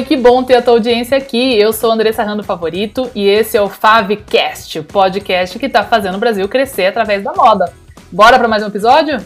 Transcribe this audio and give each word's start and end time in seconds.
Oi, 0.00 0.06
que 0.06 0.16
bom 0.16 0.42
ter 0.42 0.54
a 0.54 0.62
tua 0.62 0.72
audiência 0.72 1.18
aqui. 1.18 1.58
Eu 1.58 1.74
sou 1.74 1.92
Andressa 1.92 2.22
Rando 2.22 2.42
Favorito 2.42 3.10
e 3.14 3.28
esse 3.28 3.58
é 3.58 3.60
o 3.60 3.68
Favcast, 3.68 4.78
o 4.78 4.84
podcast 4.84 5.58
que 5.58 5.66
está 5.66 5.84
fazendo 5.84 6.14
o 6.14 6.18
Brasil 6.18 6.48
crescer 6.48 6.86
através 6.86 7.22
da 7.22 7.34
moda. 7.34 7.70
Bora 8.10 8.38
para 8.38 8.48
mais 8.48 8.62
um 8.62 8.68
episódio? 8.68 9.18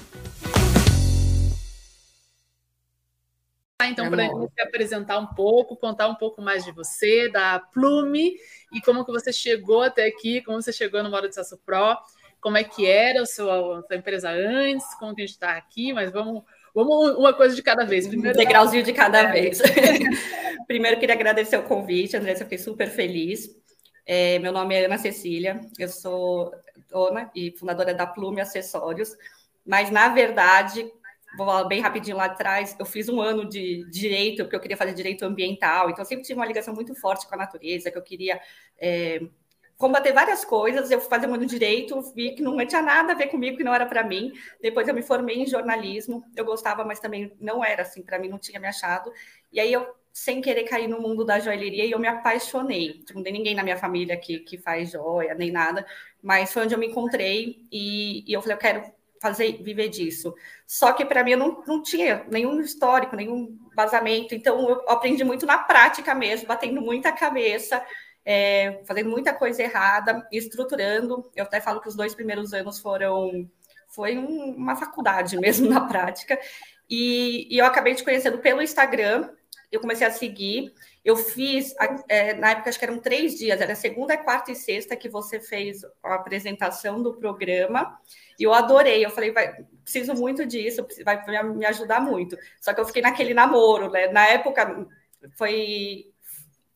Então, 3.84 4.10
para 4.10 4.24
a 4.24 4.26
gente 4.26 4.60
apresentar 4.60 5.18
um 5.18 5.26
pouco, 5.26 5.76
contar 5.76 6.08
um 6.08 6.16
pouco 6.16 6.42
mais 6.42 6.64
de 6.64 6.72
você, 6.72 7.30
da 7.30 7.60
Plume 7.72 8.34
e 8.72 8.80
como 8.80 9.04
que 9.04 9.12
você 9.12 9.32
chegou 9.32 9.82
até 9.82 10.06
aqui, 10.06 10.42
como 10.42 10.60
você 10.60 10.72
chegou 10.72 11.04
no 11.04 11.10
Moda 11.10 11.28
de 11.28 11.36
Sasso 11.36 11.56
Pro, 11.64 11.96
como 12.40 12.58
é 12.58 12.64
que 12.64 12.84
era 12.84 13.22
a 13.22 13.26
sua, 13.26 13.78
a 13.78 13.82
sua 13.84 13.96
empresa 13.96 14.28
antes, 14.28 14.92
como 14.98 15.14
que 15.14 15.22
a 15.22 15.24
gente 15.24 15.34
está 15.34 15.52
aqui, 15.52 15.92
mas 15.92 16.10
vamos 16.10 16.42
Vamos 16.74 17.16
uma 17.16 17.32
coisa 17.32 17.54
de 17.54 17.62
cada 17.62 17.84
vez. 17.84 18.08
Primeiro, 18.08 18.36
um 18.36 18.40
degrauzinho 18.40 18.82
de 18.82 18.92
cada 18.92 19.26
vez. 19.30 19.60
Primeiro, 20.66 20.98
queria 20.98 21.14
agradecer 21.14 21.56
o 21.56 21.62
convite, 21.62 22.16
Andressa, 22.16 22.44
fiquei 22.44 22.58
super 22.58 22.90
feliz. 22.90 23.48
É, 24.06 24.38
meu 24.40 24.52
nome 24.52 24.74
é 24.74 24.84
Ana 24.84 24.98
Cecília, 24.98 25.60
eu 25.78 25.88
sou 25.88 26.52
dona 26.90 27.30
e 27.34 27.52
fundadora 27.52 27.94
da 27.94 28.06
Plume 28.06 28.40
Acessórios, 28.40 29.16
mas, 29.64 29.90
na 29.90 30.08
verdade, 30.08 30.86
vou 31.38 31.66
bem 31.66 31.80
rapidinho 31.80 32.16
lá 32.16 32.26
atrás, 32.26 32.76
eu 32.78 32.84
fiz 32.84 33.08
um 33.08 33.20
ano 33.20 33.48
de 33.48 33.88
direito, 33.90 34.44
porque 34.44 34.56
eu 34.56 34.60
queria 34.60 34.76
fazer 34.76 34.92
direito 34.92 35.24
ambiental, 35.24 35.88
então 35.88 36.02
eu 36.02 36.06
sempre 36.06 36.22
tive 36.22 36.38
uma 36.38 36.44
ligação 36.44 36.74
muito 36.74 36.94
forte 36.94 37.26
com 37.26 37.34
a 37.34 37.38
natureza, 37.38 37.90
que 37.90 37.96
eu 37.96 38.02
queria 38.02 38.38
é, 38.78 39.22
combater 39.76 40.12
várias 40.12 40.44
coisas. 40.44 40.90
Eu 40.90 41.00
fazia 41.00 41.28
muito 41.28 41.46
direito, 41.46 42.00
vi 42.14 42.34
que 42.34 42.42
não 42.42 42.56
tinha 42.66 42.82
nada 42.82 43.12
a 43.12 43.16
ver 43.16 43.28
comigo, 43.28 43.56
que 43.56 43.64
não 43.64 43.74
era 43.74 43.86
para 43.86 44.02
mim. 44.04 44.32
Depois 44.60 44.86
eu 44.88 44.94
me 44.94 45.02
formei 45.02 45.42
em 45.42 45.46
jornalismo. 45.46 46.24
Eu 46.36 46.44
gostava, 46.44 46.84
mas 46.84 47.00
também 47.00 47.32
não 47.40 47.64
era 47.64 47.82
assim, 47.82 48.02
para 48.02 48.18
mim 48.18 48.28
não 48.28 48.38
tinha 48.38 48.60
me 48.60 48.66
achado. 48.66 49.12
E 49.52 49.60
aí 49.60 49.72
eu 49.72 49.86
sem 50.14 50.40
querer 50.40 50.62
cair 50.62 50.86
no 50.86 51.00
mundo 51.00 51.24
da 51.24 51.40
joalheria 51.40 51.84
e 51.84 51.90
eu 51.90 51.98
me 51.98 52.06
apaixonei. 52.06 53.00
Tipo, 53.00 53.14
não 53.14 53.24
tem 53.24 53.32
ninguém 53.32 53.54
na 53.56 53.64
minha 53.64 53.76
família 53.76 54.16
que, 54.16 54.38
que 54.38 54.56
faz 54.56 54.92
joia, 54.92 55.34
nem 55.34 55.50
nada, 55.50 55.84
mas 56.22 56.52
foi 56.52 56.62
onde 56.62 56.72
eu 56.72 56.78
me 56.78 56.86
encontrei 56.86 57.66
e, 57.70 58.24
e 58.24 58.32
eu 58.32 58.40
falei, 58.40 58.54
eu 58.54 58.60
quero 58.60 58.92
fazer, 59.20 59.60
viver 59.60 59.88
disso. 59.88 60.32
Só 60.66 60.92
que 60.92 61.04
para 61.04 61.24
mim 61.24 61.32
eu 61.32 61.38
não, 61.38 61.64
não 61.66 61.82
tinha 61.82 62.24
nenhum 62.30 62.60
histórico, 62.60 63.16
nenhum 63.16 63.58
vazamento, 63.74 64.36
então 64.36 64.68
eu 64.68 64.88
aprendi 64.88 65.24
muito 65.24 65.46
na 65.46 65.58
prática 65.58 66.14
mesmo, 66.14 66.46
batendo 66.46 66.80
muita 66.80 67.10
cabeça, 67.10 67.84
é, 68.24 68.82
fazendo 68.86 69.10
muita 69.10 69.32
coisa 69.32 69.62
errada, 69.62 70.26
estruturando. 70.32 71.30
Eu 71.36 71.44
até 71.44 71.60
falo 71.60 71.80
que 71.80 71.88
os 71.88 71.94
dois 71.94 72.14
primeiros 72.14 72.54
anos 72.54 72.78
foram 72.78 73.48
foi 73.88 74.18
um, 74.18 74.54
uma 74.56 74.74
faculdade 74.74 75.36
mesmo 75.38 75.68
na 75.68 75.82
prática. 75.82 76.38
E, 76.88 77.46
e, 77.54 77.58
eu 77.58 77.64
acabei 77.64 77.94
te 77.94 78.04
conhecendo 78.04 78.38
pelo 78.38 78.62
Instagram. 78.62 79.30
Eu 79.70 79.80
comecei 79.80 80.06
a 80.06 80.10
seguir. 80.10 80.72
Eu 81.04 81.16
fiz, 81.16 81.74
é, 82.08 82.34
na 82.34 82.50
época, 82.50 82.70
acho 82.70 82.78
que 82.78 82.84
eram 82.84 82.98
três 82.98 83.36
dias, 83.36 83.60
era 83.60 83.74
segunda, 83.74 84.16
quarta 84.16 84.52
e 84.52 84.56
sexta 84.56 84.96
que 84.96 85.08
você 85.08 85.38
fez 85.40 85.82
a 86.02 86.14
apresentação 86.14 87.02
do 87.02 87.14
programa. 87.14 87.98
E 88.38 88.44
eu 88.44 88.54
adorei. 88.54 89.04
Eu 89.04 89.10
falei, 89.10 89.32
vai, 89.32 89.64
preciso 89.82 90.14
muito 90.14 90.46
disso, 90.46 90.86
vai 91.04 91.22
me 91.44 91.66
ajudar 91.66 92.00
muito. 92.00 92.36
Só 92.60 92.72
que 92.72 92.80
eu 92.80 92.86
fiquei 92.86 93.02
naquele 93.02 93.34
namoro, 93.34 93.90
né? 93.90 94.08
Na 94.08 94.26
época, 94.26 94.86
foi 95.36 96.13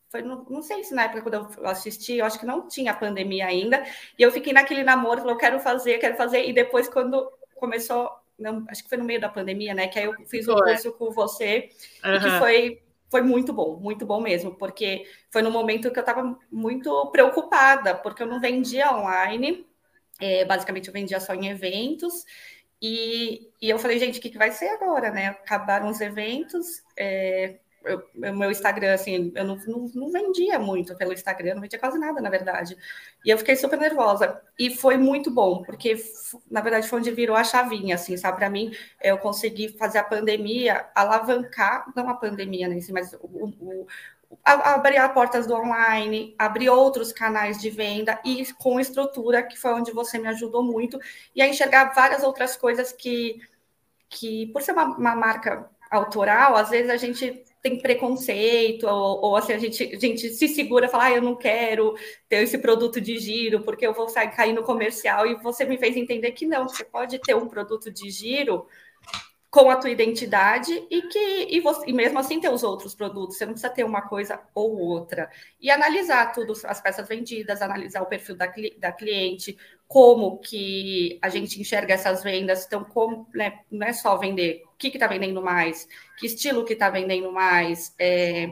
foi, 0.09 0.21
não, 0.21 0.45
não 0.49 0.61
sei 0.61 0.83
se 0.83 0.93
na 0.93 1.03
época 1.03 1.21
quando 1.21 1.57
eu 1.57 1.67
assisti, 1.67 2.17
eu 2.17 2.25
acho 2.25 2.39
que 2.39 2.45
não 2.45 2.67
tinha 2.67 2.93
pandemia 2.93 3.45
ainda, 3.45 3.83
e 4.17 4.21
eu 4.21 4.31
fiquei 4.31 4.51
naquele 4.51 4.83
namoro, 4.83 5.21
falei, 5.21 5.35
eu 5.35 5.39
quero 5.39 5.59
fazer, 5.59 5.99
quero 5.99 6.17
fazer, 6.17 6.47
e 6.47 6.53
depois 6.53 6.89
quando 6.89 7.31
começou, 7.55 8.09
não, 8.37 8.65
acho 8.69 8.83
que 8.83 8.89
foi 8.89 8.97
no 8.97 9.03
meio 9.03 9.21
da 9.21 9.29
pandemia, 9.29 9.73
né, 9.73 9.87
que 9.87 9.99
aí 9.99 10.05
eu 10.05 10.13
fiz 10.25 10.47
um 10.47 10.55
curso 10.55 10.91
com 10.93 11.11
você, 11.11 11.69
uhum. 12.03 12.15
e 12.15 12.19
que 12.19 12.29
foi, 12.39 12.81
foi 13.09 13.21
muito 13.21 13.53
bom, 13.53 13.77
muito 13.77 14.05
bom 14.05 14.19
mesmo, 14.19 14.55
porque 14.55 15.05
foi 15.29 15.41
no 15.41 15.51
momento 15.51 15.91
que 15.91 15.99
eu 15.99 16.01
estava 16.01 16.37
muito 16.51 17.07
preocupada, 17.11 17.93
porque 17.93 18.23
eu 18.23 18.27
não 18.27 18.39
vendia 18.39 18.91
online, 18.91 19.65
é, 20.19 20.43
basicamente 20.43 20.87
eu 20.87 20.93
vendia 20.93 21.19
só 21.19 21.35
em 21.35 21.49
eventos, 21.49 22.25
e, 22.81 23.51
e 23.61 23.69
eu 23.69 23.77
falei, 23.77 23.99
gente, 23.99 24.19
o 24.19 24.21
que, 24.21 24.29
que 24.29 24.37
vai 24.37 24.51
ser 24.51 24.69
agora, 24.69 25.11
né? 25.11 25.27
Acabaram 25.27 25.89
os 25.89 25.99
eventos, 25.99 26.81
é, 26.97 27.59
o 27.85 28.33
meu 28.33 28.51
Instagram, 28.51 28.93
assim, 28.93 29.31
eu 29.35 29.45
não, 29.45 29.55
não, 29.65 29.91
não, 29.93 30.11
vendia 30.11 30.59
muito 30.59 30.95
pelo 30.95 31.13
Instagram, 31.13 31.55
não 31.55 31.61
vendia 31.61 31.79
quase 31.79 31.97
nada, 31.97 32.21
na 32.21 32.29
verdade. 32.29 32.77
E 33.23 33.29
eu 33.29 33.37
fiquei 33.37 33.55
super 33.55 33.79
nervosa. 33.79 34.41
E 34.57 34.75
foi 34.75 34.97
muito 34.97 35.31
bom, 35.31 35.63
porque, 35.63 35.95
na 36.51 36.61
verdade, 36.61 36.87
foi 36.87 36.99
onde 36.99 37.11
virou 37.11 37.35
a 37.35 37.43
chavinha, 37.43 37.95
assim, 37.95 38.17
sabe? 38.17 38.37
Para 38.37 38.49
mim, 38.49 38.71
eu 39.01 39.17
consegui 39.17 39.69
fazer 39.69 39.99
a 39.99 40.03
pandemia 40.03 40.87
alavancar, 40.93 41.91
não 41.95 42.09
a 42.09 42.15
pandemia, 42.15 42.67
né, 42.67 42.75
assim, 42.75 42.91
mas 42.91 43.13
o, 43.13 43.53
o, 43.59 43.87
abrir 44.43 44.97
as 44.97 45.11
portas 45.13 45.47
do 45.47 45.55
online, 45.55 46.35
abrir 46.37 46.69
outros 46.69 47.11
canais 47.11 47.59
de 47.59 47.69
venda 47.69 48.19
e 48.25 48.45
com 48.53 48.79
estrutura, 48.79 49.41
que 49.43 49.57
foi 49.57 49.73
onde 49.73 49.91
você 49.91 50.19
me 50.19 50.27
ajudou 50.27 50.63
muito, 50.63 50.99
e 51.35 51.41
a 51.41 51.47
enxergar 51.47 51.93
várias 51.93 52.23
outras 52.23 52.55
coisas 52.55 52.91
que, 52.91 53.41
que 54.09 54.47
por 54.47 54.61
ser 54.61 54.73
uma, 54.73 54.85
uma 54.97 55.15
marca 55.15 55.69
autoral, 55.89 56.55
às 56.55 56.69
vezes 56.69 56.89
a 56.91 56.97
gente 56.97 57.43
tem 57.61 57.77
preconceito, 57.77 58.87
ou, 58.87 59.21
ou, 59.21 59.35
assim, 59.35 59.53
a 59.53 59.57
gente, 59.57 59.83
a 59.83 59.99
gente 59.99 60.29
se 60.29 60.47
segura 60.47 60.85
e 60.85 60.89
fala, 60.89 61.05
ah, 61.05 61.11
eu 61.11 61.21
não 61.21 61.35
quero 61.35 61.95
ter 62.27 62.43
esse 62.43 62.57
produto 62.57 63.01
de 63.01 63.17
giro, 63.17 63.61
porque 63.61 63.85
eu 63.85 63.93
vou 63.93 64.07
sair, 64.07 64.31
cair 64.31 64.53
no 64.53 64.63
comercial, 64.63 65.27
e 65.27 65.35
você 65.35 65.65
me 65.65 65.77
fez 65.77 65.97
entender 65.97 66.31
que 66.31 66.45
não, 66.45 66.67
você 66.67 66.83
pode 66.83 67.19
ter 67.19 67.35
um 67.35 67.47
produto 67.47 67.91
de 67.91 68.09
giro 68.09 68.65
com 69.51 69.69
a 69.69 69.75
tua 69.75 69.89
identidade 69.89 70.71
e 70.91 71.01
que 71.03 71.47
e, 71.49 71.59
você, 71.59 71.89
e 71.89 71.93
mesmo 71.93 72.19
assim 72.19 72.39
ter 72.39 72.49
os 72.49 72.61
outros 72.63 72.93
produtos, 72.93 73.35
você 73.35 73.45
não 73.45 73.53
precisa 73.53 73.73
ter 73.73 73.83
uma 73.83 74.03
coisa 74.03 74.39
ou 74.53 74.77
outra. 74.77 75.29
E 75.59 75.71
analisar 75.71 76.31
tudo, 76.31 76.53
as 76.65 76.79
peças 76.79 77.07
vendidas, 77.07 77.61
analisar 77.61 78.01
o 78.01 78.05
perfil 78.05 78.35
da, 78.35 78.51
da 78.77 78.91
cliente, 78.91 79.57
como 79.87 80.37
que 80.37 81.17
a 81.21 81.29
gente 81.29 81.59
enxerga 81.59 81.95
essas 81.95 82.23
vendas, 82.23 82.65
então 82.65 82.83
como 82.83 83.27
né, 83.33 83.59
não 83.71 83.87
é 83.87 83.93
só 83.93 84.17
vender, 84.17 84.63
que 84.79 84.87
está 84.87 85.07
vendendo 85.07 85.41
mais, 85.41 85.87
que 86.17 86.25
estilo 86.25 86.63
que 86.63 86.73
está 86.73 86.89
vendendo 86.89 87.31
mais, 87.31 87.93
é, 87.99 88.49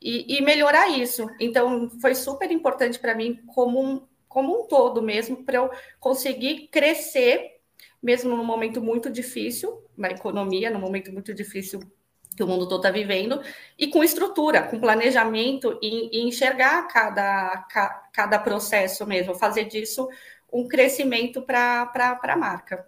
e, 0.00 0.36
e, 0.36 0.42
melhorar 0.42 0.88
isso. 0.88 1.26
Então 1.40 1.88
foi 2.00 2.14
super 2.14 2.50
importante 2.50 2.98
para 2.98 3.14
mim 3.14 3.40
como 3.54 3.82
um, 3.82 4.06
como 4.28 4.60
um 4.60 4.66
todo 4.66 5.02
mesmo, 5.02 5.44
para 5.44 5.56
eu 5.56 5.70
conseguir 5.98 6.68
crescer, 6.68 7.60
mesmo 8.02 8.36
num 8.36 8.44
momento 8.44 8.82
muito 8.82 9.10
difícil, 9.10 9.82
na 9.96 10.10
economia, 10.10 10.70
num 10.70 10.80
momento 10.80 11.10
muito 11.12 11.32
difícil 11.32 11.80
que 12.36 12.42
o 12.42 12.46
mundo 12.46 12.68
todo 12.68 12.80
está 12.80 12.90
vivendo, 12.90 13.40
e 13.78 13.86
com 13.86 14.04
estrutura, 14.04 14.62
com 14.62 14.78
planejamento 14.78 15.78
e, 15.80 16.18
e 16.18 16.28
enxergar 16.28 16.86
cada, 16.86 17.66
cada 18.12 18.38
processo 18.38 19.06
mesmo, 19.06 19.34
fazer 19.34 19.64
disso 19.64 20.06
um 20.52 20.68
crescimento 20.68 21.40
para 21.40 21.90
a 22.22 22.36
marca. 22.36 22.86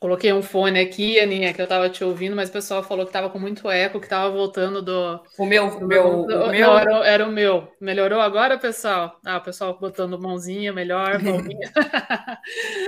Coloquei 0.00 0.32
um 0.32 0.40
fone 0.40 0.80
aqui, 0.80 1.20
Aninha, 1.20 1.52
que 1.52 1.60
eu 1.60 1.64
estava 1.64 1.90
te 1.90 2.02
ouvindo, 2.02 2.34
mas 2.34 2.48
o 2.48 2.52
pessoal 2.52 2.82
falou 2.82 3.04
que 3.04 3.10
estava 3.10 3.28
com 3.28 3.38
muito 3.38 3.70
eco, 3.70 4.00
que 4.00 4.06
estava 4.06 4.30
voltando 4.30 4.80
do. 4.80 5.22
O 5.38 5.44
meu, 5.44 5.66
o 5.66 5.86
meu, 5.86 6.24
do, 6.24 6.44
o 6.44 6.50
meu. 6.50 6.78
era, 6.78 7.06
era, 7.06 7.28
o 7.28 7.30
meu. 7.30 7.70
Melhorou 7.78 8.18
agora, 8.18 8.56
pessoal? 8.56 9.20
Ah, 9.22 9.36
o 9.36 9.42
pessoal 9.42 9.78
botando 9.78 10.18
mãozinha 10.18 10.72
melhor, 10.72 11.20
mãozinha. 11.22 11.70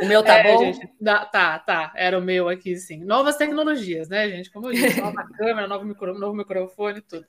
o 0.02 0.06
meu 0.06 0.22
tá 0.22 0.38
é, 0.38 0.42
bom? 0.54 0.64
Gente, 0.64 0.88
tá, 1.04 1.58
tá. 1.58 1.92
Era 1.94 2.18
o 2.18 2.22
meu 2.22 2.48
aqui, 2.48 2.76
sim. 2.76 3.04
Novas 3.04 3.36
tecnologias, 3.36 4.08
né, 4.08 4.30
gente? 4.30 4.50
Como 4.50 4.68
eu 4.68 4.72
disse, 4.72 4.98
nova 4.98 5.22
câmera, 5.36 5.68
novo, 5.68 5.84
micro, 5.84 6.18
novo 6.18 6.34
microfone, 6.34 7.02
tudo. 7.02 7.26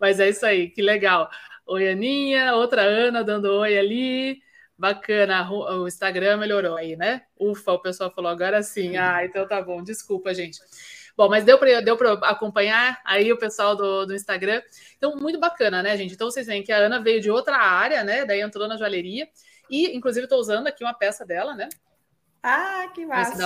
Mas 0.00 0.20
é 0.20 0.30
isso 0.30 0.46
aí, 0.46 0.70
que 0.70 0.80
legal. 0.80 1.28
Oi, 1.66 1.86
Aninha, 1.86 2.54
outra 2.54 2.80
Ana 2.80 3.22
dando 3.22 3.52
oi 3.52 3.76
ali. 3.76 4.47
Bacana, 4.78 5.50
o 5.50 5.88
Instagram 5.88 6.36
melhorou 6.36 6.76
aí, 6.76 6.94
né? 6.94 7.22
Ufa, 7.36 7.72
o 7.72 7.82
pessoal 7.82 8.12
falou 8.12 8.30
agora 8.30 8.62
sim. 8.62 8.96
Ah, 8.96 9.24
então 9.24 9.46
tá 9.46 9.60
bom, 9.60 9.82
desculpa, 9.82 10.32
gente. 10.32 10.60
Bom, 11.16 11.28
mas 11.28 11.42
deu 11.42 11.58
para 11.58 11.80
deu 11.80 11.98
acompanhar 12.22 13.00
aí 13.04 13.32
o 13.32 13.36
pessoal 13.36 13.74
do, 13.74 14.06
do 14.06 14.14
Instagram. 14.14 14.62
Então, 14.96 15.16
muito 15.16 15.40
bacana, 15.40 15.82
né, 15.82 15.96
gente? 15.96 16.14
Então, 16.14 16.30
vocês 16.30 16.46
veem 16.46 16.62
que 16.62 16.70
a 16.70 16.76
Ana 16.76 17.02
veio 17.02 17.20
de 17.20 17.28
outra 17.28 17.56
área, 17.56 18.04
né? 18.04 18.24
Daí 18.24 18.40
entrou 18.40 18.68
na 18.68 18.76
joalheria. 18.76 19.28
E, 19.68 19.96
inclusive, 19.96 20.26
estou 20.26 20.38
usando 20.38 20.68
aqui 20.68 20.84
uma 20.84 20.94
peça 20.94 21.26
dela, 21.26 21.56
né? 21.56 21.68
Ah, 22.40 22.88
que 22.94 23.04
massa! 23.04 23.42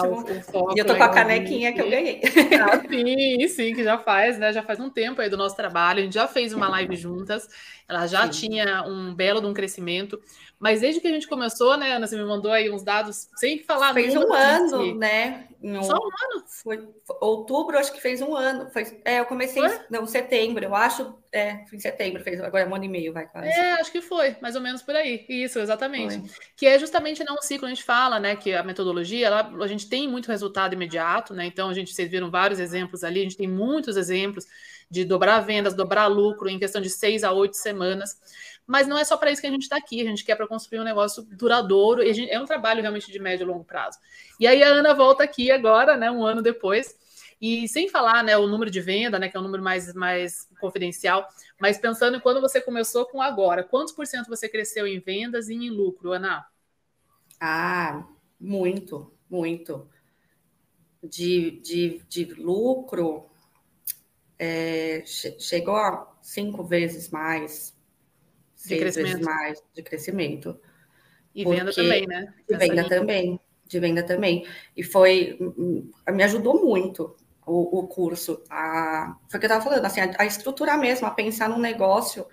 E 0.77 0.79
eu 0.79 0.85
tô 0.85 0.95
com 0.95 1.03
a 1.03 1.09
canequinha 1.09 1.73
que 1.73 1.81
eu 1.81 1.89
ganhei. 1.89 2.21
Ah, 2.61 2.79
sim, 2.87 3.49
sim, 3.49 3.75
que 3.75 3.83
já 3.83 3.97
faz, 3.97 4.39
né? 4.39 4.53
Já 4.53 4.63
faz 4.63 4.79
um 4.79 4.91
tempo 4.91 5.23
aí 5.23 5.31
do 5.31 5.37
nosso 5.39 5.57
trabalho. 5.57 6.01
A 6.01 6.03
gente 6.03 6.15
já 6.15 6.29
fez 6.29 6.53
uma 6.53 6.69
live 6.69 6.95
juntas. 6.95 7.49
Ela 7.89 8.07
já 8.07 8.31
sim. 8.31 8.49
tinha 8.49 8.85
um 8.87 9.15
belo 9.15 9.41
de 9.41 9.47
um 9.47 9.55
crescimento. 9.55 10.21
Mas 10.63 10.81
desde 10.81 11.01
que 11.01 11.09
a 11.09 11.11
gente 11.11 11.27
começou, 11.27 11.77
né, 11.77 11.97
Ana, 11.97 12.07
você 12.07 12.17
me 12.17 12.25
mandou 12.25 12.53
aí 12.53 12.71
uns 12.71 12.85
dados 12.85 13.29
sem 13.35 13.59
falar. 13.59 13.93
Fez 13.93 14.15
um 14.15 14.33
ano, 14.33 14.95
né? 14.95 15.49
No, 15.63 15.85
Só 15.85 15.95
um 15.95 16.35
ano? 16.35 16.45
Foi 16.49 16.89
outubro, 17.21 17.79
acho 17.79 17.93
que 17.93 18.01
fez 18.01 18.21
um 18.21 18.35
ano. 18.35 18.69
Foi, 18.71 19.01
é, 19.05 19.21
eu 19.21 19.27
comecei, 19.27 19.63
foi? 19.63 19.79
não, 19.89 20.05
setembro, 20.07 20.65
eu 20.65 20.75
acho. 20.75 21.15
É, 21.31 21.65
foi 21.67 21.79
em 21.79 21.81
setembro, 21.81 22.23
fez 22.23 22.41
agora 22.41 22.65
é 22.65 22.69
um 22.69 22.75
ano 22.75 22.85
e 22.85 22.89
meio, 22.89 23.13
vai 23.13 23.27
quase. 23.27 23.49
É, 23.49 23.73
acho 23.75 23.93
que 23.93 24.03
foi, 24.03 24.37
mais 24.43 24.57
ou 24.57 24.61
menos 24.61 24.83
por 24.83 24.97
aí. 24.97 25.25
Isso, 25.29 25.61
exatamente. 25.61 26.19
Foi. 26.19 26.31
Que 26.57 26.67
é 26.67 26.79
justamente 26.79 27.25
não 27.25 27.35
né, 27.35 27.39
um 27.41 27.43
ciclo, 27.43 27.67
a 27.67 27.71
gente 27.71 27.85
fala, 27.85 28.19
né, 28.19 28.35
que 28.35 28.53
a 28.53 28.63
metodologia, 28.63 29.29
ela, 29.29 29.51
a 29.63 29.67
gente 29.69 29.89
tem 29.89 30.09
muito 30.09 30.29
resultado 30.29 30.75
imediato, 30.75 31.33
né? 31.33 31.47
Então, 31.47 31.69
a 31.71 31.75
gente, 31.75 31.95
vocês 31.95 32.11
viram 32.11 32.31
vários 32.31 32.59
exemplos 32.59 33.05
ali, 33.05 33.21
a 33.21 33.23
gente 33.23 33.37
tem 33.37 33.49
muitos 33.49 33.97
exemplos 33.97 34.47
de 34.91 35.05
dobrar 35.05 35.41
vendas, 35.41 35.75
dobrar 35.75 36.07
lucro 36.07 36.51
em 36.51 36.59
questão 36.59 36.83
de 36.83 36.91
seis 36.91 37.25
a 37.25 37.33
oito 37.33 37.57
semanas. 37.57 38.19
Mas 38.67 38.87
não 38.87 38.97
é 38.97 39.05
só 39.05 39.17
para 39.17 39.31
isso 39.31 39.41
que 39.41 39.47
a 39.47 39.51
gente 39.51 39.63
está 39.63 39.77
aqui, 39.77 40.01
a 40.01 40.05
gente 40.05 40.25
quer 40.25 40.37
para 40.37 40.47
construir 40.47 40.81
um 40.81 40.85
negócio 40.85 41.23
duradouro, 41.23 42.03
e 42.03 42.13
gente, 42.13 42.31
é 42.31 42.41
um 42.41 42.45
trabalho 42.45 42.81
realmente 42.81 43.11
de 43.11 43.19
médio 43.19 43.45
e 43.45 43.47
longo 43.47 43.65
prazo. 43.65 43.99
E 44.39 44.47
aí 44.47 44.63
a 44.63 44.69
Ana 44.69 44.95
volta 44.95 45.25
aqui 45.25 45.51
agora, 45.53 45.97
né, 45.97 46.11
um 46.11 46.25
ano 46.25 46.43
depois, 46.43 46.95
e 47.41 47.67
sem 47.69 47.89
falar 47.89 48.23
né, 48.23 48.37
o 48.37 48.47
número 48.47 48.71
de 48.71 48.81
venda, 48.81 49.19
né, 49.19 49.29
que 49.29 49.37
é 49.37 49.41
um 49.41 49.43
número 49.43 49.63
mais, 49.63 49.93
mais 49.95 50.49
confidencial, 50.61 51.27
mas 51.61 51.79
pensando 51.79 52.17
em 52.17 52.21
quando 52.21 52.41
você 52.41 52.61
começou 52.61 53.07
com 53.07 53.21
agora, 53.21 53.65
quantos 53.65 53.93
por 53.93 54.07
cento 54.07 54.29
você 54.29 54.49
cresceu 54.49 54.87
em 54.87 55.01
vendas 55.01 55.49
e 55.49 55.55
em 55.55 55.71
lucro, 55.71 56.13
Ana? 56.13 56.47
Ah, 57.41 58.07
muito, 58.39 59.13
muito. 59.29 59.89
De, 61.03 61.61
de, 61.61 62.03
de 62.09 62.25
lucro, 62.35 63.29
é, 64.39 65.03
chegou 65.05 65.75
a 65.75 66.17
cinco 66.23 66.63
vezes 66.63 67.11
mais, 67.11 67.77
de 68.55 68.63
seis 68.63 68.95
vezes 68.95 69.21
mais 69.21 69.61
de 69.75 69.83
crescimento. 69.83 70.61
E 71.35 71.45
venda 71.45 71.73
também, 71.73 72.07
né? 72.07 72.35
De 72.49 72.57
venda 72.57 72.89
também, 72.89 73.41
de 73.73 73.81
venda 73.81 74.03
também. 74.03 74.47
E 74.77 74.83
foi, 74.83 75.39
me 76.11 76.23
ajudou 76.23 76.63
muito 76.65 77.17
o, 77.47 77.79
o 77.81 77.87
curso. 77.89 78.43
A, 78.51 79.17
foi 79.29 79.39
o 79.39 79.41
que 79.41 79.47
eu 79.47 79.49
estava 79.49 79.65
falando, 79.65 79.85
assim, 79.85 80.01
a, 80.01 80.15
a, 80.19 80.27
estruturar 80.27 80.79
mesmo, 80.79 81.07
a 81.07 81.11
pensar 81.11 81.49
no 81.49 81.59
negócio, 81.59 82.27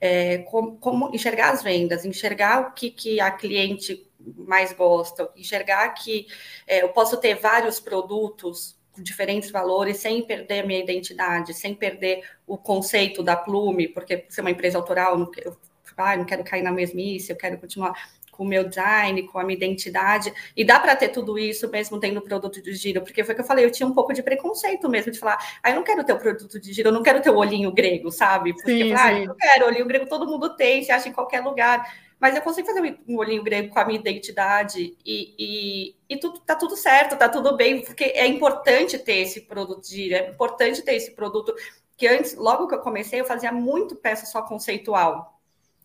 é, 0.00 0.38
como, 0.38 0.76
como, 0.78 1.14
enxergar 1.14 1.50
as 1.50 1.62
vendas, 1.62 2.04
enxergar 2.04 2.68
o 2.68 2.72
que, 2.72 2.90
que 2.90 3.20
a 3.20 3.30
cliente 3.30 4.08
mais 4.20 4.72
gosta, 4.72 5.28
enxergar 5.36 5.88
que 5.90 6.26
é, 6.66 6.82
eu 6.82 6.88
posso 6.90 7.16
ter 7.18 7.34
vários 7.34 7.80
produtos 7.80 8.76
com 8.92 9.02
diferentes 9.02 9.50
valores 9.50 9.98
sem 9.98 10.24
perder 10.24 10.60
a 10.60 10.66
minha 10.66 10.80
identidade, 10.80 11.52
sem 11.52 11.74
perder 11.74 12.22
o 12.46 12.56
conceito 12.56 13.22
da 13.22 13.36
Plume, 13.36 13.88
porque 13.88 14.24
ser 14.28 14.40
uma 14.40 14.50
empresa 14.50 14.78
autoral, 14.78 15.18
eu, 15.18 15.32
eu, 15.44 15.56
ah, 15.96 16.16
não 16.16 16.24
quero 16.24 16.44
cair 16.44 16.62
na 16.62 16.72
mesmice, 16.72 17.30
eu 17.30 17.36
quero 17.36 17.58
continuar 17.58 17.92
com 18.36 18.44
o 18.44 18.46
meu 18.46 18.68
design, 18.68 19.22
com 19.24 19.38
a 19.38 19.44
minha 19.44 19.56
identidade. 19.56 20.32
E 20.56 20.64
dá 20.64 20.78
para 20.78 20.94
ter 20.94 21.08
tudo 21.08 21.38
isso 21.38 21.68
mesmo 21.70 21.98
tendo 21.98 22.20
produto 22.20 22.60
de 22.60 22.74
giro, 22.74 23.02
porque 23.02 23.24
foi 23.24 23.32
o 23.32 23.36
que 23.36 23.42
eu 23.42 23.46
falei, 23.46 23.64
eu 23.64 23.70
tinha 23.70 23.86
um 23.86 23.94
pouco 23.94 24.12
de 24.12 24.22
preconceito 24.22 24.88
mesmo 24.88 25.10
de 25.10 25.18
falar, 25.18 25.38
ah, 25.62 25.70
eu 25.70 25.76
não 25.76 25.82
quero 25.82 26.04
ter 26.04 26.12
o 26.12 26.18
produto 26.18 26.60
de 26.60 26.72
giro, 26.72 26.88
eu 26.88 26.92
não 26.92 27.02
quero 27.02 27.20
ter 27.22 27.30
o 27.30 27.36
olhinho 27.36 27.72
grego, 27.72 28.10
sabe? 28.10 28.52
Porque 28.52 28.84
sim, 28.84 28.92
ah, 28.92 29.12
eu 29.12 29.34
quero, 29.34 29.66
olhinho 29.66 29.86
grego 29.86 30.06
todo 30.06 30.26
mundo 30.26 30.54
tem, 30.56 30.82
se 30.82 30.92
acha 30.92 31.08
em 31.08 31.12
qualquer 31.12 31.40
lugar. 31.40 32.06
Mas 32.18 32.34
eu 32.34 32.40
consigo 32.40 32.66
fazer 32.66 32.98
um 33.06 33.18
olhinho 33.18 33.42
grego 33.42 33.68
com 33.68 33.78
a 33.78 33.84
minha 33.84 34.00
identidade 34.00 34.96
e, 35.04 35.34
e, 35.38 35.96
e 36.08 36.16
tudo, 36.16 36.40
tá 36.40 36.56
tudo 36.56 36.74
certo, 36.74 37.16
tá 37.16 37.28
tudo 37.28 37.56
bem, 37.56 37.82
porque 37.82 38.04
é 38.04 38.26
importante 38.26 38.98
ter 38.98 39.16
esse 39.16 39.42
produto 39.42 39.82
de 39.82 39.96
giro, 39.96 40.14
é 40.14 40.30
importante 40.30 40.80
ter 40.80 40.94
esse 40.94 41.10
produto 41.10 41.54
que 41.96 42.06
antes, 42.06 42.34
logo 42.34 42.68
que 42.68 42.74
eu 42.74 42.80
comecei, 42.80 43.20
eu 43.20 43.24
fazia 43.24 43.52
muito 43.52 43.96
peça 43.96 44.26
só 44.26 44.42
conceitual. 44.42 45.35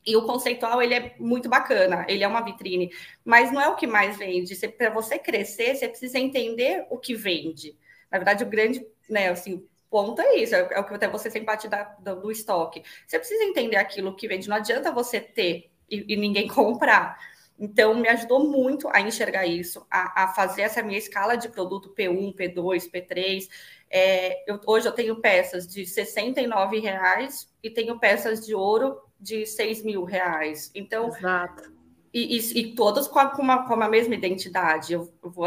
E 0.05 0.15
o 0.15 0.23
conceitual 0.25 0.81
ele 0.81 0.93
é 0.93 1.15
muito 1.19 1.47
bacana, 1.47 2.05
ele 2.07 2.23
é 2.23 2.27
uma 2.27 2.41
vitrine, 2.41 2.91
mas 3.23 3.51
não 3.51 3.61
é 3.61 3.67
o 3.67 3.75
que 3.75 3.85
mais 3.85 4.17
vende. 4.17 4.55
Para 4.69 4.89
você 4.89 5.19
crescer, 5.19 5.75
você 5.75 5.87
precisa 5.87 6.17
entender 6.17 6.85
o 6.89 6.97
que 6.97 7.13
vende. 7.13 7.77
Na 8.11 8.17
verdade, 8.17 8.43
o 8.43 8.47
grande, 8.47 8.85
né, 9.07 9.29
assim, 9.29 9.65
ponto 9.89 10.21
é 10.21 10.37
isso, 10.37 10.55
é, 10.55 10.79
o 10.79 10.85
que 10.85 10.93
até 10.93 11.07
você 11.07 11.29
tem 11.29 11.43
parte 11.43 11.67
da, 11.67 11.83
do, 11.99 12.15
do, 12.21 12.31
estoque. 12.31 12.81
Você 13.05 13.19
precisa 13.19 13.43
entender 13.43 13.75
aquilo 13.75 14.15
que 14.15 14.27
vende. 14.27 14.49
Não 14.49 14.55
adianta 14.55 14.91
você 14.91 15.19
ter 15.19 15.69
e, 15.89 16.13
e 16.13 16.17
ninguém 16.17 16.47
comprar. 16.49 17.19
Então, 17.59 17.93
me 17.93 18.07
ajudou 18.09 18.49
muito 18.49 18.89
a 18.91 19.01
enxergar 19.01 19.45
isso, 19.45 19.85
a, 19.91 20.23
a, 20.23 20.27
fazer 20.29 20.63
essa 20.63 20.81
minha 20.81 20.97
escala 20.97 21.35
de 21.35 21.47
produto 21.47 21.93
P1, 21.95 22.33
P2, 22.33 22.89
P3. 22.89 23.47
É, 23.87 24.49
eu, 24.49 24.59
hoje 24.65 24.87
eu 24.87 24.91
tenho 24.93 25.17
peças 25.17 25.67
de 25.67 25.83
R$ 25.83 26.79
reais 26.79 27.47
e 27.61 27.69
tenho 27.69 27.99
peças 27.99 28.43
de 28.43 28.55
ouro 28.55 28.97
de 29.21 29.45
6 29.45 29.83
mil 29.83 30.03
reais. 30.03 30.71
Então, 30.73 31.09
Exato. 31.09 31.71
E, 32.13 32.37
e, 32.37 32.59
e 32.59 32.75
todas 32.75 33.07
com 33.07 33.19
uma, 33.41 33.67
com 33.67 33.73
a 33.75 33.87
mesma 33.87 34.15
identidade. 34.15 34.93
Eu, 34.93 35.13
eu 35.23 35.29
vou 35.29 35.45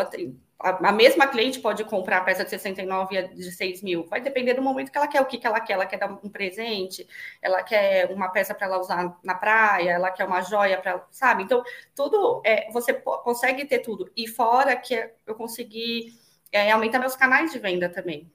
a, 0.65 0.89
a, 0.89 0.93
mesma 0.93 1.27
cliente 1.27 1.61
pode 1.61 1.85
comprar 1.85 2.19
a 2.19 2.21
peça 2.23 2.43
de 2.43 2.51
69 2.51 3.17
e 3.17 3.29
de 3.35 3.53
6 3.53 3.83
mil. 3.83 4.07
Vai 4.07 4.21
depender 4.23 4.55
do 4.55 4.63
momento 4.63 4.91
que 4.91 4.97
ela 4.97 5.07
quer, 5.07 5.21
o 5.21 5.27
que, 5.27 5.37
que 5.37 5.47
ela 5.47 5.61
quer. 5.61 5.75
Ela 5.75 5.85
quer 5.85 5.99
dar 5.99 6.11
um 6.11 6.31
presente, 6.31 7.07
ela 7.43 7.63
quer 7.63 8.11
uma 8.11 8.31
peça 8.31 8.55
para 8.55 8.67
ela 8.67 8.81
usar 8.81 9.19
na 9.23 9.35
praia, 9.35 9.91
ela 9.91 10.11
quer 10.11 10.25
uma 10.25 10.41
joia 10.41 10.81
para, 10.81 11.05
sabe? 11.11 11.43
Então, 11.43 11.63
tudo 11.95 12.41
é, 12.47 12.71
você 12.73 12.95
consegue 12.95 13.67
ter 13.67 13.81
tudo. 13.81 14.11
E 14.17 14.27
fora 14.27 14.75
que 14.75 15.11
eu 15.27 15.35
consegui 15.35 16.15
é, 16.51 16.71
aumentar 16.71 16.99
meus 16.99 17.15
canais 17.15 17.53
de 17.53 17.59
venda 17.59 17.91
também. 17.91 18.31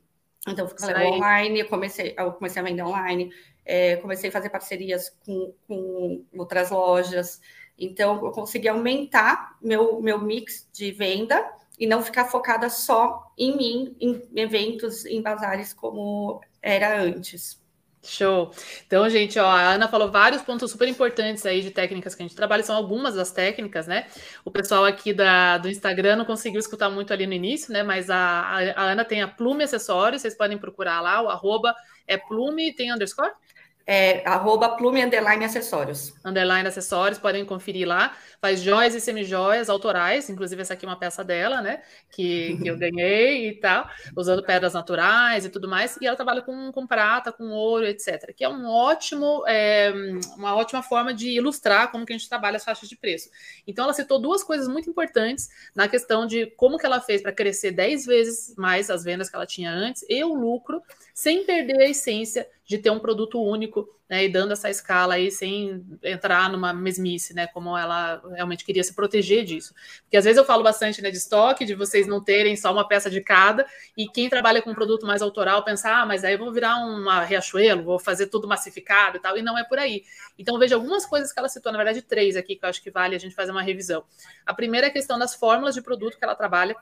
Então, 0.47 0.67
eu 0.67 1.07
online, 1.13 1.59
eu 1.59 1.67
comecei, 1.67 2.13
eu 2.17 2.31
comecei 2.31 2.61
a 2.61 2.65
vender 2.65 2.83
online, 2.83 3.31
é, 3.69 3.97
comecei 3.97 4.29
a 4.29 4.33
fazer 4.33 4.49
parcerias 4.49 5.15
com, 5.23 5.53
com 5.67 6.25
outras 6.35 6.71
lojas. 6.71 7.39
Então, 7.77 8.25
eu 8.25 8.31
consegui 8.31 8.67
aumentar 8.67 9.55
meu, 9.61 10.01
meu 10.01 10.19
mix 10.19 10.67
de 10.73 10.91
venda 10.91 11.47
e 11.77 11.85
não 11.85 12.01
ficar 12.01 12.25
focada 12.25 12.67
só 12.67 13.31
em 13.37 13.55
mim, 13.55 13.95
em 14.01 14.27
eventos, 14.35 15.05
em 15.05 15.21
bazares 15.21 15.71
como 15.71 16.41
era 16.63 16.99
antes. 16.99 17.61
Show. 18.01 18.51
Então, 18.87 19.07
gente, 19.07 19.37
ó, 19.37 19.45
a 19.45 19.73
Ana 19.73 19.87
falou 19.87 20.09
vários 20.09 20.41
pontos 20.41 20.71
super 20.71 20.87
importantes 20.87 21.45
aí 21.45 21.61
de 21.61 21.69
técnicas 21.69 22.15
que 22.15 22.23
a 22.23 22.25
gente 22.27 22.35
trabalha, 22.35 22.63
são 22.63 22.75
algumas 22.75 23.13
das 23.13 23.31
técnicas, 23.31 23.85
né? 23.85 24.07
O 24.43 24.49
pessoal 24.49 24.83
aqui 24.83 25.13
da, 25.13 25.59
do 25.59 25.69
Instagram 25.69 26.15
não 26.15 26.25
conseguiu 26.25 26.59
escutar 26.59 26.89
muito 26.89 27.13
ali 27.13 27.27
no 27.27 27.33
início, 27.33 27.71
né? 27.71 27.83
Mas 27.83 28.09
a, 28.09 28.17
a, 28.17 28.71
a 28.71 28.83
Ana 28.91 29.05
tem 29.05 29.21
a 29.21 29.27
Plume 29.27 29.65
Acessórios, 29.65 30.21
vocês 30.21 30.33
podem 30.33 30.57
procurar 30.57 31.01
lá, 31.01 31.21
o 31.21 31.29
arroba 31.29 31.75
é 32.07 32.17
Plume, 32.17 32.73
tem 32.73 32.91
underscore? 32.91 33.31
É 33.91 34.21
arroba 34.23 34.69
plume 34.69 35.03
underline 35.03 35.43
acessórios. 35.43 36.13
Underline 36.23 36.67
acessórios, 36.67 37.17
podem 37.17 37.43
conferir 37.43 37.87
lá. 37.87 38.15
Faz 38.39 38.61
joias 38.61 38.93
e 38.93 39.01
semijoias 39.01 39.67
autorais, 39.67 40.29
inclusive 40.29 40.61
essa 40.61 40.75
aqui 40.75 40.85
é 40.85 40.89
uma 40.89 40.95
peça 40.95 41.23
dela, 41.23 41.59
né? 41.59 41.81
Que, 42.11 42.55
que 42.61 42.67
eu 42.67 42.77
ganhei 42.77 43.49
e 43.49 43.59
tal, 43.59 43.89
usando 44.15 44.45
pedras 44.45 44.75
naturais 44.75 45.43
e 45.43 45.49
tudo 45.49 45.67
mais. 45.67 45.97
E 45.99 46.05
ela 46.05 46.15
trabalha 46.15 46.43
com, 46.43 46.71
com 46.71 46.85
prata, 46.85 47.31
com 47.31 47.49
ouro, 47.49 47.83
etc. 47.87 48.31
Que 48.35 48.43
é 48.43 48.49
um 48.49 48.67
ótimo, 48.67 49.43
é, 49.47 49.91
uma 50.37 50.55
ótima 50.55 50.83
forma 50.83 51.11
de 51.11 51.31
ilustrar 51.31 51.91
como 51.91 52.05
que 52.05 52.13
a 52.13 52.17
gente 52.17 52.29
trabalha 52.29 52.57
as 52.57 52.63
faixas 52.63 52.87
de 52.87 52.95
preço. 52.95 53.27
Então 53.65 53.85
ela 53.85 53.93
citou 53.93 54.21
duas 54.21 54.43
coisas 54.43 54.67
muito 54.67 54.87
importantes 54.87 55.49
na 55.73 55.87
questão 55.87 56.27
de 56.27 56.45
como 56.57 56.77
que 56.77 56.85
ela 56.85 57.01
fez 57.01 57.23
para 57.23 57.31
crescer 57.31 57.71
10 57.71 58.05
vezes 58.05 58.55
mais 58.55 58.87
as 58.91 59.03
vendas 59.03 59.31
que 59.31 59.35
ela 59.35 59.47
tinha 59.47 59.71
antes 59.71 60.05
e 60.07 60.23
o 60.23 60.35
lucro, 60.35 60.79
sem 61.11 61.43
perder 61.43 61.81
a 61.81 61.89
essência 61.89 62.47
de 62.69 62.77
ter 62.77 62.91
um 62.91 62.99
produto 62.99 63.41
único, 63.41 63.89
né, 64.07 64.25
e 64.25 64.29
dando 64.29 64.53
essa 64.53 64.69
escala 64.69 65.15
aí 65.15 65.31
sem 65.31 65.83
entrar 66.03 66.51
numa 66.51 66.71
mesmice, 66.71 67.33
né, 67.33 67.47
como 67.47 67.75
ela 67.75 68.21
realmente 68.35 68.63
queria 68.63 68.83
se 68.83 68.93
proteger 68.93 69.43
disso. 69.43 69.73
Porque 70.03 70.15
às 70.15 70.23
vezes 70.23 70.37
eu 70.37 70.45
falo 70.45 70.61
bastante, 70.61 71.01
né, 71.01 71.09
de 71.09 71.17
estoque, 71.17 71.65
de 71.65 71.73
vocês 71.73 72.05
não 72.05 72.23
terem 72.23 72.55
só 72.55 72.71
uma 72.71 72.87
peça 72.87 73.09
de 73.09 73.21
cada, 73.21 73.65
e 73.97 74.07
quem 74.07 74.29
trabalha 74.29 74.61
com 74.61 74.69
um 74.69 74.75
produto 74.75 75.03
mais 75.03 75.23
autoral 75.23 75.65
pensar, 75.65 76.03
ah, 76.03 76.05
mas 76.05 76.23
aí 76.23 76.33
eu 76.33 76.37
vou 76.37 76.53
virar 76.53 76.75
uma 76.77 77.23
Riachuelo, 77.23 77.83
vou 77.83 77.97
fazer 77.97 78.27
tudo 78.27 78.47
massificado 78.47 79.17
e 79.17 79.19
tal, 79.19 79.35
e 79.35 79.41
não 79.41 79.57
é 79.57 79.63
por 79.63 79.79
aí. 79.79 80.03
Então 80.37 80.59
veja 80.59 80.75
algumas 80.75 81.07
coisas 81.07 81.33
que 81.33 81.39
ela 81.39 81.49
citou, 81.49 81.71
na 81.71 81.77
verdade 81.79 82.03
três 82.03 82.35
aqui, 82.35 82.55
que 82.55 82.63
eu 82.63 82.69
acho 82.69 82.83
que 82.83 82.91
vale 82.91 83.15
a 83.15 83.19
gente 83.19 83.33
fazer 83.33 83.51
uma 83.51 83.63
revisão. 83.63 84.03
A 84.45 84.53
primeira 84.53 84.85
é 84.85 84.89
a 84.91 84.93
questão 84.93 85.17
das 85.17 85.33
fórmulas 85.33 85.73
de 85.73 85.81
produto 85.81 86.19
que 86.19 86.23
ela 86.23 86.35
trabalha, 86.35 86.75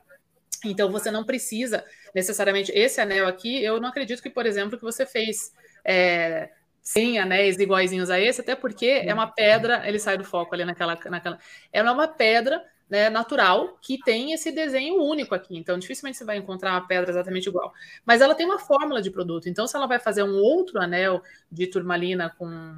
então 0.65 0.91
você 0.91 1.09
não 1.11 1.23
precisa 1.23 1.85
necessariamente 2.13 2.71
esse 2.73 2.99
anel 2.99 3.25
aqui. 3.27 3.63
Eu 3.63 3.79
não 3.79 3.89
acredito 3.89 4.21
que, 4.21 4.29
por 4.29 4.45
exemplo, 4.45 4.77
que 4.77 4.83
você 4.83 5.05
fez 5.05 5.53
é, 5.87 6.49
100 6.81 7.19
anéis 7.19 7.59
iguaizinhos 7.59 8.09
a 8.09 8.19
esse, 8.19 8.41
até 8.41 8.55
porque 8.55 9.03
é 9.05 9.13
uma 9.13 9.27
pedra, 9.27 9.87
ele 9.87 9.99
sai 9.99 10.17
do 10.17 10.23
foco 10.23 10.53
ali 10.53 10.65
naquela. 10.65 10.97
naquela 11.09 11.39
ela 11.71 11.89
é 11.89 11.91
uma 11.91 12.07
pedra 12.07 12.63
né, 12.89 13.09
natural 13.09 13.77
que 13.81 13.97
tem 13.99 14.31
esse 14.31 14.51
desenho 14.51 15.01
único 15.01 15.35
aqui. 15.35 15.57
Então, 15.57 15.77
dificilmente 15.77 16.17
você 16.17 16.23
vai 16.23 16.37
encontrar 16.37 16.71
uma 16.71 16.87
pedra 16.87 17.11
exatamente 17.11 17.47
igual. 17.47 17.73
Mas 18.05 18.21
ela 18.21 18.35
tem 18.35 18.45
uma 18.45 18.59
fórmula 18.59 19.01
de 19.01 19.11
produto. 19.11 19.49
Então, 19.49 19.67
se 19.67 19.75
ela 19.75 19.87
vai 19.87 19.99
fazer 19.99 20.23
um 20.23 20.37
outro 20.37 20.79
anel 20.79 21.21
de 21.51 21.67
turmalina 21.67 22.33
com 22.37 22.75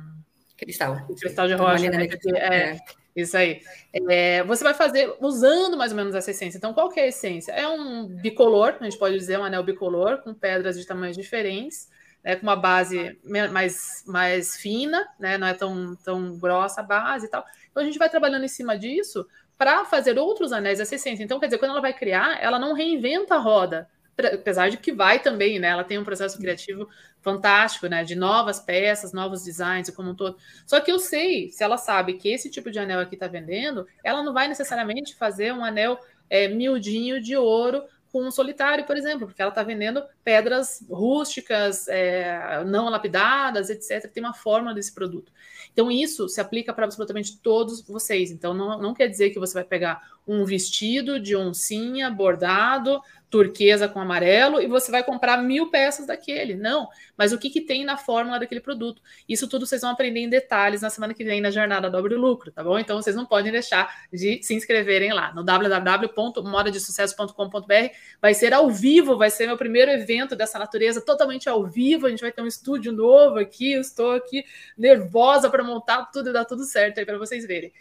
cristal, 0.57 1.07
cristal 1.19 1.47
de 1.47 1.53
rocha, 1.53 1.89
né, 1.89 2.07
é, 2.35 2.71
é, 2.71 2.79
isso 3.15 3.37
aí. 3.37 3.61
É, 4.09 4.43
você 4.43 4.63
vai 4.63 4.73
fazer 4.73 5.15
usando 5.21 5.77
mais 5.77 5.91
ou 5.91 5.97
menos 5.97 6.15
essa 6.15 6.31
essência. 6.31 6.57
Então, 6.57 6.73
qual 6.73 6.89
que 6.89 6.99
é 6.99 7.03
a 7.03 7.07
essência? 7.07 7.51
É 7.51 7.67
um 7.67 8.07
bicolor, 8.07 8.77
a 8.79 8.83
gente 8.83 8.97
pode 8.97 9.17
dizer 9.17 9.37
um 9.37 9.43
anel 9.43 9.63
bicolor 9.63 10.23
com 10.23 10.33
pedras 10.33 10.77
de 10.77 10.85
tamanhos 10.85 11.15
diferentes 11.15 11.87
né, 12.23 12.35
com 12.35 12.43
uma 12.43 12.55
base 12.55 13.19
mais, 13.23 14.03
mais 14.05 14.57
fina, 14.57 15.07
né, 15.19 15.37
não 15.37 15.47
é 15.47 15.53
tão, 15.53 15.95
tão 15.97 16.37
grossa 16.37 16.81
a 16.81 16.83
base 16.83 17.25
e 17.25 17.29
tal. 17.29 17.45
Então 17.71 17.83
a 17.83 17.85
gente 17.85 17.99
vai 17.99 18.09
trabalhando 18.09 18.45
em 18.45 18.49
cima 18.49 18.77
disso 18.77 19.25
para 19.57 19.83
fazer 19.83 20.17
outros 20.17 20.53
anéis 20.53 20.79
essência. 20.79 21.21
Então, 21.21 21.37
quer 21.37 21.47
dizer, 21.47 21.57
quando 21.57 21.71
ela 21.71 21.81
vai 21.81 21.93
criar, 21.93 22.41
ela 22.41 22.57
não 22.57 22.73
reinventa 22.73 23.35
a 23.35 23.39
roda, 23.39 23.89
apesar 24.17 24.69
de 24.69 24.77
que 24.77 24.93
vai 24.93 25.19
também, 25.19 25.59
né? 25.59 25.67
Ela 25.67 25.83
tem 25.83 25.97
um 25.97 26.03
processo 26.03 26.37
criativo 26.37 26.87
fantástico, 27.21 27.87
né? 27.87 28.05
De 28.05 28.15
novas 28.15 28.61
peças, 28.61 29.11
novos 29.11 29.43
designs 29.43 29.89
e 29.89 29.91
como 29.91 30.11
um 30.11 30.15
todo. 30.15 30.37
Só 30.65 30.79
que 30.79 30.89
eu 30.89 30.97
sei, 30.97 31.49
se 31.49 31.61
ela 31.61 31.77
sabe 31.77 32.13
que 32.13 32.29
esse 32.29 32.49
tipo 32.49 32.71
de 32.71 32.79
anel 32.79 33.01
aqui 33.01 33.15
está 33.15 33.27
vendendo, 33.27 33.85
ela 34.01 34.23
não 34.23 34.33
vai 34.33 34.47
necessariamente 34.47 35.13
fazer 35.15 35.53
um 35.53 35.63
anel 35.63 35.99
é, 36.29 36.47
miudinho 36.47 37.21
de 37.21 37.35
ouro 37.35 37.83
com 38.11 38.25
um 38.25 38.31
solitário, 38.31 38.85
por 38.85 38.97
exemplo, 38.97 39.27
porque 39.27 39.41
ela 39.41 39.49
está 39.49 39.63
vendendo 39.63 40.03
pedras 40.23 40.83
rústicas, 40.89 41.87
é, 41.87 42.63
não 42.65 42.89
lapidadas, 42.89 43.69
etc. 43.69 44.11
Tem 44.11 44.23
uma 44.23 44.33
fórmula 44.33 44.73
desse 44.73 44.93
produto. 44.93 45.31
Então, 45.71 45.91
isso 45.91 46.27
se 46.27 46.41
aplica 46.41 46.73
para 46.73 46.85
absolutamente 46.85 47.37
todos 47.37 47.81
vocês. 47.81 48.31
Então, 48.31 48.53
não, 48.53 48.81
não 48.81 48.93
quer 48.93 49.07
dizer 49.07 49.29
que 49.29 49.39
você 49.39 49.53
vai 49.53 49.63
pegar 49.63 50.01
um 50.27 50.45
vestido 50.45 51.19
de 51.19 51.35
oncinha 51.35 52.09
bordado 52.09 53.01
turquesa 53.29 53.87
com 53.87 53.99
amarelo 53.99 54.59
e 54.59 54.65
você 54.67 54.89
vai 54.91 55.03
comprar 55.03 55.37
mil 55.37 55.69
peças 55.69 56.07
daquele. 56.07 56.55
Não, 56.55 56.89
mas 57.15 57.31
o 57.31 57.37
que, 57.37 57.47
que 57.49 57.61
tem 57.61 57.85
na 57.85 57.95
fórmula 57.95 58.37
daquele 58.39 58.59
produto? 58.59 59.01
Isso 59.27 59.47
tudo 59.47 59.67
vocês 59.67 59.81
vão 59.81 59.91
aprender 59.91 60.21
em 60.21 60.29
detalhes 60.29 60.81
na 60.81 60.89
semana 60.89 61.13
que 61.13 61.23
vem 61.23 61.39
na 61.39 61.51
Jornada 61.51 61.87
Dobre 61.89 62.15
Lucro, 62.15 62.51
tá 62.51 62.63
bom? 62.63 62.79
Então 62.79 62.99
vocês 62.99 63.15
não 63.15 63.27
podem 63.27 63.51
deixar 63.51 64.07
de 64.11 64.41
se 64.41 64.55
inscreverem 64.55 65.13
lá 65.13 65.31
no 65.33 65.43
www.modadesucesso.com.br. 65.43 67.93
Vai 68.19 68.33
ser 68.33 68.51
ao 68.53 68.67
vivo, 68.69 69.17
vai 69.17 69.29
ser 69.29 69.45
meu 69.45 69.57
primeiro 69.57 69.91
evento 69.91 70.35
dessa 70.35 70.57
natureza, 70.57 70.99
totalmente 71.01 71.47
ao 71.47 71.67
vivo. 71.67 72.07
A 72.07 72.09
gente 72.09 72.21
vai 72.21 72.31
ter 72.31 72.41
um 72.41 72.47
estúdio 72.47 72.91
novo 72.91 73.37
aqui. 73.37 73.73
Eu 73.73 73.81
estou 73.81 74.13
aqui 74.13 74.43
nervosa 74.75 75.51
para 75.51 75.63
montar 75.63 76.05
tudo 76.05 76.31
e 76.31 76.33
dar 76.33 76.45
tudo 76.45 76.63
certo 76.63 76.97
aí 76.97 77.05
para 77.05 77.19
vocês 77.19 77.45
verem. 77.45 77.71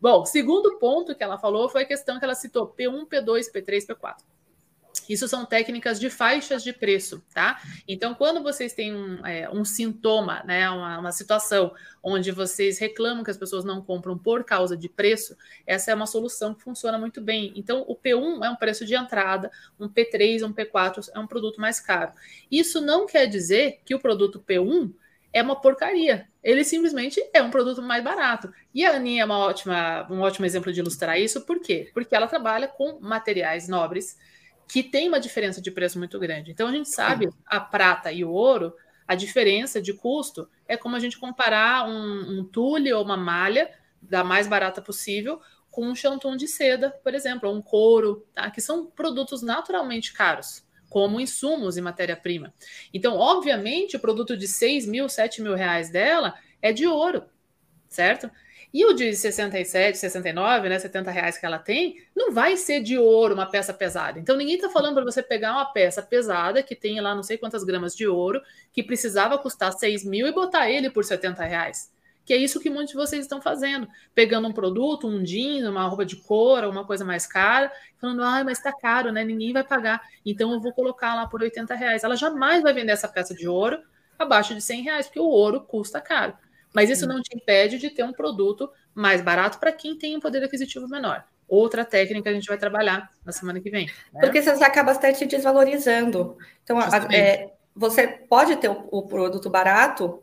Bom, 0.00 0.24
segundo 0.24 0.78
ponto 0.78 1.14
que 1.14 1.22
ela 1.22 1.38
falou 1.38 1.68
foi 1.68 1.82
a 1.82 1.86
questão 1.86 2.18
que 2.18 2.24
ela 2.24 2.34
citou 2.34 2.74
P1, 2.76 3.06
P2, 3.08 3.52
P3, 3.52 3.86
P4. 3.86 4.16
Isso 5.08 5.28
são 5.28 5.44
técnicas 5.44 6.00
de 6.00 6.10
faixas 6.10 6.64
de 6.64 6.72
preço, 6.72 7.22
tá? 7.32 7.60
Então, 7.86 8.14
quando 8.14 8.42
vocês 8.42 8.72
têm 8.72 8.94
um, 8.94 9.24
é, 9.24 9.48
um 9.50 9.64
sintoma, 9.64 10.42
né, 10.44 10.68
uma, 10.68 10.98
uma, 10.98 11.12
situação 11.12 11.72
onde 12.02 12.32
vocês 12.32 12.78
reclamam 12.78 13.22
que 13.22 13.30
as 13.30 13.36
pessoas 13.36 13.64
não 13.64 13.80
compram 13.80 14.18
por 14.18 14.42
causa 14.42 14.76
de 14.76 14.88
preço, 14.88 15.36
essa 15.66 15.92
é 15.92 15.94
uma 15.94 16.06
solução 16.06 16.54
que 16.54 16.62
funciona 16.62 16.98
muito 16.98 17.20
bem. 17.20 17.52
Então, 17.54 17.84
o 17.86 17.94
P1 17.96 18.44
é 18.44 18.50
um 18.50 18.56
preço 18.56 18.84
de 18.84 18.94
entrada, 18.94 19.50
um 19.78 19.88
P3, 19.88 20.44
um 20.44 20.52
P4 20.52 21.08
é 21.14 21.18
um 21.18 21.26
produto 21.26 21.60
mais 21.60 21.78
caro. 21.78 22.12
Isso 22.50 22.80
não 22.80 23.06
quer 23.06 23.26
dizer 23.26 23.80
que 23.84 23.94
o 23.94 24.00
produto 24.00 24.42
P1 24.46 24.92
é 25.32 25.42
uma 25.42 25.60
porcaria. 25.60 26.26
Ele 26.46 26.62
simplesmente 26.62 27.20
é 27.34 27.42
um 27.42 27.50
produto 27.50 27.82
mais 27.82 28.04
barato. 28.04 28.54
E 28.72 28.86
a 28.86 28.94
Aninha 28.94 29.22
é 29.22 29.24
uma 29.24 29.38
ótima, 29.38 30.06
um 30.08 30.20
ótimo 30.20 30.46
exemplo 30.46 30.72
de 30.72 30.78
ilustrar 30.78 31.18
isso, 31.18 31.44
por 31.44 31.60
quê? 31.60 31.90
Porque 31.92 32.14
ela 32.14 32.28
trabalha 32.28 32.68
com 32.68 33.00
materiais 33.00 33.66
nobres 33.66 34.16
que 34.68 34.80
tem 34.80 35.08
uma 35.08 35.18
diferença 35.18 35.60
de 35.60 35.72
preço 35.72 35.98
muito 35.98 36.16
grande. 36.20 36.52
Então 36.52 36.68
a 36.68 36.72
gente 36.72 36.88
sabe 36.88 37.28
a 37.44 37.58
prata 37.58 38.12
e 38.12 38.24
o 38.24 38.30
ouro, 38.30 38.72
a 39.08 39.16
diferença 39.16 39.82
de 39.82 39.92
custo 39.92 40.48
é 40.68 40.76
como 40.76 40.94
a 40.94 41.00
gente 41.00 41.18
comparar 41.18 41.88
um, 41.88 42.38
um 42.38 42.44
tule 42.44 42.92
ou 42.92 43.02
uma 43.02 43.16
malha 43.16 43.68
da 44.00 44.22
mais 44.22 44.46
barata 44.46 44.80
possível 44.80 45.40
com 45.68 45.84
um 45.84 45.96
chantum 45.96 46.36
de 46.36 46.46
seda, 46.46 46.90
por 47.02 47.12
exemplo, 47.12 47.48
ou 47.48 47.56
um 47.56 47.60
couro, 47.60 48.24
tá? 48.32 48.48
que 48.52 48.60
são 48.60 48.86
produtos 48.86 49.42
naturalmente 49.42 50.12
caros, 50.12 50.64
como 50.88 51.20
insumos 51.20 51.76
e 51.76 51.82
matéria-prima. 51.82 52.52
Então, 52.92 53.16
obviamente, 53.16 53.96
o 53.96 54.00
produto 54.00 54.36
de 54.36 54.46
6 54.46 54.86
mil, 54.86 55.08
7 55.08 55.42
mil 55.42 55.54
reais 55.54 55.90
dela 55.90 56.34
é 56.62 56.72
de 56.72 56.86
ouro, 56.86 57.24
certo? 57.88 58.30
E 58.72 58.84
o 58.84 58.92
de 58.92 59.14
67, 59.14 59.96
69, 59.96 60.68
né, 60.68 60.78
70 60.78 61.10
reais 61.10 61.38
que 61.38 61.46
ela 61.46 61.58
tem, 61.58 61.96
não 62.14 62.32
vai 62.32 62.56
ser 62.56 62.82
de 62.82 62.98
ouro 62.98 63.32
uma 63.32 63.46
peça 63.46 63.72
pesada. 63.72 64.18
Então 64.18 64.36
ninguém 64.36 64.56
está 64.56 64.68
falando 64.68 64.96
para 64.96 65.04
você 65.04 65.22
pegar 65.22 65.52
uma 65.52 65.64
peça 65.64 66.02
pesada 66.02 66.62
que 66.62 66.74
tem 66.74 67.00
lá 67.00 67.14
não 67.14 67.22
sei 67.22 67.38
quantas 67.38 67.64
gramas 67.64 67.96
de 67.96 68.06
ouro, 68.06 68.42
que 68.72 68.82
precisava 68.82 69.38
custar 69.38 69.72
6 69.72 70.04
mil 70.04 70.26
e 70.26 70.32
botar 70.32 70.68
ele 70.70 70.90
por 70.90 71.04
70 71.04 71.42
reais. 71.44 71.90
Que 72.26 72.34
é 72.34 72.36
isso 72.36 72.58
que 72.58 72.68
muitos 72.68 72.90
de 72.90 72.96
vocês 72.96 73.22
estão 73.22 73.40
fazendo. 73.40 73.88
Pegando 74.12 74.48
um 74.48 74.52
produto, 74.52 75.06
um 75.06 75.22
jeans, 75.22 75.64
uma 75.64 75.86
roupa 75.86 76.04
de 76.04 76.16
couro, 76.16 76.68
uma 76.68 76.84
coisa 76.84 77.04
mais 77.04 77.24
cara, 77.24 77.72
falando, 78.00 78.22
ah, 78.22 78.42
mas 78.44 78.58
está 78.58 78.72
caro, 78.72 79.12
né? 79.12 79.24
Ninguém 79.24 79.52
vai 79.52 79.62
pagar. 79.62 80.02
Então 80.24 80.52
eu 80.52 80.60
vou 80.60 80.72
colocar 80.72 81.14
lá 81.14 81.26
por 81.28 81.40
80 81.40 81.72
reais. 81.76 82.02
Ela 82.02 82.16
jamais 82.16 82.62
vai 82.64 82.74
vender 82.74 82.90
essa 82.90 83.06
peça 83.06 83.32
de 83.32 83.48
ouro 83.48 83.78
abaixo 84.18 84.54
de 84.54 84.60
100 84.60 84.82
reais, 84.82 85.06
porque 85.06 85.20
o 85.20 85.26
ouro 85.26 85.60
custa 85.60 86.00
caro. 86.00 86.34
Mas 86.74 86.90
isso 86.90 87.06
não 87.06 87.22
te 87.22 87.34
impede 87.34 87.78
de 87.78 87.90
ter 87.90 88.02
um 88.02 88.12
produto 88.12 88.68
mais 88.92 89.22
barato 89.22 89.58
para 89.58 89.70
quem 89.70 89.96
tem 89.96 90.16
um 90.16 90.20
poder 90.20 90.42
aquisitivo 90.42 90.88
menor. 90.88 91.24
Outra 91.48 91.84
técnica 91.84 92.28
a 92.28 92.32
gente 92.32 92.48
vai 92.48 92.58
trabalhar 92.58 93.08
na 93.24 93.30
semana 93.30 93.60
que 93.60 93.70
vem. 93.70 93.86
Né? 94.12 94.20
Porque 94.20 94.42
você 94.42 94.64
acaba 94.64 94.92
até 94.92 95.12
te 95.12 95.24
desvalorizando. 95.26 96.36
Então, 96.64 96.78
é, 97.12 97.52
você 97.74 98.08
pode 98.08 98.56
ter 98.56 98.68
o, 98.68 98.88
o 98.90 99.06
produto 99.06 99.48
barato 99.48 100.22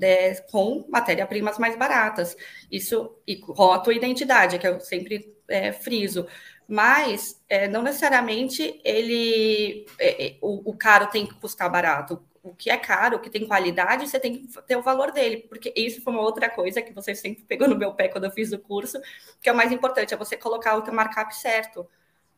é, 0.00 0.34
com 0.50 0.84
matéria-primas 0.88 1.58
mais 1.58 1.76
baratas. 1.76 2.36
Isso 2.70 3.16
e 3.26 3.36
com 3.36 3.72
a 3.72 3.78
tua 3.78 3.94
identidade, 3.94 4.58
que 4.58 4.66
eu 4.66 4.80
sempre 4.80 5.34
é, 5.48 5.72
friso. 5.72 6.26
Mas 6.66 7.42
é, 7.48 7.68
não 7.68 7.82
necessariamente 7.82 8.80
ele 8.84 9.86
é, 9.98 10.26
é, 10.26 10.36
o, 10.40 10.70
o, 10.70 10.76
caro 10.76 11.08
tem 11.08 11.26
que 11.26 11.34
custar 11.34 11.70
barato 11.70 12.22
o 12.42 12.54
que 12.54 12.68
é 12.70 12.76
caro, 12.76 13.16
o 13.16 13.20
que 13.20 13.30
tem 13.30 13.46
qualidade, 13.46 14.06
você 14.06 14.20
tem 14.20 14.34
que 14.46 14.62
ter 14.66 14.76
o 14.76 14.82
valor 14.82 15.10
dele, 15.10 15.46
porque 15.48 15.72
isso 15.74 16.02
foi 16.02 16.12
uma 16.12 16.22
outra 16.22 16.50
coisa 16.50 16.82
que 16.82 16.92
você 16.92 17.14
sempre 17.14 17.42
pegou 17.44 17.66
no 17.66 17.76
meu 17.76 17.94
pé 17.94 18.08
quando 18.08 18.24
eu 18.24 18.30
fiz 18.30 18.52
o 18.52 18.58
curso, 18.58 19.00
que 19.40 19.48
é 19.48 19.52
o 19.52 19.56
mais 19.56 19.72
importante, 19.72 20.12
é 20.12 20.16
você 20.16 20.36
colocar 20.36 20.76
o 20.76 20.94
markup 20.94 21.34
certo. 21.34 21.88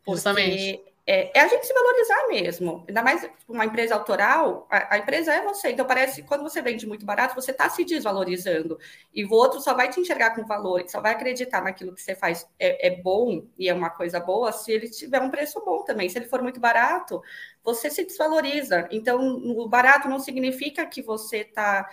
Justamente 0.07 0.81
é, 1.09 1.39
é, 1.39 1.41
a 1.41 1.47
gente 1.47 1.65
se 1.65 1.73
valorizar 1.73 2.27
mesmo. 2.29 2.85
Ainda 2.89 3.01
mais 3.01 3.31
uma 3.49 3.65
empresa 3.65 3.95
autoral, 3.95 4.67
a, 4.69 4.97
a, 4.97 4.99
empresa 4.99 5.33
é 5.33 5.41
você. 5.41 5.71
Então, 5.71 5.87
parece 5.87 6.21
que 6.21 6.27
quando 6.27 6.43
você 6.43 6.61
vende 6.61 6.85
muito 6.85 7.07
barato, 7.07 7.37
você 7.37 7.53
está 7.53 7.71
se 7.71 7.85
desvalorizando. 7.85 8.77
E 9.15 9.25
o 9.25 9.31
outro 9.31 9.61
só 9.61 9.73
vai 9.73 9.89
te 9.89 10.01
enxergar 10.01 10.35
com 10.35 10.45
valor, 10.45 10.83
só 10.89 11.01
vai 11.01 11.13
acreditar 11.13 11.63
naquilo 11.63 11.95
que 11.95 12.03
você 12.03 12.17
faz 12.17 12.49
é, 12.59 12.89
é, 12.89 12.91
bom 13.03 13.47
e 13.57 13.69
é 13.69 13.75
uma 13.75 13.89
coisa 13.89 14.19
boa 14.19 14.51
se 14.51 14.73
ele 14.73 14.91
tiver 14.91 15.21
um 15.21 15.31
preço 15.31 15.65
bom 15.65 15.85
também. 15.85 16.09
Se 16.09 16.19
ele 16.19 16.27
for 16.27 16.43
muito 16.43 16.59
barato, 16.59 17.23
você 17.63 17.89
se 17.89 18.05
desvaloriza. 18.05 18.89
Então, 18.91 19.37
o 19.37 19.69
barato 19.69 20.09
não 20.09 20.19
significa 20.19 20.85
que 20.87 21.03
você 21.03 21.39
está 21.39 21.89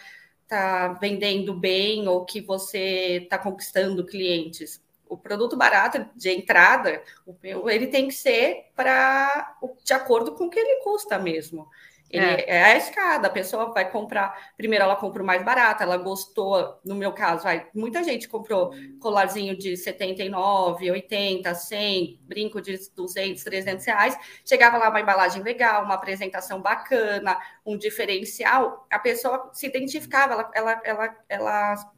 tá 0.47 0.93
vendendo 0.93 1.53
bem 1.53 2.07
ou 2.07 2.25
que 2.25 2.41
você 2.41 3.19
está 3.23 3.37
conquistando 3.37 4.05
clientes 4.05 4.81
o 5.13 5.17
produto 5.17 5.55
barato 5.55 6.05
de 6.15 6.29
entrada, 6.29 7.03
ele 7.43 7.87
tem 7.87 8.07
que 8.07 8.13
ser 8.13 8.71
para 8.75 9.55
de 9.83 9.93
acordo 9.93 10.33
com 10.33 10.45
o 10.45 10.49
que 10.49 10.59
ele 10.59 10.83
custa 10.83 11.19
mesmo. 11.19 11.67
Ele 12.13 12.25
é. 12.25 12.45
é. 12.47 12.63
a 12.63 12.77
escada, 12.77 13.27
a 13.27 13.31
pessoa 13.31 13.73
vai 13.73 13.89
comprar. 13.89 14.53
Primeiro, 14.55 14.85
ela 14.85 14.95
compra 14.95 15.23
o 15.23 15.25
mais 15.25 15.43
barato, 15.43 15.81
ela 15.81 15.97
gostou, 15.97 16.79
no 16.85 16.93
meu 16.93 17.11
caso, 17.11 17.43
vai, 17.43 17.67
muita 17.73 18.03
gente 18.03 18.27
comprou 18.27 18.71
colarzinho 18.99 19.57
de 19.57 19.75
79, 19.75 20.91
80, 20.91 21.55
100, 21.55 22.19
brinco 22.21 22.61
de 22.61 22.77
200, 22.95 23.43
300 23.43 23.85
reais. 23.85 24.17
Chegava 24.45 24.77
lá 24.77 24.89
uma 24.89 25.01
embalagem 25.01 25.41
legal, 25.41 25.83
uma 25.83 25.95
apresentação 25.95 26.61
bacana, 26.61 27.35
um 27.65 27.75
diferencial, 27.75 28.85
a 28.91 28.99
pessoa 28.99 29.49
se 29.51 29.65
identificava, 29.65 30.33
ela, 30.33 30.51
ela, 30.53 30.81
ela, 30.85 31.17
ela 31.27 31.93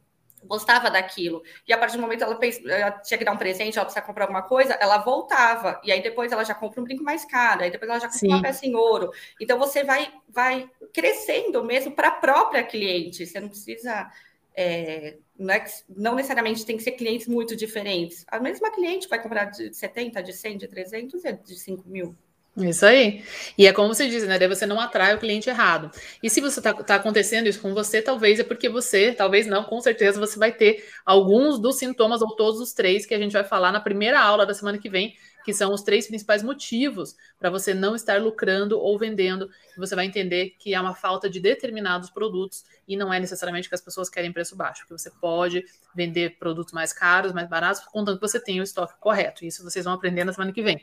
gostava 0.46 0.90
daquilo. 0.90 1.42
E 1.66 1.72
a 1.72 1.78
partir 1.78 1.96
do 1.96 2.02
momento 2.02 2.22
ela, 2.22 2.36
pensa, 2.36 2.60
ela 2.70 2.90
tinha 2.92 3.18
que 3.18 3.24
dar 3.24 3.32
um 3.32 3.36
presente, 3.36 3.76
ela 3.76 3.84
precisava 3.84 4.06
comprar 4.06 4.24
alguma 4.24 4.42
coisa, 4.42 4.74
ela 4.74 4.98
voltava. 4.98 5.80
E 5.84 5.92
aí 5.92 6.02
depois 6.02 6.32
ela 6.32 6.44
já 6.44 6.54
compra 6.54 6.80
um 6.80 6.84
brinco 6.84 7.02
mais 7.02 7.24
caro, 7.24 7.62
aí 7.62 7.70
depois 7.70 7.90
ela 7.90 8.00
já 8.00 8.06
compra 8.06 8.18
Sim. 8.18 8.28
uma 8.28 8.42
peça 8.42 8.66
em 8.66 8.74
ouro. 8.74 9.10
Então 9.40 9.58
você 9.58 9.84
vai, 9.84 10.12
vai 10.28 10.70
crescendo 10.92 11.62
mesmo 11.64 11.92
para 11.92 12.08
a 12.08 12.12
própria 12.12 12.62
cliente. 12.62 13.26
Você 13.26 13.40
não 13.40 13.48
precisa. 13.48 14.10
É, 14.58 15.18
não, 15.38 15.52
é, 15.52 15.64
não 15.86 16.14
necessariamente 16.14 16.64
tem 16.64 16.78
que 16.78 16.82
ser 16.82 16.92
clientes 16.92 17.26
muito 17.26 17.54
diferentes. 17.54 18.24
A 18.28 18.40
mesma 18.40 18.70
cliente 18.70 19.06
vai 19.06 19.22
comprar 19.22 19.46
de 19.46 19.74
70, 19.74 20.22
de 20.22 20.32
100, 20.32 20.56
de 20.56 20.68
300 20.68 21.24
e 21.24 21.32
de 21.34 21.58
5 21.58 21.86
mil. 21.86 22.16
Isso 22.58 22.86
aí. 22.86 23.22
E 23.58 23.66
é 23.66 23.72
como 23.72 23.94
você 23.94 24.08
diz, 24.08 24.26
né? 24.26 24.38
Daí 24.38 24.48
você 24.48 24.64
não 24.64 24.80
atrai 24.80 25.14
o 25.14 25.18
cliente 25.18 25.50
errado. 25.50 25.90
E 26.22 26.30
se 26.30 26.40
você 26.40 26.58
está 26.58 26.72
tá 26.72 26.94
acontecendo 26.94 27.46
isso 27.48 27.60
com 27.60 27.74
você, 27.74 28.00
talvez 28.00 28.40
é 28.40 28.44
porque 28.44 28.66
você, 28.66 29.12
talvez 29.12 29.46
não, 29.46 29.62
com 29.62 29.78
certeza 29.78 30.18
você 30.18 30.38
vai 30.38 30.50
ter 30.50 30.82
alguns 31.04 31.58
dos 31.58 31.76
sintomas 31.76 32.22
ou 32.22 32.34
todos 32.34 32.58
os 32.58 32.72
três 32.72 33.04
que 33.04 33.14
a 33.14 33.18
gente 33.18 33.32
vai 33.32 33.44
falar 33.44 33.72
na 33.72 33.80
primeira 33.80 34.18
aula 34.18 34.46
da 34.46 34.54
semana 34.54 34.78
que 34.78 34.88
vem, 34.88 35.14
que 35.44 35.52
são 35.52 35.70
os 35.74 35.82
três 35.82 36.06
principais 36.06 36.42
motivos 36.42 37.14
para 37.38 37.50
você 37.50 37.74
não 37.74 37.94
estar 37.94 38.22
lucrando 38.22 38.80
ou 38.80 38.98
vendendo. 38.98 39.50
Você 39.76 39.94
vai 39.94 40.06
entender 40.06 40.54
que 40.58 40.74
há 40.74 40.80
uma 40.80 40.94
falta 40.94 41.28
de 41.28 41.38
determinados 41.38 42.08
produtos 42.08 42.64
e 42.88 42.96
não 42.96 43.12
é 43.12 43.20
necessariamente 43.20 43.68
que 43.68 43.74
as 43.74 43.82
pessoas 43.82 44.08
querem 44.08 44.32
preço 44.32 44.56
baixo, 44.56 44.80
porque 44.80 44.98
você 44.98 45.10
pode 45.20 45.62
vender 45.94 46.38
produtos 46.38 46.72
mais 46.72 46.90
caros, 46.90 47.34
mais 47.34 47.50
baratos, 47.50 47.82
contanto 47.92 48.18
que 48.18 48.26
você 48.26 48.40
tenha 48.40 48.62
o 48.62 48.64
estoque 48.64 48.94
correto. 48.98 49.44
Isso 49.44 49.62
vocês 49.62 49.84
vão 49.84 49.92
aprender 49.92 50.24
na 50.24 50.32
semana 50.32 50.54
que 50.54 50.62
vem. 50.62 50.80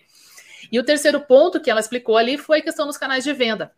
E 0.71 0.79
o 0.79 0.83
terceiro 0.83 1.21
ponto 1.21 1.59
que 1.59 1.69
ela 1.69 1.79
explicou 1.79 2.17
ali 2.17 2.37
foi 2.37 2.59
a 2.59 2.63
questão 2.63 2.85
dos 2.85 2.97
canais 2.97 3.23
de 3.23 3.33
venda. 3.33 3.71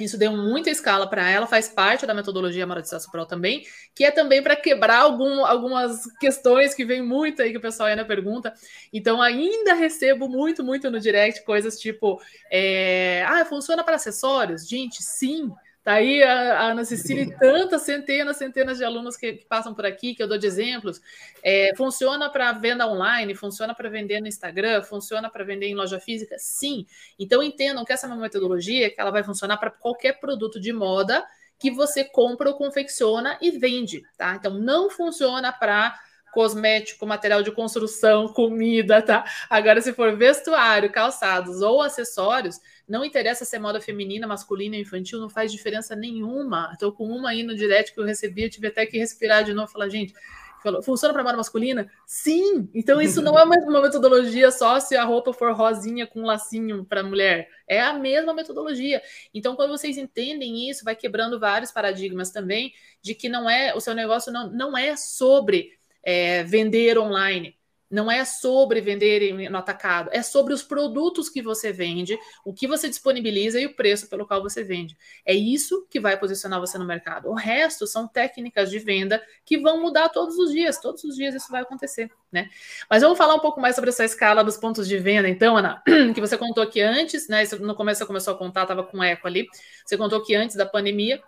Isso 0.00 0.16
deu 0.16 0.32
muita 0.32 0.70
escala 0.70 1.06
para 1.06 1.28
ela, 1.28 1.46
faz 1.46 1.68
parte 1.68 2.06
da 2.06 2.14
metodologia 2.14 2.66
Sucesso 2.82 3.10
Pro 3.10 3.26
também, 3.26 3.62
que 3.94 4.04
é 4.04 4.10
também 4.10 4.42
para 4.42 4.56
quebrar 4.56 5.00
algum, 5.00 5.44
algumas 5.44 6.04
questões 6.18 6.74
que 6.74 6.84
vem 6.84 7.02
muito 7.02 7.42
aí 7.42 7.50
que 7.50 7.58
o 7.58 7.60
pessoal 7.60 7.90
ainda 7.90 8.04
pergunta. 8.04 8.54
Então, 8.90 9.20
ainda 9.20 9.74
recebo 9.74 10.28
muito, 10.28 10.64
muito 10.64 10.90
no 10.90 10.98
direct 10.98 11.44
coisas 11.44 11.78
tipo: 11.78 12.20
é, 12.50 13.22
ah, 13.28 13.44
funciona 13.44 13.84
para 13.84 13.96
acessórios? 13.96 14.66
Gente, 14.66 15.02
sim, 15.02 15.52
Tá 15.82 15.94
aí 15.94 16.22
a, 16.22 16.62
Ana 16.70 16.84
Cecília 16.84 17.24
e 17.24 17.36
tantas 17.36 17.82
centenas, 17.82 18.36
centenas 18.36 18.78
de 18.78 18.84
alunos 18.84 19.16
que, 19.16 19.32
que, 19.32 19.44
passam 19.44 19.74
por 19.74 19.84
aqui, 19.84 20.14
que 20.14 20.22
eu 20.22 20.28
dou 20.28 20.38
de 20.38 20.46
exemplos. 20.46 21.00
É, 21.42 21.74
funciona 21.76 22.30
para 22.30 22.52
venda 22.52 22.86
online, 22.86 23.34
funciona 23.34 23.74
para 23.74 23.88
vender 23.88 24.20
no 24.20 24.28
Instagram, 24.28 24.82
funciona 24.82 25.28
para 25.28 25.42
vender 25.42 25.66
em 25.66 25.74
loja 25.74 25.98
física? 25.98 26.36
Sim. 26.38 26.86
Então 27.18 27.42
entendam 27.42 27.84
que 27.84 27.92
essa 27.92 28.06
é 28.06 28.10
uma 28.10 28.16
metodologia 28.16 28.90
que 28.90 29.00
ela 29.00 29.10
vai 29.10 29.24
funcionar 29.24 29.56
para 29.56 29.70
qualquer 29.70 30.20
produto 30.20 30.60
de 30.60 30.72
moda 30.72 31.26
que 31.58 31.70
você 31.70 32.04
compra 32.04 32.50
ou 32.50 32.56
confecciona 32.56 33.36
e 33.40 33.50
vende, 33.50 34.02
tá? 34.16 34.36
Então 34.36 34.54
não 34.54 34.88
funciona 34.88 35.52
para 35.52 35.98
cosmético, 36.32 37.06
material 37.06 37.42
de 37.42 37.52
construção, 37.52 38.28
comida, 38.28 39.02
tá? 39.02 39.24
Agora, 39.48 39.80
se 39.80 39.92
for 39.92 40.16
vestuário, 40.16 40.90
calçados 40.90 41.60
ou 41.60 41.82
acessórios, 41.82 42.58
não 42.88 43.04
interessa 43.04 43.44
se 43.44 43.54
é 43.54 43.58
moda 43.58 43.80
feminina, 43.80 44.26
masculina, 44.26 44.76
infantil, 44.76 45.20
não 45.20 45.28
faz 45.28 45.52
diferença 45.52 45.94
nenhuma. 45.94 46.70
Estou 46.72 46.90
com 46.90 47.04
uma 47.04 47.30
aí 47.30 47.42
no 47.42 47.54
direct 47.54 47.92
que 47.92 48.00
eu 48.00 48.04
recebi, 48.04 48.44
eu 48.44 48.50
tive 48.50 48.68
até 48.68 48.86
que 48.86 48.98
respirar 48.98 49.44
de 49.44 49.52
novo 49.52 49.68
e 49.68 49.72
falar, 49.72 49.88
gente, 49.90 50.14
falou, 50.62 50.82
funciona 50.82 51.12
para 51.12 51.22
moda 51.22 51.36
masculina? 51.36 51.90
Sim! 52.06 52.68
Então, 52.72 53.00
isso 53.00 53.20
não 53.20 53.38
é 53.38 53.42
uma 53.42 53.82
metodologia 53.82 54.50
só 54.50 54.80
se 54.80 54.96
a 54.96 55.04
roupa 55.04 55.32
for 55.32 55.52
rosinha 55.52 56.06
com 56.06 56.20
um 56.20 56.26
lacinho 56.26 56.84
para 56.84 57.02
mulher. 57.02 57.48
É 57.66 57.80
a 57.80 57.92
mesma 57.92 58.32
metodologia. 58.32 59.02
Então, 59.34 59.56
quando 59.56 59.70
vocês 59.70 59.98
entendem 59.98 60.70
isso, 60.70 60.84
vai 60.84 60.94
quebrando 60.94 61.38
vários 61.38 61.70
paradigmas 61.70 62.30
também 62.30 62.72
de 63.02 63.14
que 63.14 63.28
não 63.28 63.50
é, 63.50 63.74
o 63.74 63.80
seu 63.80 63.94
negócio 63.94 64.32
não, 64.32 64.50
não 64.50 64.78
é 64.78 64.96
sobre 64.96 65.81
é, 66.02 66.42
vender 66.42 66.98
online. 66.98 67.56
Não 67.92 68.10
é 68.10 68.24
sobre 68.24 68.80
vender 68.80 69.50
no 69.50 69.58
atacado, 69.58 70.08
é 70.14 70.22
sobre 70.22 70.54
os 70.54 70.62
produtos 70.62 71.28
que 71.28 71.42
você 71.42 71.70
vende, 71.70 72.18
o 72.42 72.54
que 72.54 72.66
você 72.66 72.88
disponibiliza 72.88 73.60
e 73.60 73.66
o 73.66 73.76
preço 73.76 74.08
pelo 74.08 74.26
qual 74.26 74.42
você 74.42 74.64
vende. 74.64 74.96
É 75.26 75.34
isso 75.34 75.86
que 75.90 76.00
vai 76.00 76.18
posicionar 76.18 76.58
você 76.58 76.78
no 76.78 76.86
mercado. 76.86 77.28
O 77.28 77.34
resto 77.34 77.86
são 77.86 78.08
técnicas 78.08 78.70
de 78.70 78.78
venda 78.78 79.22
que 79.44 79.58
vão 79.58 79.82
mudar 79.82 80.08
todos 80.08 80.38
os 80.38 80.50
dias. 80.52 80.80
Todos 80.80 81.04
os 81.04 81.14
dias 81.14 81.34
isso 81.34 81.50
vai 81.50 81.60
acontecer, 81.60 82.10
né? 82.32 82.48
Mas 82.88 83.02
vamos 83.02 83.18
falar 83.18 83.34
um 83.34 83.40
pouco 83.40 83.60
mais 83.60 83.74
sobre 83.74 83.90
essa 83.90 84.06
escala 84.06 84.42
dos 84.42 84.56
pontos 84.56 84.88
de 84.88 84.96
venda, 84.96 85.28
então, 85.28 85.54
Ana, 85.58 85.82
que 86.14 86.20
você 86.20 86.38
contou 86.38 86.64
aqui 86.64 86.80
antes, 86.80 87.28
né? 87.28 87.44
No 87.60 87.74
começo 87.74 87.98
você 87.98 88.06
começou 88.06 88.32
a 88.32 88.38
contar, 88.38 88.62
estava 88.62 88.82
com 88.82 89.04
eco 89.04 89.26
ali. 89.26 89.46
Você 89.84 89.98
contou 89.98 90.22
que 90.22 90.34
antes 90.34 90.56
da 90.56 90.64
pandemia 90.64 91.22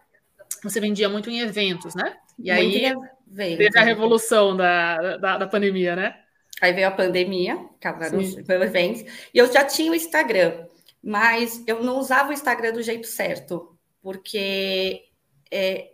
você 0.65 0.81
vendia 0.81 1.09
muito 1.09 1.31
em 1.31 1.41
eventos, 1.41 1.95
né? 1.95 2.17
E 2.39 2.51
aí 2.51 2.93
teve 3.35 3.79
a 3.79 3.83
revolução 3.83 4.57
da, 4.57 5.17
da, 5.17 5.39
da, 5.39 5.47
pandemia, 5.47 5.95
né? 5.95 6.17
Aí 6.61 6.73
veio 6.73 6.89
a 6.89 6.91
pandemia, 6.91 7.55
acabaram 7.77 8.19
os 8.19 8.37
eventos, 8.37 9.03
e 9.33 9.39
eu 9.39 9.53
já 9.53 9.65
tinha 9.65 9.93
o 9.93 9.95
Instagram, 9.95 10.67
mas 11.03 11.63
eu 11.67 11.83
não 11.83 11.99
usava 11.99 12.31
o 12.31 12.33
Instagram 12.33 12.73
do 12.73 12.83
jeito 12.83 13.07
certo, 13.07 13.77
porque 14.01 15.05
é, 15.51 15.91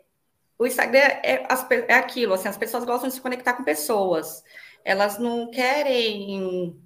o 0.59 0.67
Instagram 0.67 0.99
é, 0.99 1.47
é 1.89 1.95
aquilo, 1.95 2.35
assim, 2.35 2.49
as 2.49 2.59
pessoas 2.59 2.85
gostam 2.85 3.09
de 3.09 3.15
se 3.15 3.21
conectar 3.21 3.55
com 3.55 3.65
pessoas, 3.65 4.43
elas 4.85 5.19
não 5.19 5.51
querem 5.51 6.79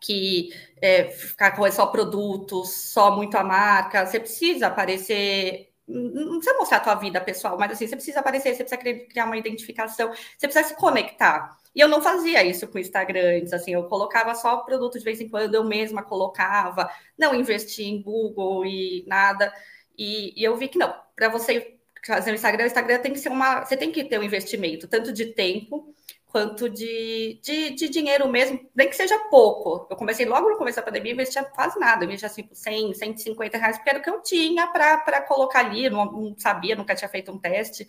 que 0.00 0.50
é, 0.82 1.04
ficar 1.04 1.52
com 1.52 1.70
só 1.70 1.86
produtos, 1.86 2.92
só 2.92 3.16
muito 3.16 3.36
a 3.36 3.44
marca, 3.44 4.04
você 4.04 4.20
precisa 4.20 4.66
aparecer 4.66 5.73
não 5.86 6.38
precisa 6.38 6.56
mostrar 6.58 6.78
a 6.78 6.80
tua 6.80 6.94
vida 6.94 7.20
pessoal, 7.20 7.58
mas 7.58 7.72
assim, 7.72 7.86
você 7.86 7.96
precisa 7.96 8.20
aparecer, 8.20 8.54
você 8.54 8.64
precisa 8.64 9.06
criar 9.06 9.26
uma 9.26 9.36
identificação, 9.36 10.10
você 10.10 10.48
precisa 10.48 10.68
se 10.68 10.76
conectar. 10.76 11.58
E 11.74 11.80
eu 11.80 11.88
não 11.88 12.00
fazia 12.00 12.42
isso 12.44 12.66
com 12.68 12.78
Instagram 12.78 13.38
antes, 13.38 13.52
assim, 13.52 13.74
eu 13.74 13.84
colocava 13.84 14.34
só 14.34 14.58
produto 14.58 14.98
de 14.98 15.04
vez 15.04 15.20
em 15.20 15.28
quando, 15.28 15.54
eu 15.54 15.64
mesma 15.64 16.02
colocava, 16.02 16.88
não 17.18 17.34
investia 17.34 17.86
em 17.86 18.00
Google 18.00 18.64
e 18.64 19.04
nada. 19.06 19.52
E, 19.98 20.40
e 20.40 20.44
eu 20.44 20.56
vi 20.56 20.68
que 20.68 20.78
não, 20.78 20.94
para 21.14 21.28
você 21.28 21.76
fazer 22.06 22.32
o 22.32 22.34
Instagram, 22.34 22.64
o 22.64 22.66
Instagram 22.66 22.98
tem 23.00 23.12
que 23.12 23.18
ser 23.18 23.28
uma. 23.28 23.64
Você 23.64 23.76
tem 23.76 23.90
que 23.90 24.04
ter 24.04 24.18
um 24.18 24.22
investimento, 24.22 24.86
tanto 24.88 25.12
de 25.12 25.26
tempo 25.26 25.94
quanto 26.34 26.68
de, 26.68 27.38
de, 27.44 27.70
de, 27.76 27.88
dinheiro 27.88 28.28
mesmo, 28.28 28.58
nem 28.74 28.90
que 28.90 28.96
seja 28.96 29.16
pouco. 29.30 29.86
Eu 29.88 29.96
comecei 29.96 30.26
logo 30.26 30.50
no 30.50 30.58
começo 30.58 30.74
da 30.74 30.82
pandemia, 30.82 31.12
investia 31.12 31.44
quase 31.44 31.78
nada, 31.78 32.04
eu 32.04 32.08
investia 32.08 32.26
assim 32.26 32.48
100, 32.52 32.92
150 32.92 33.56
reais, 33.56 33.76
porque 33.76 33.90
era 33.90 34.00
o 34.00 34.02
que 34.02 34.10
eu 34.10 34.20
tinha 34.20 34.66
para 34.66 35.20
colocar 35.28 35.60
ali, 35.60 35.88
não, 35.88 36.06
não, 36.06 36.34
sabia, 36.36 36.74
nunca 36.74 36.92
tinha 36.96 37.08
feito 37.08 37.30
um 37.30 37.38
teste, 37.38 37.86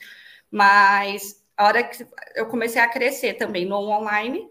mas 0.51 1.43
a 1.58 1.65
hora 1.65 1.84
que 1.86 2.05
eu 2.36 2.45
comecei 2.45 2.79
a 2.79 2.88
crescer 2.88 3.34
também 3.34 3.65
no 3.65 3.77
online 3.77 4.47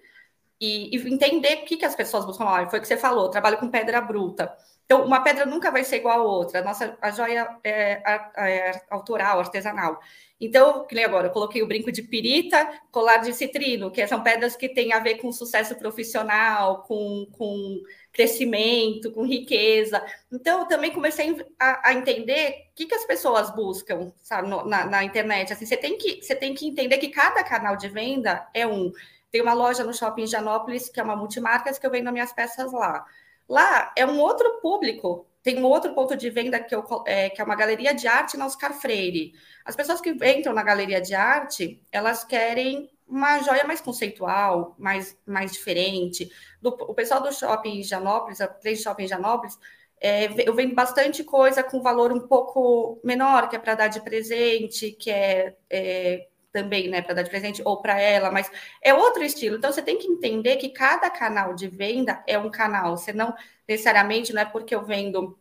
e, 0.61 0.96
e 0.96 1.09
entender 1.09 1.62
o 1.62 1.64
que, 1.64 1.76
que 1.76 1.85
as 1.85 1.94
pessoas 1.94 2.24
buscam 2.24 2.46
online, 2.46 2.68
foi 2.68 2.80
o 2.80 2.83
que 2.83 2.88
você 2.88 2.96
falou, 2.96 3.30
trabalho 3.30 3.59
com 3.59 3.70
pedra 3.70 4.00
bruta. 4.00 4.52
Então, 4.84 5.04
uma 5.04 5.22
pedra 5.22 5.46
nunca 5.46 5.70
vai 5.70 5.82
ser 5.82 5.96
igual 5.96 6.20
a 6.20 6.24
outra. 6.24 6.60
A 6.60 6.62
nossa 6.64 6.96
a 7.00 7.10
joia 7.10 7.48
é, 7.64 8.02
é, 8.04 8.70
é 8.70 8.82
autoral, 8.90 9.40
artesanal. 9.40 9.98
Então, 10.40 10.86
que 10.86 10.94
nem 10.94 11.04
agora, 11.04 11.28
eu 11.28 11.32
coloquei 11.32 11.62
o 11.62 11.66
brinco 11.66 11.90
de 11.90 12.02
pirita, 12.02 12.80
colar 12.90 13.18
de 13.18 13.32
citrino, 13.32 13.90
que 13.90 14.06
são 14.06 14.22
pedras 14.22 14.54
que 14.54 14.68
têm 14.68 14.92
a 14.92 14.98
ver 14.98 15.16
com 15.16 15.32
sucesso 15.32 15.74
profissional, 15.76 16.82
com, 16.82 17.26
com 17.32 17.82
crescimento, 18.12 19.10
com 19.12 19.24
riqueza. 19.24 20.04
Então, 20.30 20.60
eu 20.60 20.66
também 20.66 20.92
comecei 20.92 21.34
a, 21.58 21.88
a 21.88 21.94
entender 21.94 22.68
o 22.72 22.74
que, 22.74 22.86
que 22.86 22.94
as 22.94 23.06
pessoas 23.06 23.54
buscam 23.54 24.12
sabe, 24.22 24.48
no, 24.48 24.66
na, 24.66 24.84
na, 24.84 25.04
internet. 25.04 25.52
Assim, 25.52 25.64
você, 25.64 25.76
tem 25.78 25.96
que, 25.96 26.22
você 26.22 26.34
tem 26.34 26.52
que 26.54 26.66
entender 26.66 26.98
que 26.98 27.08
cada 27.08 27.42
canal 27.42 27.76
de 27.76 27.88
venda 27.88 28.46
é 28.52 28.66
um. 28.66 28.92
Tem 29.30 29.40
uma 29.40 29.54
loja 29.54 29.82
no 29.82 29.94
shopping 29.94 30.26
Janópolis, 30.26 30.88
que 30.88 31.00
é 31.00 31.02
uma 31.02 31.16
multimarcas, 31.16 31.78
que 31.78 31.86
eu 31.86 31.90
vendo 31.90 32.12
minhas 32.12 32.32
peças 32.32 32.72
lá. 32.72 33.04
Lá 33.48 33.92
é 33.96 34.07
um 34.07 34.18
outro 34.18 34.61
público. 34.61 35.26
Tem 35.42 35.59
um 35.59 35.66
outro 35.66 35.94
ponto 35.94 36.16
de 36.16 36.30
venda 36.30 36.59
que, 36.59 36.74
eu, 36.74 36.85
é, 37.07 37.28
que 37.28 37.40
é 37.40 37.44
uma 37.44 37.54
galeria 37.54 37.94
de 37.94 38.09
arte 38.09 38.37
na 38.37 38.46
Oscar 38.46 38.72
Freire. 38.72 39.35
As 39.64 39.76
pessoas 39.76 40.00
que 40.00 40.11
entram 40.11 40.54
na 40.54 40.62
galeria 40.62 41.00
de 41.00 41.14
arte, 41.14 41.83
elas 41.92 42.24
querem 42.24 42.90
uma 43.07 43.40
joia 43.42 43.64
mais 43.64 43.80
conceitual, 43.80 44.74
mais, 44.78 45.16
mais 45.26 45.52
diferente. 45.52 46.30
Do, 46.62 46.70
o 46.70 46.94
pessoal 46.94 47.22
do 47.22 47.33
shopping 47.33 47.83
Janópolis, 47.83 48.40
a 48.40 48.48
Play 48.48 48.76
Shopping 48.76 49.07
Janópolis, 49.07 49.59
é, 50.00 50.28
eu 50.48 50.54
vendo 50.54 50.74
bastante 50.74 51.22
coisa 51.22 51.62
com 51.62 51.83
valor 51.83 52.12
um 52.12 52.26
pouco 52.26 53.00
menor, 53.04 53.48
que 53.48 53.57
é 53.57 53.59
para 53.59 53.74
dar 53.74 53.88
de 53.88 54.00
presente, 54.00 54.92
que 54.92 55.11
é, 55.11 55.57
é 55.70 56.28
também, 56.54 56.88
né, 56.88 57.02
para 57.02 57.14
dar 57.14 57.22
de 57.22 57.30
presente 57.30 57.60
ou 57.64 57.82
para 57.82 58.00
ela, 58.00 58.30
mas 58.30 58.48
é 58.80 58.94
outro 58.94 59.24
estilo. 59.24 59.56
Então 59.56 59.72
você 59.72 59.82
tem 59.82 59.98
que 59.98 60.06
entender 60.06 60.56
que 60.56 60.68
cada 60.68 61.10
canal 61.10 61.52
de 61.52 61.66
venda 61.66 62.22
é 62.28 62.38
um 62.38 62.48
canal. 62.48 62.96
Você 62.96 63.12
não 63.12 63.34
necessariamente 63.66 64.32
não 64.32 64.40
é 64.40 64.44
porque 64.44 64.72
eu 64.72 64.84
vendo 64.84 65.36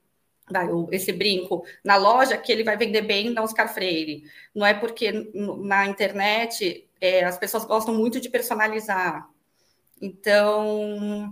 esse 0.92 1.14
brinco 1.14 1.64
na 1.84 1.96
loja 1.96 2.36
que 2.36 2.52
ele 2.52 2.64
vai 2.64 2.76
vender 2.76 3.04
bem 3.04 3.30
na 3.30 3.44
Oscar 3.44 3.72
Freire. 3.72 4.24
Não 4.56 4.66
é 4.66 4.74
porque 4.74 5.12
na 5.32 5.86
internet 5.86 6.90
é, 7.00 7.24
as 7.24 7.38
pessoas 7.38 7.64
gostam 7.64 7.94
muito 7.94 8.20
de 8.20 8.28
personalizar. 8.28 9.30
Então, 10.02 11.32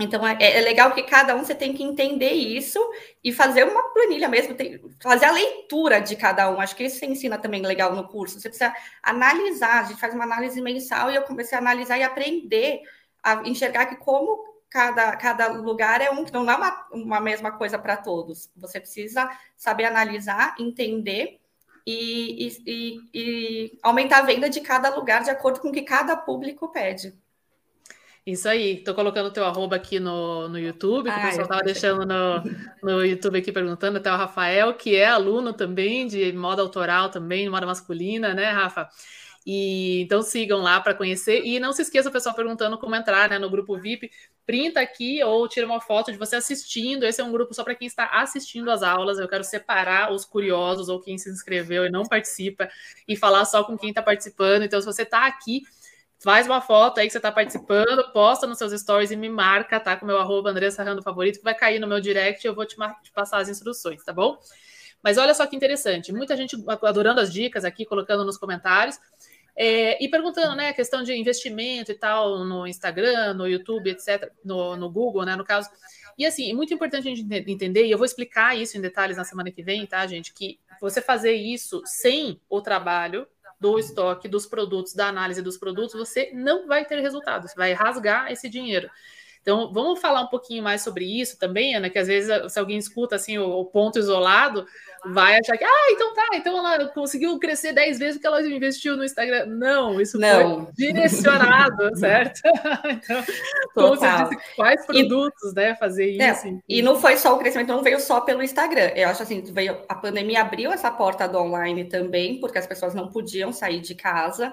então 0.00 0.26
é, 0.26 0.36
é, 0.40 0.60
legal 0.60 0.92
que 0.92 1.02
cada 1.02 1.34
um 1.34 1.44
você 1.44 1.54
tem 1.54 1.74
que 1.74 1.82
entender 1.82 2.30
isso 2.30 2.78
e 3.22 3.32
fazer 3.32 3.64
uma 3.64 3.82
planilha 3.92 4.28
mesmo, 4.28 4.54
tem, 4.54 4.80
fazer 5.02 5.26
a 5.26 5.32
leitura 5.32 6.00
de 6.00 6.14
cada 6.14 6.48
um. 6.50 6.60
Acho 6.60 6.76
que 6.76 6.84
isso 6.84 6.98
você 6.98 7.06
ensina 7.06 7.36
também 7.36 7.62
legal 7.62 7.94
no 7.94 8.06
curso. 8.06 8.40
Você 8.40 8.48
precisa 8.48 8.74
analisar, 9.02 9.80
a 9.80 9.84
gente 9.84 10.00
faz 10.00 10.14
uma 10.14 10.24
análise 10.24 10.60
mensal 10.60 11.10
e 11.10 11.16
eu 11.16 11.22
comecei 11.22 11.56
a 11.56 11.60
analisar 11.60 11.98
e 11.98 12.02
aprender 12.04 12.82
a 13.22 13.42
enxergar 13.48 13.86
que 13.86 13.96
como 13.96 14.44
cada, 14.70 15.16
cada 15.16 15.48
lugar 15.48 16.00
é 16.00 16.10
um, 16.10 16.24
não 16.32 16.50
é 16.50 16.54
uma, 16.54 16.86
uma 16.92 17.20
mesma 17.20 17.52
coisa 17.52 17.78
para 17.78 17.96
todos. 17.96 18.50
Você 18.56 18.78
precisa 18.80 19.28
saber 19.56 19.84
analisar, 19.84 20.54
entender 20.58 21.40
e, 21.86 22.46
e, 22.46 22.62
e, 22.66 23.10
e 23.14 23.78
aumentar 23.82 24.18
a 24.18 24.22
venda 24.22 24.48
de 24.48 24.60
cada 24.60 24.94
lugar 24.94 25.24
de 25.24 25.30
acordo 25.30 25.60
com 25.60 25.68
o 25.68 25.72
que 25.72 25.82
cada 25.82 26.16
público 26.16 26.68
pede. 26.68 27.14
Isso 28.30 28.46
aí, 28.46 28.76
tô 28.76 28.94
colocando 28.94 29.28
o 29.28 29.30
teu 29.30 29.42
arroba 29.42 29.76
aqui 29.76 29.98
no, 29.98 30.50
no 30.50 30.58
YouTube, 30.58 31.04
que 31.04 31.10
ah, 31.10 31.18
o 31.18 31.22
pessoal 31.22 31.44
estava 31.44 31.62
deixando 31.62 32.04
no, 32.04 32.42
no 32.82 33.02
YouTube 33.02 33.38
aqui 33.38 33.50
perguntando, 33.50 33.96
até 33.96 34.12
o 34.12 34.16
Rafael, 34.18 34.74
que 34.74 34.94
é 34.94 35.06
aluno 35.06 35.54
também 35.54 36.06
de 36.06 36.30
moda 36.34 36.60
autoral 36.60 37.08
também, 37.08 37.48
moda 37.48 37.64
masculina, 37.64 38.34
né, 38.34 38.50
Rafa? 38.50 38.86
E 39.46 40.02
então 40.02 40.20
sigam 40.20 40.60
lá 40.60 40.78
para 40.78 40.92
conhecer. 40.92 41.40
E 41.42 41.58
não 41.58 41.72
se 41.72 41.80
esqueça, 41.80 42.10
o 42.10 42.12
pessoal 42.12 42.34
perguntando 42.34 42.76
como 42.76 42.94
entrar 42.94 43.30
né, 43.30 43.38
no 43.38 43.48
grupo 43.48 43.78
VIP. 43.78 44.10
Printa 44.44 44.78
aqui 44.78 45.24
ou 45.24 45.48
tira 45.48 45.64
uma 45.64 45.80
foto 45.80 46.12
de 46.12 46.18
você 46.18 46.36
assistindo. 46.36 47.06
Esse 47.06 47.22
é 47.22 47.24
um 47.24 47.32
grupo 47.32 47.54
só 47.54 47.64
para 47.64 47.74
quem 47.74 47.86
está 47.86 48.10
assistindo 48.20 48.70
as 48.70 48.82
aulas. 48.82 49.18
Eu 49.18 49.26
quero 49.26 49.42
separar 49.42 50.12
os 50.12 50.26
curiosos 50.26 50.90
ou 50.90 51.00
quem 51.00 51.16
se 51.16 51.30
inscreveu 51.30 51.86
e 51.86 51.90
não 51.90 52.02
participa 52.02 52.68
e 53.08 53.16
falar 53.16 53.46
só 53.46 53.64
com 53.64 53.78
quem 53.78 53.88
está 53.88 54.02
participando. 54.02 54.64
Então, 54.64 54.78
se 54.78 54.86
você 54.86 55.04
está 55.04 55.26
aqui 55.26 55.62
faz 56.18 56.46
uma 56.46 56.60
foto 56.60 56.98
aí 56.98 57.06
que 57.06 57.12
você 57.12 57.18
está 57.18 57.30
participando, 57.30 58.12
posta 58.12 58.46
nos 58.46 58.58
seus 58.58 58.72
stories 58.80 59.10
e 59.10 59.16
me 59.16 59.28
marca, 59.28 59.78
tá? 59.78 59.96
Com 59.96 60.06
meu 60.06 60.18
arroba 60.18 60.50
Andressa 60.50 60.82
Rando 60.82 61.02
Favorito, 61.02 61.38
que 61.38 61.44
vai 61.44 61.54
cair 61.54 61.78
no 61.78 61.86
meu 61.86 62.00
direct 62.00 62.44
e 62.44 62.48
eu 62.48 62.54
vou 62.54 62.66
te, 62.66 62.76
te, 63.02 63.12
passar 63.12 63.38
as 63.38 63.48
instruções, 63.48 64.02
tá 64.04 64.12
bom? 64.12 64.38
Mas 65.02 65.16
olha 65.16 65.32
só 65.32 65.46
que 65.46 65.54
interessante, 65.54 66.12
muita 66.12 66.36
gente 66.36 66.56
adorando 66.82 67.20
as 67.20 67.32
dicas 67.32 67.64
aqui, 67.64 67.84
colocando 67.84 68.24
nos 68.24 68.36
comentários. 68.36 68.98
É, 69.60 70.02
e 70.02 70.08
perguntando, 70.08 70.54
né, 70.54 70.68
a 70.68 70.72
questão 70.72 71.02
de 71.02 71.12
investimento 71.12 71.90
e 71.90 71.94
tal 71.94 72.44
no 72.44 72.64
Instagram, 72.64 73.34
no 73.34 73.44
YouTube, 73.48 73.90
etc., 73.90 74.30
no, 74.44 74.76
no 74.76 74.88
Google, 74.88 75.24
né, 75.24 75.34
no 75.34 75.44
caso. 75.44 75.68
E 76.16 76.24
assim, 76.24 76.48
é 76.48 76.54
muito 76.54 76.72
importante 76.72 77.08
a 77.08 77.14
gente 77.14 77.50
entender, 77.50 77.84
e 77.84 77.90
eu 77.90 77.98
vou 77.98 78.04
explicar 78.04 78.56
isso 78.56 78.78
em 78.78 78.80
detalhes 78.80 79.16
na 79.16 79.24
semana 79.24 79.50
que 79.50 79.60
vem, 79.60 79.84
tá, 79.84 80.06
gente? 80.06 80.32
Que 80.32 80.60
você 80.80 81.02
fazer 81.02 81.32
isso 81.32 81.82
sem 81.84 82.40
o 82.48 82.62
trabalho 82.62 83.26
do 83.60 83.78
estoque 83.78 84.28
dos 84.28 84.46
produtos, 84.46 84.94
da 84.94 85.08
análise 85.08 85.42
dos 85.42 85.56
produtos, 85.56 85.94
você 85.94 86.30
não 86.32 86.66
vai 86.66 86.84
ter 86.84 87.00
resultado, 87.00 87.48
você 87.48 87.54
vai 87.56 87.72
rasgar 87.72 88.30
esse 88.30 88.48
dinheiro. 88.48 88.88
Então, 89.48 89.72
vamos 89.72 89.98
falar 89.98 90.20
um 90.20 90.26
pouquinho 90.26 90.62
mais 90.62 90.82
sobre 90.82 91.06
isso 91.06 91.38
também, 91.38 91.74
Ana, 91.74 91.88
que 91.88 91.98
às 91.98 92.06
vezes 92.06 92.52
se 92.52 92.58
alguém 92.58 92.76
escuta 92.76 93.16
assim 93.16 93.38
o, 93.38 93.48
o 93.48 93.64
ponto 93.64 93.98
isolado, 93.98 94.66
vai 95.06 95.38
achar 95.38 95.56
que, 95.56 95.64
ah, 95.64 95.88
então 95.90 96.12
tá, 96.12 96.28
então 96.34 96.58
ela 96.58 96.86
conseguiu 96.88 97.38
crescer 97.38 97.72
10 97.72 97.98
vezes 97.98 98.14
porque 98.16 98.26
ela 98.26 98.46
investiu 98.46 98.94
no 98.94 99.02
Instagram. 99.02 99.46
Não, 99.46 99.98
isso 100.02 100.18
não. 100.18 100.66
foi 100.66 100.72
direcionado, 100.74 101.88
certo? 101.96 102.42
então, 102.44 103.24
como 103.72 103.96
você 103.96 104.06
disse, 104.06 104.54
quais 104.54 104.84
produtos, 104.84 105.52
e, 105.52 105.54
né, 105.54 105.74
fazer 105.76 106.20
é, 106.20 106.30
isso. 106.30 106.46
É, 106.46 106.58
e 106.68 106.82
não 106.82 107.00
foi 107.00 107.16
só 107.16 107.34
o 107.34 107.38
crescimento, 107.38 107.68
não 107.68 107.82
veio 107.82 108.00
só 108.00 108.20
pelo 108.20 108.42
Instagram. 108.42 108.92
Eu 108.94 109.08
acho 109.08 109.22
assim, 109.22 109.40
veio, 109.40 109.78
a 109.88 109.94
pandemia 109.94 110.42
abriu 110.42 110.70
essa 110.70 110.90
porta 110.90 111.26
do 111.26 111.38
online 111.38 111.84
também, 111.84 112.38
porque 112.38 112.58
as 112.58 112.66
pessoas 112.66 112.92
não 112.92 113.08
podiam 113.08 113.50
sair 113.50 113.80
de 113.80 113.94
casa. 113.94 114.52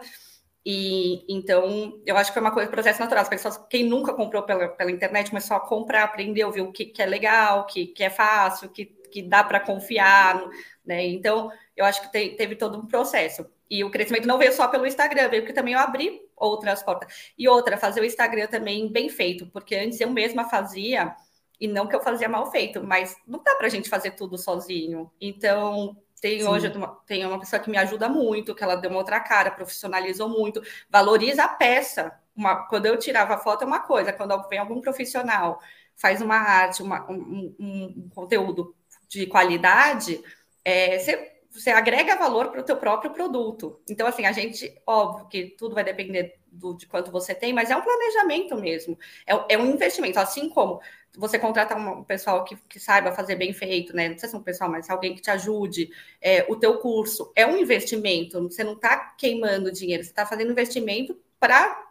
E 0.65 1.23
então, 1.29 2.01
eu 2.05 2.17
acho 2.17 2.31
que 2.31 2.33
foi 2.33 2.41
uma 2.41 2.51
coisa, 2.51 2.71
processo 2.71 2.99
natural. 2.99 3.21
As 3.21 3.29
pessoas, 3.29 3.57
quem 3.69 3.83
nunca 3.83 4.13
comprou 4.13 4.41
pela, 4.43 4.67
pela 4.69 4.91
internet, 4.91 5.29
começou 5.29 5.55
a 5.55 5.59
comprar, 5.59 6.03
aprendeu, 6.03 6.51
viu 6.51 6.65
o 6.65 6.71
que, 6.71 6.85
que 6.85 7.01
é 7.01 7.05
legal, 7.05 7.67
que, 7.67 7.85
que 7.87 8.03
é 8.03 8.09
fácil, 8.09 8.69
que, 8.69 8.85
que 8.85 9.21
dá 9.21 9.43
para 9.43 9.59
confiar, 9.59 10.43
né? 10.83 11.05
Então, 11.05 11.51
eu 11.77 11.85
acho 11.85 12.01
que 12.01 12.11
te, 12.11 12.29
teve 12.35 12.55
todo 12.55 12.79
um 12.79 12.87
processo. 12.87 13.45
E 13.69 13.83
o 13.83 13.91
crescimento 13.91 14.27
não 14.27 14.39
veio 14.39 14.51
só 14.53 14.67
pelo 14.67 14.87
Instagram, 14.87 15.29
veio 15.29 15.43
porque 15.43 15.53
também 15.53 15.73
eu 15.75 15.79
abri 15.79 16.21
outras 16.35 16.81
portas. 16.81 17.31
E 17.37 17.47
outra, 17.47 17.77
fazer 17.77 18.01
o 18.01 18.05
Instagram 18.05 18.47
também 18.47 18.91
bem 18.91 19.07
feito, 19.07 19.45
porque 19.47 19.75
antes 19.75 20.01
eu 20.01 20.09
mesma 20.09 20.49
fazia, 20.49 21.15
e 21.59 21.67
não 21.67 21.87
que 21.87 21.95
eu 21.95 22.01
fazia 22.01 22.27
mal 22.27 22.49
feito, 22.51 22.83
mas 22.83 23.15
não 23.27 23.41
dá 23.43 23.55
para 23.55 23.67
a 23.67 23.69
gente 23.69 23.89
fazer 23.89 24.11
tudo 24.11 24.37
sozinho. 24.37 25.11
Então, 25.21 25.95
tem 26.25 26.39
Sim. 26.39 26.47
hoje 26.47 26.67
uma, 26.69 26.87
tem 27.05 27.23
uma 27.23 27.39
pessoa 27.39 27.59
que 27.59 27.69
me 27.69 27.77
ajuda 27.77 28.09
muito, 28.09 28.55
que 28.55 28.63
ela 28.63 28.75
deu 28.75 28.89
uma 28.89 28.97
outra 28.97 29.19
cara, 29.19 29.51
profissionalizou 29.51 30.27
muito, 30.27 30.59
valoriza 30.89 31.43
a 31.43 31.47
peça. 31.47 32.19
Uma, 32.35 32.67
quando 32.67 32.87
eu 32.87 32.97
tirava 32.97 33.35
a 33.35 33.37
foto 33.37 33.63
é 33.63 33.67
uma 33.67 33.81
coisa, 33.81 34.11
quando 34.11 34.35
vem 34.49 34.57
algum 34.57 34.81
profissional, 34.81 35.61
faz 35.95 36.23
uma 36.23 36.37
arte, 36.37 36.81
uma, 36.81 37.05
um, 37.11 37.55
um, 37.59 38.09
conteúdo 38.09 38.75
de 39.07 39.27
qualidade, 39.27 40.19
é, 40.63 40.97
você, 40.97 41.31
você 41.51 41.69
agrega 41.69 42.15
valor 42.15 42.49
para 42.49 42.61
o 42.61 42.65
teu 42.65 42.77
próprio 42.77 43.11
produto. 43.11 43.79
Então, 43.87 44.07
assim, 44.07 44.25
a 44.25 44.31
gente, 44.31 44.81
óbvio 44.87 45.27
que 45.27 45.55
tudo 45.55 45.75
vai 45.75 45.83
depender 45.83 46.39
do, 46.55 46.73
de 46.73 46.85
quanto 46.87 47.11
você 47.11 47.35
tem, 47.35 47.53
mas 47.53 47.69
é 47.69 47.75
um 47.75 47.81
planejamento 47.81 48.55
mesmo, 48.55 48.97
é, 49.25 49.55
é 49.55 49.57
um 49.57 49.71
investimento, 49.71 50.19
assim 50.19 50.49
como 50.49 50.81
você 51.17 51.39
contrata 51.39 51.75
um 51.75 52.03
pessoal 52.03 52.43
que, 52.43 52.55
que, 52.67 52.79
saiba 52.79 53.11
fazer 53.11 53.35
bem 53.35 53.53
feito, 53.53 53.95
né? 53.95 54.07
Não 54.07 54.15
precisa 54.15 54.31
ser 54.31 54.37
um 54.37 54.43
pessoal, 54.43 54.69
mas 54.69 54.89
alguém 54.89 55.15
que 55.15 55.21
te 55.21 55.31
ajude. 55.31 55.89
É, 56.21 56.45
o 56.49 56.55
teu 56.55 56.77
curso 56.79 57.31
é 57.35 57.45
um 57.45 57.57
investimento, 57.57 58.41
você 58.49 58.63
não 58.63 58.73
está 58.73 58.97
queimando 59.17 59.71
dinheiro, 59.71 60.03
você 60.03 60.09
está 60.09 60.25
fazendo 60.25 60.51
investimento 60.51 61.17
para 61.39 61.81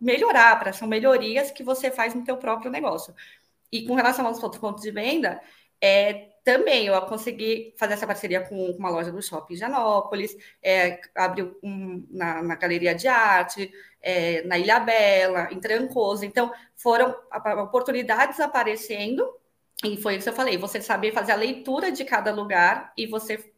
melhorar, 0.00 0.58
para 0.58 0.72
são 0.72 0.88
melhorias 0.88 1.50
que 1.50 1.62
você 1.62 1.90
faz 1.90 2.14
no 2.14 2.24
teu 2.24 2.36
próprio 2.36 2.70
negócio. 2.70 3.14
E 3.70 3.86
com 3.86 3.94
relação 3.94 4.26
aos 4.26 4.42
outros 4.42 4.60
pontos 4.60 4.82
de 4.82 4.90
venda, 4.90 5.40
é, 5.80 6.28
também 6.44 6.86
eu 6.86 7.02
consegui 7.02 7.74
fazer 7.78 7.94
essa 7.94 8.06
parceria 8.06 8.42
com 8.42 8.70
uma 8.72 8.90
loja 8.90 9.10
do 9.10 9.22
shopping 9.22 9.56
Janópolis, 9.56 10.36
é, 10.62 11.00
abriu 11.14 11.58
um, 11.62 12.06
na, 12.10 12.42
na, 12.42 12.54
Galeria 12.54 12.94
de 12.94 13.08
Arte, 13.08 13.72
é, 14.02 14.42
na 14.42 14.58
Ilha 14.58 14.78
Bela, 14.78 15.48
em 15.50 15.58
Trancoso. 15.58 16.24
Então, 16.24 16.52
foram 16.76 17.16
oportunidades 17.62 18.38
aparecendo, 18.40 19.26
e 19.82 19.96
foi 19.96 20.16
isso 20.16 20.24
que 20.24 20.30
eu 20.30 20.34
falei: 20.34 20.58
você 20.58 20.82
saber 20.82 21.12
fazer 21.12 21.32
a 21.32 21.36
leitura 21.36 21.90
de 21.90 22.04
cada 22.04 22.30
lugar 22.30 22.92
e 22.96 23.06
você. 23.06 23.52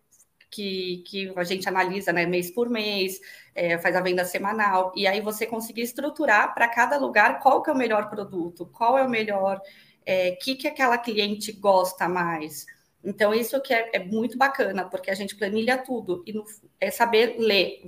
Que, 0.49 1.03
que 1.09 1.33
a 1.37 1.43
gente 1.43 1.69
analisa 1.69 2.13
né, 2.13 2.25
mês 2.25 2.53
por 2.53 2.71
mês, 2.71 3.21
é, 3.53 3.77
faz 3.79 3.97
a 3.97 4.01
venda 4.01 4.25
semanal, 4.25 4.93
e 4.97 5.05
aí 5.07 5.21
você 5.21 5.45
conseguir 5.45 5.83
estruturar 5.83 6.55
para 6.55 6.69
cada 6.69 6.97
lugar 6.97 7.41
qual 7.41 7.63
que 7.63 7.69
é 7.69 7.73
o 7.73 7.77
melhor 7.77 8.09
produto, 8.09 8.65
qual 8.67 8.97
é 8.97 9.03
o 9.03 9.11
melhor, 9.11 9.59
o 9.59 9.61
é, 10.07 10.31
que, 10.37 10.55
que 10.55 10.69
aquela 10.69 10.97
cliente 10.97 11.51
gosta 11.53 12.09
mais. 12.09 12.65
Então, 13.07 13.33
isso 13.33 13.61
que 13.61 13.73
é, 13.73 13.91
é, 13.93 13.99
muito 14.01 14.37
bacana, 14.37 14.85
porque 14.85 15.11
a 15.11 15.15
gente 15.15 15.37
planilha 15.37 15.79
tudo. 15.79 16.23
E 16.27 16.33
no, 16.33 16.45
é 16.81 16.91
saber 16.91 17.37
ler. 17.39 17.83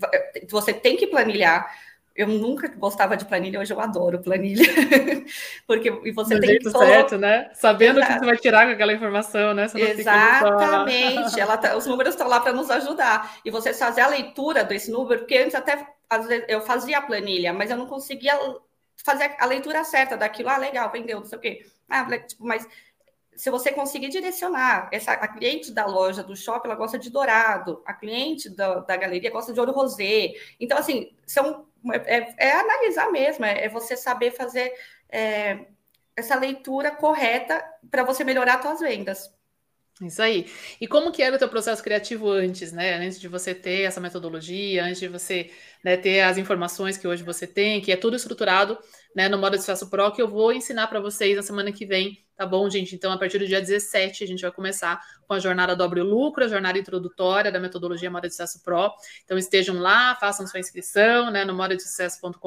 Você 0.49 0.73
tem 0.73 0.97
que 0.97 1.09
planilhar. 1.09 1.69
Eu 2.15 2.27
nunca 2.27 2.67
gostava 2.69 3.17
de 3.17 3.25
planilha, 3.25 3.61
hoje 3.61 3.73
eu 3.73 3.81
adoro 3.81 4.21
planilha. 4.21 4.65
porque 5.67 5.89
e 6.05 6.11
você 6.13 6.35
Do 6.35 6.41
tem 6.41 6.51
jeito 6.51 6.73
que 6.73 6.79
certo, 6.79 7.19
né? 7.19 7.51
Sabendo 7.55 8.01
o 8.01 8.07
que 8.07 8.13
você 8.13 8.25
vai 8.25 8.37
tirar 8.37 8.67
com 8.67 8.73
aquela 8.73 8.93
informação, 8.93 9.55
né? 9.55 9.67
Exatamente. 9.75 11.39
Ela 11.39 11.57
tá, 11.57 11.77
os 11.77 11.87
números 11.87 12.15
estão 12.15 12.29
lá 12.29 12.41
para 12.41 12.53
nos 12.53 12.71
ajudar. 12.71 13.39
E 13.45 13.51
você 13.51 13.75
fazer 13.75 14.01
a 14.01 14.09
leitura 14.09 14.65
desse 14.65 14.91
número, 14.91 15.21
porque 15.21 15.37
antes 15.37 15.55
até 15.55 15.87
às 16.09 16.27
vezes, 16.27 16.45
eu 16.49 16.61
fazia 16.61 16.99
a 16.99 17.03
planilha, 17.03 17.53
mas 17.53 17.71
eu 17.71 17.77
não 17.77 17.87
conseguia 17.87 18.35
fazer 19.05 19.35
a 19.39 19.47
leitura 19.47 19.85
certa 19.85 20.17
daquilo. 20.17 20.49
Ah, 20.49 20.59
legal, 20.59 20.91
vendeu, 20.91 21.21
não 21.21 21.27
sei 21.27 21.39
o 21.39 21.41
quê. 21.41 21.67
Ah, 21.89 22.05
tipo, 22.19 22.45
mas 22.45 22.67
se 23.39 23.51
você 23.51 23.71
conseguir 23.71 24.09
direcionar, 24.09 24.89
essa, 24.91 25.13
a 25.13 25.29
cliente 25.29 25.71
da 25.71 25.87
loja, 25.87 26.25
do 26.25 26.35
shopping, 26.35 26.67
ela 26.67 26.77
gosta 26.77 26.99
de 26.99 27.09
dourado, 27.09 27.81
a 27.87 27.95
cliente 27.95 28.51
da, 28.51 28.81
da 28.81 28.97
galeria 28.97 29.31
gosta 29.31 29.53
de 29.53 29.61
ouro 29.61 29.71
rosé. 29.71 30.33
Então, 30.59 30.77
assim, 30.77 31.15
são, 31.25 31.65
é, 32.05 32.35
é 32.49 32.51
analisar 32.51 33.13
mesmo, 33.13 33.45
é, 33.45 33.67
é, 33.67 33.69
você 33.69 33.97
saber 33.97 34.33
fazer 34.33 34.73
é, 35.09 35.67
essa 36.17 36.35
leitura 36.35 36.91
correta 36.91 37.65
para 37.89 38.03
você 38.03 38.25
melhorar 38.25 38.57
as 38.57 38.63
suas 38.63 38.81
vendas. 38.81 39.33
Isso 40.03 40.21
aí. 40.21 40.51
E 40.81 40.89
como 40.89 41.13
que 41.13 41.23
era 41.23 41.37
o 41.37 41.39
teu 41.39 41.49
processo 41.49 41.83
criativo 41.83 42.31
antes, 42.31 42.73
né? 42.73 42.95
Antes 42.95 43.21
de 43.21 43.29
você 43.29 43.55
ter 43.55 43.83
essa 43.83 44.01
metodologia, 44.01 44.85
antes 44.85 44.99
de 44.99 45.09
você 45.09 45.53
né, 45.85 45.97
ter 45.97 46.23
as 46.23 46.39
informações 46.39 46.97
que 46.97 47.07
hoje 47.07 47.23
você 47.23 47.47
tem, 47.47 47.81
que 47.81 47.93
é 47.93 47.97
tudo 47.97 48.17
estruturado 48.17 48.79
né, 49.15 49.29
no 49.29 49.39
modo 49.39 49.53
de 49.53 49.61
sucesso 49.61 49.89
pro, 49.89 50.13
que 50.13 50.23
eu 50.23 50.29
vou 50.29 50.53
ensinar 50.53 50.89
para 50.89 51.01
vocês 51.01 51.37
na 51.37 51.43
semana 51.43 51.73
que 51.73 51.87
vem, 51.87 52.25
tá 52.39 52.47
bom, 52.47 52.71
gente? 52.71 52.95
Então, 52.95 53.11
a 53.11 53.19
partir 53.19 53.37
do 53.39 53.49
dia 53.49 53.61
17, 53.61 54.23
a 54.23 54.27
gente 54.27 54.41
vai 54.43 54.53
começar 54.53 55.05
com 55.27 55.35
a 55.35 55.41
jornada 55.41 55.75
Dobre 55.75 56.01
Lucro, 56.03 56.45
a 56.45 56.49
jornada 56.49 56.79
introdutória 56.79 57.51
da 57.51 57.59
metodologia 57.59 58.09
Moda 58.09 58.29
de 58.29 58.35
Sucesso 58.35 58.63
Pro. 58.63 58.93
Então, 59.25 59.37
estejam 59.37 59.77
lá, 59.81 60.15
façam 60.15 60.47
sua 60.47 60.61
inscrição, 60.61 61.33
né, 61.33 61.45
no 61.45 61.53
modadesucesso.com.br, 61.53 62.39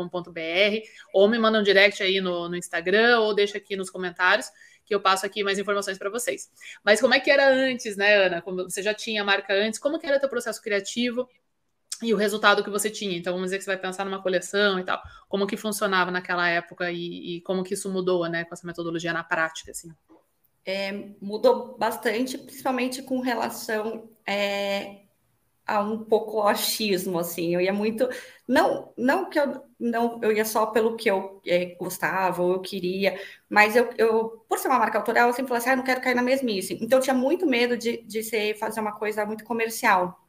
ou 1.13 1.27
me 1.27 1.37
mandam 1.37 1.61
direct 1.61 2.01
aí 2.01 2.21
no, 2.21 2.47
no 2.47 2.55
Instagram, 2.55 3.19
ou 3.19 3.35
deixa 3.35 3.57
aqui 3.57 3.75
nos 3.75 3.89
comentários, 3.89 4.49
que 4.85 4.95
eu 4.95 5.01
passo 5.01 5.25
aqui 5.25 5.43
mais 5.43 5.59
informações 5.59 5.97
para 5.97 6.09
vocês. 6.09 6.49
Mas 6.85 7.01
como 7.01 7.13
é 7.13 7.19
que 7.19 7.29
era 7.29 7.53
antes, 7.53 7.97
né, 7.97 8.27
Ana? 8.27 8.41
Como 8.41 8.63
você 8.63 8.81
já 8.81 8.93
tinha 8.93 9.23
a 9.23 9.25
marca 9.25 9.53
antes, 9.53 9.77
como 9.77 9.99
que 9.99 10.07
era 10.07 10.15
o 10.15 10.19
teu 10.21 10.29
processo 10.29 10.61
criativo? 10.61 11.27
E 12.01 12.13
o 12.13 12.17
resultado 12.17 12.63
que 12.63 12.69
você 12.69 12.89
tinha. 12.89 13.17
Então, 13.17 13.33
vamos 13.33 13.47
dizer 13.47 13.57
que 13.57 13.63
você 13.63 13.71
vai 13.71 13.79
pensar 13.79 14.05
numa 14.05 14.21
coleção 14.21 14.79
e 14.79 14.83
tal. 14.83 15.01
Como 15.29 15.47
que 15.47 15.57
funcionava 15.57 16.11
naquela 16.11 16.47
época 16.47 16.91
e, 16.91 17.37
e 17.37 17.41
como 17.41 17.63
que 17.63 17.73
isso 17.73 17.91
mudou, 17.91 18.27
né, 18.27 18.43
com 18.45 18.53
essa 18.53 18.65
metodologia 18.65 19.13
na 19.13 19.23
prática, 19.23 19.71
assim? 19.71 19.91
É, 20.65 21.09
mudou 21.21 21.77
bastante, 21.77 22.37
principalmente 22.37 23.01
com 23.01 23.19
relação 23.19 24.09
é, 24.27 25.01
a 25.65 25.79
um 25.79 26.03
pouco 26.03 26.41
achismo, 26.43 27.19
assim. 27.19 27.53
Eu 27.53 27.61
ia 27.61 27.73
muito, 27.73 28.07
não, 28.47 28.93
não 28.97 29.29
que 29.29 29.39
eu 29.39 29.63
não, 29.79 30.19
eu 30.21 30.31
ia 30.31 30.45
só 30.45 30.67
pelo 30.67 30.95
que 30.95 31.09
eu 31.09 31.41
é, 31.47 31.75
gostava 31.75 32.41
ou 32.43 32.53
eu 32.53 32.59
queria, 32.61 33.19
mas 33.49 33.75
eu, 33.75 33.89
eu, 33.97 34.45
por 34.47 34.59
ser 34.59 34.67
uma 34.67 34.77
marca 34.79 34.97
autoral, 34.99 35.27
eu 35.27 35.33
sempre 35.33 35.49
falei 35.49 35.61
assim, 35.61 35.69
ah, 35.71 35.75
não 35.75 35.83
quero 35.83 36.01
cair 36.01 36.15
na 36.15 36.21
mesmice. 36.21 36.77
Então, 36.81 36.99
eu 36.99 37.03
tinha 37.03 37.15
muito 37.15 37.47
medo 37.47 37.77
de, 37.77 38.03
de 38.03 38.23
ser, 38.23 38.55
fazer 38.57 38.79
uma 38.79 38.91
coisa 38.97 39.25
muito 39.25 39.43
comercial. 39.43 40.20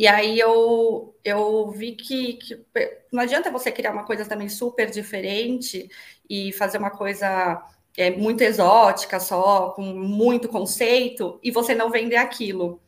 E 0.00 0.08
aí 0.08 0.40
eu, 0.40 1.14
eu 1.22 1.70
vi 1.72 1.92
que, 1.92 2.32
que 2.32 2.66
não 3.12 3.22
adianta 3.22 3.50
você 3.50 3.70
criar 3.70 3.92
uma 3.92 4.06
coisa 4.06 4.24
também 4.24 4.48
super 4.48 4.90
diferente 4.90 5.90
e 6.26 6.54
fazer 6.54 6.78
uma 6.78 6.90
coisa 6.90 7.62
é, 7.94 8.10
muito 8.10 8.40
exótica 8.40 9.20
só, 9.20 9.72
com 9.72 9.82
muito 9.82 10.48
conceito, 10.48 11.38
e 11.42 11.50
você 11.50 11.74
não 11.74 11.90
vender 11.90 12.16
aquilo. 12.16 12.80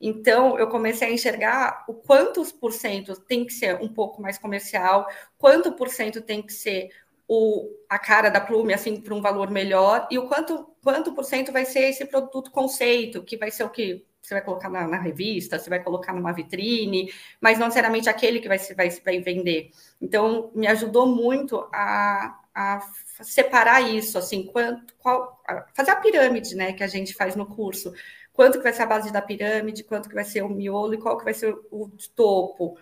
Então, 0.00 0.56
eu 0.60 0.68
comecei 0.68 1.08
a 1.08 1.12
enxergar 1.12 1.84
o 1.88 1.92
quantos 1.92 2.52
por 2.52 2.72
cento 2.72 3.16
tem 3.16 3.44
que 3.44 3.52
ser 3.52 3.74
um 3.82 3.88
pouco 3.88 4.22
mais 4.22 4.38
comercial, 4.38 5.08
quanto 5.36 5.72
por 5.72 5.88
cento 5.88 6.22
tem 6.22 6.40
que 6.40 6.52
ser 6.52 6.90
o, 7.26 7.68
a 7.88 7.98
cara 7.98 8.28
da 8.28 8.40
plume, 8.40 8.72
assim, 8.72 9.00
para 9.00 9.12
um 9.12 9.20
valor 9.20 9.50
melhor, 9.50 10.06
e 10.08 10.20
o 10.20 10.28
quanto, 10.28 10.68
quanto 10.84 11.12
por 11.16 11.24
cento 11.24 11.50
vai 11.50 11.64
ser 11.64 11.88
esse 11.88 12.04
produto 12.04 12.52
conceito, 12.52 13.24
que 13.24 13.36
vai 13.36 13.50
ser 13.50 13.64
o 13.64 13.70
que 13.70 14.04
você 14.22 14.34
vai 14.34 14.42
colocar 14.42 14.68
na, 14.68 14.86
na, 14.86 14.98
revista, 14.98 15.58
você 15.58 15.70
vai 15.70 15.82
colocar 15.82 16.12
numa 16.12 16.32
vitrine, 16.32 17.12
mas 17.40 17.58
não 17.58 17.66
necessariamente 17.66 18.08
aquele 18.08 18.40
que 18.40 18.48
vai, 18.48 18.58
vai, 18.58 18.90
vai 18.90 19.20
vender. 19.20 19.70
Então, 20.00 20.50
me 20.54 20.66
ajudou 20.66 21.06
muito 21.06 21.68
a, 21.72 22.38
a 22.54 22.80
separar 23.22 23.80
isso, 23.80 24.18
assim, 24.18 24.44
quanto, 24.46 24.94
qual, 24.98 25.40
fazer 25.74 25.90
a 25.90 25.96
pirâmide, 25.96 26.54
né, 26.54 26.72
que 26.72 26.84
a 26.84 26.86
gente 26.86 27.14
faz 27.14 27.34
no 27.34 27.46
curso 27.46 27.92
quanto 28.32 28.56
que 28.56 28.64
vai 28.64 28.72
ser 28.72 28.82
a 28.82 28.86
base 28.86 29.12
da 29.12 29.20
pirâmide, 29.20 29.84
quanto 29.84 30.08
que 30.08 30.14
vai 30.14 30.24
ser 30.24 30.42
o 30.42 30.48
miolo 30.48 30.94
e 30.94 30.98
qual 30.98 31.18
que 31.18 31.24
vai 31.24 31.34
ser 31.34 31.54
o 31.70 31.90
topo. 32.16 32.78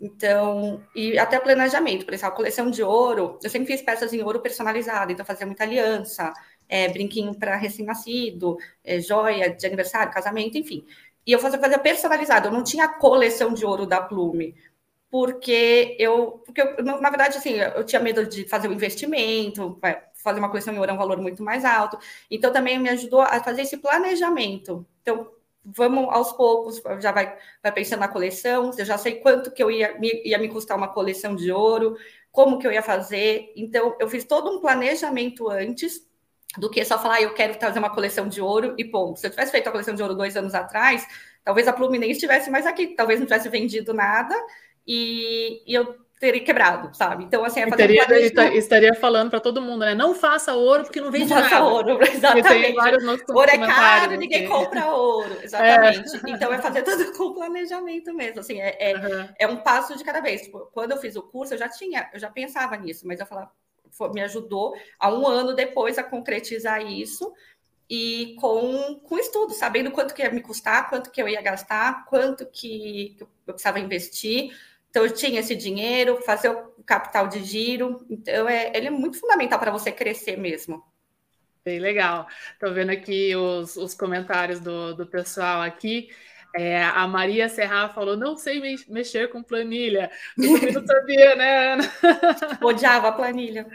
Então, 0.00 0.82
e 0.94 1.18
até 1.18 1.38
planejamento, 1.40 2.04
por 2.04 2.14
exemplo, 2.14 2.32
a 2.32 2.36
coleção 2.36 2.70
de 2.70 2.82
ouro, 2.82 3.36
eu 3.42 3.50
sempre 3.50 3.66
fiz 3.66 3.82
peças 3.82 4.12
em 4.12 4.22
ouro 4.22 4.40
personalizado, 4.40 5.10
então 5.10 5.26
fazia 5.26 5.46
muita 5.46 5.64
aliança, 5.64 6.32
é, 6.70 6.88
brinquinho 6.88 7.34
para 7.34 7.56
recém-nascido, 7.56 8.56
é, 8.84 9.00
joia 9.00 9.50
de 9.50 9.66
aniversário, 9.66 10.12
casamento, 10.12 10.56
enfim. 10.56 10.86
E 11.26 11.32
eu 11.32 11.38
fazia, 11.38 11.58
fazia 11.58 11.78
personalizado, 11.78 12.48
eu 12.48 12.52
não 12.52 12.62
tinha 12.64 12.88
coleção 12.88 13.52
de 13.52 13.66
ouro 13.66 13.86
da 13.86 14.00
Plume, 14.00 14.54
porque 15.10 15.96
eu, 15.98 16.42
porque 16.46 16.62
eu, 16.62 16.82
na 16.84 17.10
verdade, 17.10 17.38
assim, 17.38 17.54
eu 17.54 17.84
tinha 17.84 18.00
medo 18.00 18.24
de 18.26 18.48
fazer 18.48 18.68
o 18.68 18.70
um 18.70 18.74
investimento, 18.74 19.78
fazer 20.22 20.38
uma 20.38 20.48
coleção 20.48 20.72
em 20.72 20.78
ouro 20.78 20.90
é 20.90 20.94
um 20.94 20.98
valor 20.98 21.18
muito 21.18 21.42
mais 21.42 21.64
alto. 21.64 21.98
Então, 22.30 22.52
também 22.52 22.78
me 22.78 22.88
ajudou 22.90 23.20
a 23.20 23.42
fazer 23.42 23.62
esse 23.62 23.76
planejamento. 23.78 24.86
Então, 25.02 25.30
vamos 25.64 26.08
aos 26.10 26.32
poucos, 26.32 26.80
já 27.00 27.12
vai, 27.12 27.36
vai 27.62 27.72
pensando 27.72 28.00
na 28.00 28.08
coleção, 28.08 28.70
eu 28.78 28.84
já 28.84 28.96
sei 28.98 29.16
quanto 29.16 29.50
que 29.50 29.62
eu 29.62 29.70
ia 29.70 29.98
me, 29.98 30.22
ia 30.24 30.38
me 30.38 30.48
custar 30.48 30.76
uma 30.76 30.88
coleção 30.88 31.34
de 31.36 31.50
ouro, 31.52 31.96
como 32.32 32.58
que 32.58 32.66
eu 32.66 32.72
ia 32.72 32.82
fazer. 32.82 33.52
Então, 33.56 33.96
eu 34.00 34.08
fiz 34.08 34.24
todo 34.24 34.50
um 34.50 34.60
planejamento 34.60 35.48
antes 35.48 36.09
do 36.58 36.68
que 36.68 36.84
só 36.84 36.98
falar, 36.98 37.16
ah, 37.16 37.22
eu 37.22 37.34
quero 37.34 37.56
trazer 37.56 37.78
uma 37.78 37.90
coleção 37.90 38.28
de 38.28 38.40
ouro 38.40 38.74
e 38.76 38.84
ponto. 38.84 39.20
Se 39.20 39.26
eu 39.26 39.30
tivesse 39.30 39.52
feito 39.52 39.68
a 39.68 39.72
coleção 39.72 39.94
de 39.94 40.02
ouro 40.02 40.14
dois 40.14 40.36
anos 40.36 40.54
atrás, 40.54 41.06
talvez 41.44 41.68
a 41.68 41.72
Plume 41.72 41.98
nem 41.98 42.10
estivesse 42.10 42.50
mais 42.50 42.66
aqui, 42.66 42.88
talvez 42.88 43.20
não 43.20 43.26
tivesse 43.26 43.48
vendido 43.48 43.94
nada 43.94 44.34
e, 44.86 45.62
e 45.66 45.74
eu 45.74 45.96
teria 46.20 46.44
quebrado, 46.44 46.94
sabe? 46.94 47.24
Então, 47.24 47.42
assim, 47.44 47.60
é 47.60 47.70
fazer 47.70 47.86
teria, 47.86 48.04
um 48.04 48.52
estaria 48.52 48.94
falando 48.94 49.30
para 49.30 49.40
todo 49.40 49.62
mundo, 49.62 49.86
né? 49.86 49.94
Não 49.94 50.14
faça 50.14 50.52
ouro 50.54 50.82
porque 50.84 51.00
não 51.00 51.10
vende 51.10 51.32
não 51.32 51.42
faça 51.42 51.64
ouro, 51.64 51.98
exatamente. 52.04 52.78
Ouro 53.30 53.50
é 53.50 53.58
caro, 53.58 54.16
ninguém 54.16 54.46
compra 54.46 54.92
ouro, 54.92 55.38
exatamente. 55.42 56.14
É. 56.14 56.30
Então, 56.30 56.52
é 56.52 56.58
fazer 56.58 56.82
tudo 56.82 57.10
com 57.16 57.32
planejamento 57.32 58.12
mesmo, 58.12 58.40
assim, 58.40 58.60
é, 58.60 58.76
é, 58.78 58.96
uhum. 58.96 59.28
é, 59.38 59.46
um 59.46 59.56
passo 59.56 59.96
de 59.96 60.04
cada 60.04 60.20
vez. 60.20 60.42
Tipo, 60.42 60.68
quando 60.74 60.90
eu 60.90 60.98
fiz 60.98 61.16
o 61.16 61.22
curso, 61.22 61.54
eu 61.54 61.58
já 61.58 61.70
tinha, 61.70 62.10
eu 62.12 62.20
já 62.20 62.28
pensava 62.28 62.76
nisso, 62.76 63.06
mas 63.06 63.18
eu 63.18 63.24
falava, 63.24 63.50
me 64.12 64.22
ajudou 64.22 64.74
a 64.98 65.12
um 65.12 65.26
ano 65.26 65.54
depois 65.54 65.98
a 65.98 66.02
concretizar 66.02 66.84
isso 66.84 67.32
e 67.88 68.36
com, 68.40 69.00
com 69.02 69.18
estudo, 69.18 69.52
sabendo 69.52 69.90
quanto 69.90 70.14
que 70.14 70.22
ia 70.22 70.30
me 70.30 70.40
custar, 70.40 70.88
quanto 70.88 71.10
que 71.10 71.20
eu 71.20 71.28
ia 71.28 71.42
gastar, 71.42 72.04
quanto 72.06 72.46
que 72.46 73.16
eu 73.18 73.28
precisava 73.46 73.80
investir, 73.80 74.52
então, 74.90 75.04
eu 75.04 75.14
tinha 75.14 75.38
esse 75.38 75.54
dinheiro, 75.54 76.20
fazer 76.22 76.48
o 76.48 76.82
capital 76.84 77.28
de 77.28 77.42
giro. 77.44 78.04
Então, 78.10 78.48
é, 78.48 78.72
ele 78.74 78.88
é 78.88 78.90
muito 78.90 79.18
fundamental 79.18 79.58
para 79.58 79.70
você 79.70 79.92
crescer 79.92 80.36
mesmo. 80.36 80.82
Bem 81.64 81.78
legal. 81.78 82.26
Estou 82.52 82.74
vendo 82.74 82.90
aqui 82.90 83.34
os, 83.36 83.76
os 83.76 83.94
comentários 83.94 84.58
do, 84.58 84.94
do 84.94 85.06
pessoal 85.06 85.62
aqui. 85.62 86.10
É, 86.54 86.82
a 86.82 87.06
Maria 87.06 87.48
Serra 87.48 87.88
falou: 87.90 88.16
não 88.16 88.36
sei 88.36 88.60
mexer 88.88 89.28
com 89.30 89.42
planilha. 89.42 90.10
Eu 90.36 90.54
também 90.54 90.72
não 90.72 90.86
sabia, 90.86 91.36
né, 91.36 91.72
Ana? 91.74 91.92
Odiava 92.62 93.08
a 93.08 93.12
planilha. 93.12 93.66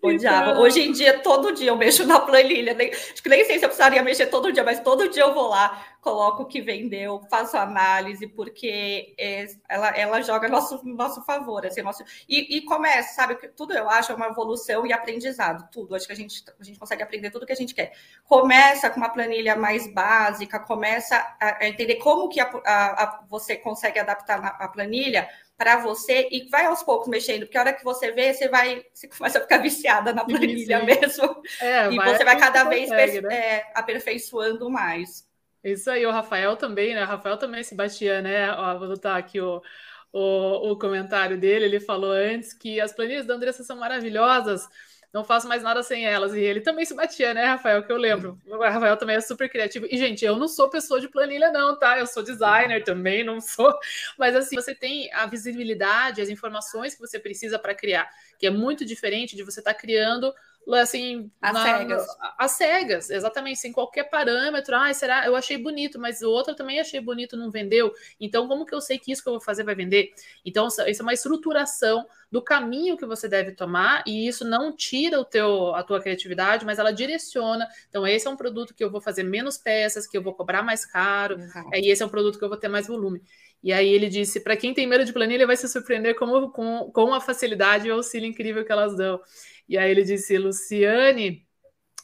Odiava. 0.00 0.52
Então... 0.52 0.62
Hoje 0.62 0.80
em 0.80 0.92
dia, 0.92 1.18
todo 1.18 1.52
dia 1.52 1.70
eu 1.70 1.76
mexo 1.76 2.06
na 2.06 2.20
planilha. 2.20 2.74
Nem, 2.74 2.90
acho 2.90 3.22
que 3.22 3.28
nem 3.28 3.44
sei 3.44 3.58
se 3.58 3.64
eu 3.64 3.68
precisaria 3.68 4.02
mexer 4.02 4.26
todo 4.26 4.52
dia, 4.52 4.64
mas 4.64 4.80
todo 4.80 5.08
dia 5.08 5.22
eu 5.22 5.34
vou 5.34 5.48
lá 5.48 5.91
coloco 6.02 6.42
o 6.42 6.46
que 6.46 6.60
vendeu, 6.60 7.22
faço 7.30 7.56
análise, 7.56 8.26
porque 8.26 9.14
é, 9.16 9.46
ela, 9.68 9.88
ela 9.90 10.20
joga 10.20 10.48
nosso, 10.48 10.84
nosso 10.84 11.22
favor. 11.24 11.64
Assim, 11.64 11.80
nosso, 11.80 12.02
e, 12.28 12.56
e 12.56 12.62
começa, 12.62 13.14
sabe? 13.14 13.36
Tudo 13.50 13.72
eu 13.72 13.88
acho 13.88 14.10
é 14.10 14.14
uma 14.16 14.26
evolução 14.26 14.84
e 14.84 14.92
aprendizado, 14.92 15.70
tudo. 15.70 15.94
Acho 15.94 16.08
que 16.08 16.12
a 16.12 16.16
gente, 16.16 16.44
a 16.58 16.64
gente 16.64 16.78
consegue 16.78 17.04
aprender 17.04 17.30
tudo 17.30 17.46
que 17.46 17.52
a 17.52 17.56
gente 17.56 17.72
quer. 17.72 17.92
Começa 18.24 18.90
com 18.90 18.96
uma 18.96 19.10
planilha 19.10 19.54
mais 19.54 19.86
básica, 19.94 20.58
começa 20.58 21.16
a, 21.40 21.64
entender 21.68 21.96
como 21.96 22.28
que 22.28 22.40
a, 22.40 22.50
a, 22.66 23.04
a, 23.04 23.24
você 23.28 23.54
consegue 23.56 24.00
adaptar 24.00 24.44
a 24.44 24.68
planilha 24.68 25.28
para 25.56 25.76
você 25.76 26.28
e 26.32 26.48
vai 26.48 26.64
aos 26.64 26.82
poucos 26.82 27.06
mexendo, 27.06 27.42
porque 27.42 27.56
a 27.56 27.60
hora 27.60 27.72
que 27.72 27.84
você 27.84 28.10
vê, 28.10 28.34
você 28.34 28.48
vai, 28.48 28.84
você 28.92 29.06
começa 29.06 29.38
a 29.38 29.42
ficar 29.42 29.58
viciada 29.58 30.12
na 30.12 30.24
planilha 30.24 30.80
sim, 30.80 30.86
sim. 30.86 31.00
mesmo. 31.00 31.42
É, 31.60 31.92
e 31.92 31.96
você 31.96 32.24
vai 32.24 32.36
cada 32.36 32.64
vez 32.64 32.90
né? 32.90 33.32
é, 33.32 33.70
aperfeiçoando 33.72 34.68
mais. 34.68 35.30
Isso 35.64 35.90
aí, 35.90 36.04
o 36.04 36.10
Rafael 36.10 36.56
também, 36.56 36.94
né? 36.94 37.04
O 37.04 37.06
Rafael 37.06 37.36
também 37.36 37.62
se 37.62 37.74
batia, 37.74 38.20
né? 38.20 38.52
Ó, 38.52 38.78
vou 38.78 38.88
botar 38.88 39.16
aqui 39.16 39.40
o, 39.40 39.62
o, 40.12 40.72
o 40.72 40.78
comentário 40.78 41.38
dele. 41.38 41.66
Ele 41.66 41.80
falou 41.80 42.10
antes 42.10 42.52
que 42.52 42.80
as 42.80 42.92
planilhas 42.92 43.26
da 43.26 43.34
Andressa 43.34 43.62
são 43.62 43.76
maravilhosas, 43.76 44.68
não 45.12 45.22
faço 45.22 45.46
mais 45.46 45.62
nada 45.62 45.80
sem 45.82 46.04
elas. 46.04 46.34
E 46.34 46.40
ele 46.40 46.60
também 46.60 46.84
se 46.84 46.94
batia, 46.94 47.32
né, 47.32 47.44
Rafael? 47.44 47.84
Que 47.84 47.92
eu 47.92 47.96
lembro. 47.96 48.40
O 48.44 48.58
Rafael 48.58 48.96
também 48.96 49.14
é 49.14 49.20
super 49.20 49.48
criativo. 49.48 49.86
E, 49.88 49.96
gente, 49.96 50.24
eu 50.24 50.36
não 50.36 50.48
sou 50.48 50.68
pessoa 50.68 51.00
de 51.00 51.08
planilha, 51.08 51.52
não, 51.52 51.78
tá? 51.78 51.96
Eu 51.96 52.08
sou 52.08 52.24
designer 52.24 52.82
também, 52.82 53.22
não 53.22 53.40
sou. 53.40 53.72
Mas, 54.18 54.34
assim, 54.34 54.56
você 54.56 54.74
tem 54.74 55.12
a 55.12 55.26
visibilidade, 55.26 56.20
as 56.20 56.28
informações 56.28 56.94
que 56.94 57.00
você 57.00 57.20
precisa 57.20 57.56
para 57.56 57.74
criar, 57.74 58.08
que 58.36 58.46
é 58.46 58.50
muito 58.50 58.84
diferente 58.84 59.36
de 59.36 59.44
você 59.44 59.60
estar 59.60 59.74
tá 59.74 59.78
criando 59.78 60.34
assim, 60.74 61.30
às 61.40 61.58
cegas. 61.58 62.06
Às 62.38 62.50
cegas, 62.52 63.10
exatamente, 63.10 63.58
sem 63.58 63.72
qualquer 63.72 64.04
parâmetro. 64.04 64.76
Ah, 64.76 64.92
será? 64.94 65.26
Eu 65.26 65.34
achei 65.34 65.58
bonito, 65.58 65.98
mas 65.98 66.22
o 66.22 66.30
outro 66.30 66.54
também 66.54 66.80
achei 66.80 67.00
bonito, 67.00 67.36
não 67.36 67.50
vendeu. 67.50 67.92
Então, 68.20 68.46
como 68.46 68.64
que 68.64 68.74
eu 68.74 68.80
sei 68.80 68.98
que 68.98 69.12
isso 69.12 69.22
que 69.22 69.28
eu 69.28 69.34
vou 69.34 69.40
fazer 69.40 69.64
vai 69.64 69.74
vender? 69.74 70.12
Então, 70.44 70.68
isso 70.68 70.80
é 70.80 71.02
uma 71.02 71.12
estruturação 71.12 72.06
do 72.30 72.40
caminho 72.40 72.96
que 72.96 73.04
você 73.04 73.28
deve 73.28 73.52
tomar, 73.52 74.02
e 74.06 74.26
isso 74.26 74.44
não 74.44 74.74
tira 74.74 75.20
o 75.20 75.24
teu, 75.24 75.74
a 75.74 75.82
tua 75.82 76.00
criatividade, 76.00 76.64
mas 76.64 76.78
ela 76.78 76.90
direciona. 76.90 77.68
Então, 77.88 78.06
esse 78.06 78.26
é 78.26 78.30
um 78.30 78.36
produto 78.36 78.74
que 78.74 78.82
eu 78.82 78.90
vou 78.90 79.02
fazer 79.02 79.22
menos 79.22 79.58
peças, 79.58 80.06
que 80.06 80.16
eu 80.16 80.22
vou 80.22 80.32
cobrar 80.32 80.62
mais 80.62 80.86
caro, 80.86 81.36
uhum. 81.36 81.70
e 81.74 81.90
esse 81.90 82.02
é 82.02 82.06
um 82.06 82.08
produto 82.08 82.38
que 82.38 82.44
eu 82.44 82.48
vou 82.48 82.56
ter 82.56 82.68
mais 82.68 82.86
volume. 82.86 83.20
E 83.62 83.72
aí 83.72 83.88
ele 83.88 84.08
disse: 84.08 84.40
para 84.40 84.56
quem 84.56 84.74
tem 84.74 84.86
medo 84.86 85.04
de 85.04 85.12
planilha, 85.12 85.46
vai 85.46 85.56
se 85.56 85.68
surpreender 85.68 86.16
com, 86.16 86.50
com, 86.50 86.90
com 86.92 87.14
a 87.14 87.20
facilidade 87.20 87.86
e 87.86 87.90
o 87.90 87.94
auxílio 87.94 88.28
incrível 88.28 88.64
que 88.64 88.72
elas 88.72 88.96
dão. 88.96 89.20
E 89.68 89.78
aí 89.78 89.90
ele 89.90 90.02
disse, 90.02 90.36
Luciane, 90.36 91.46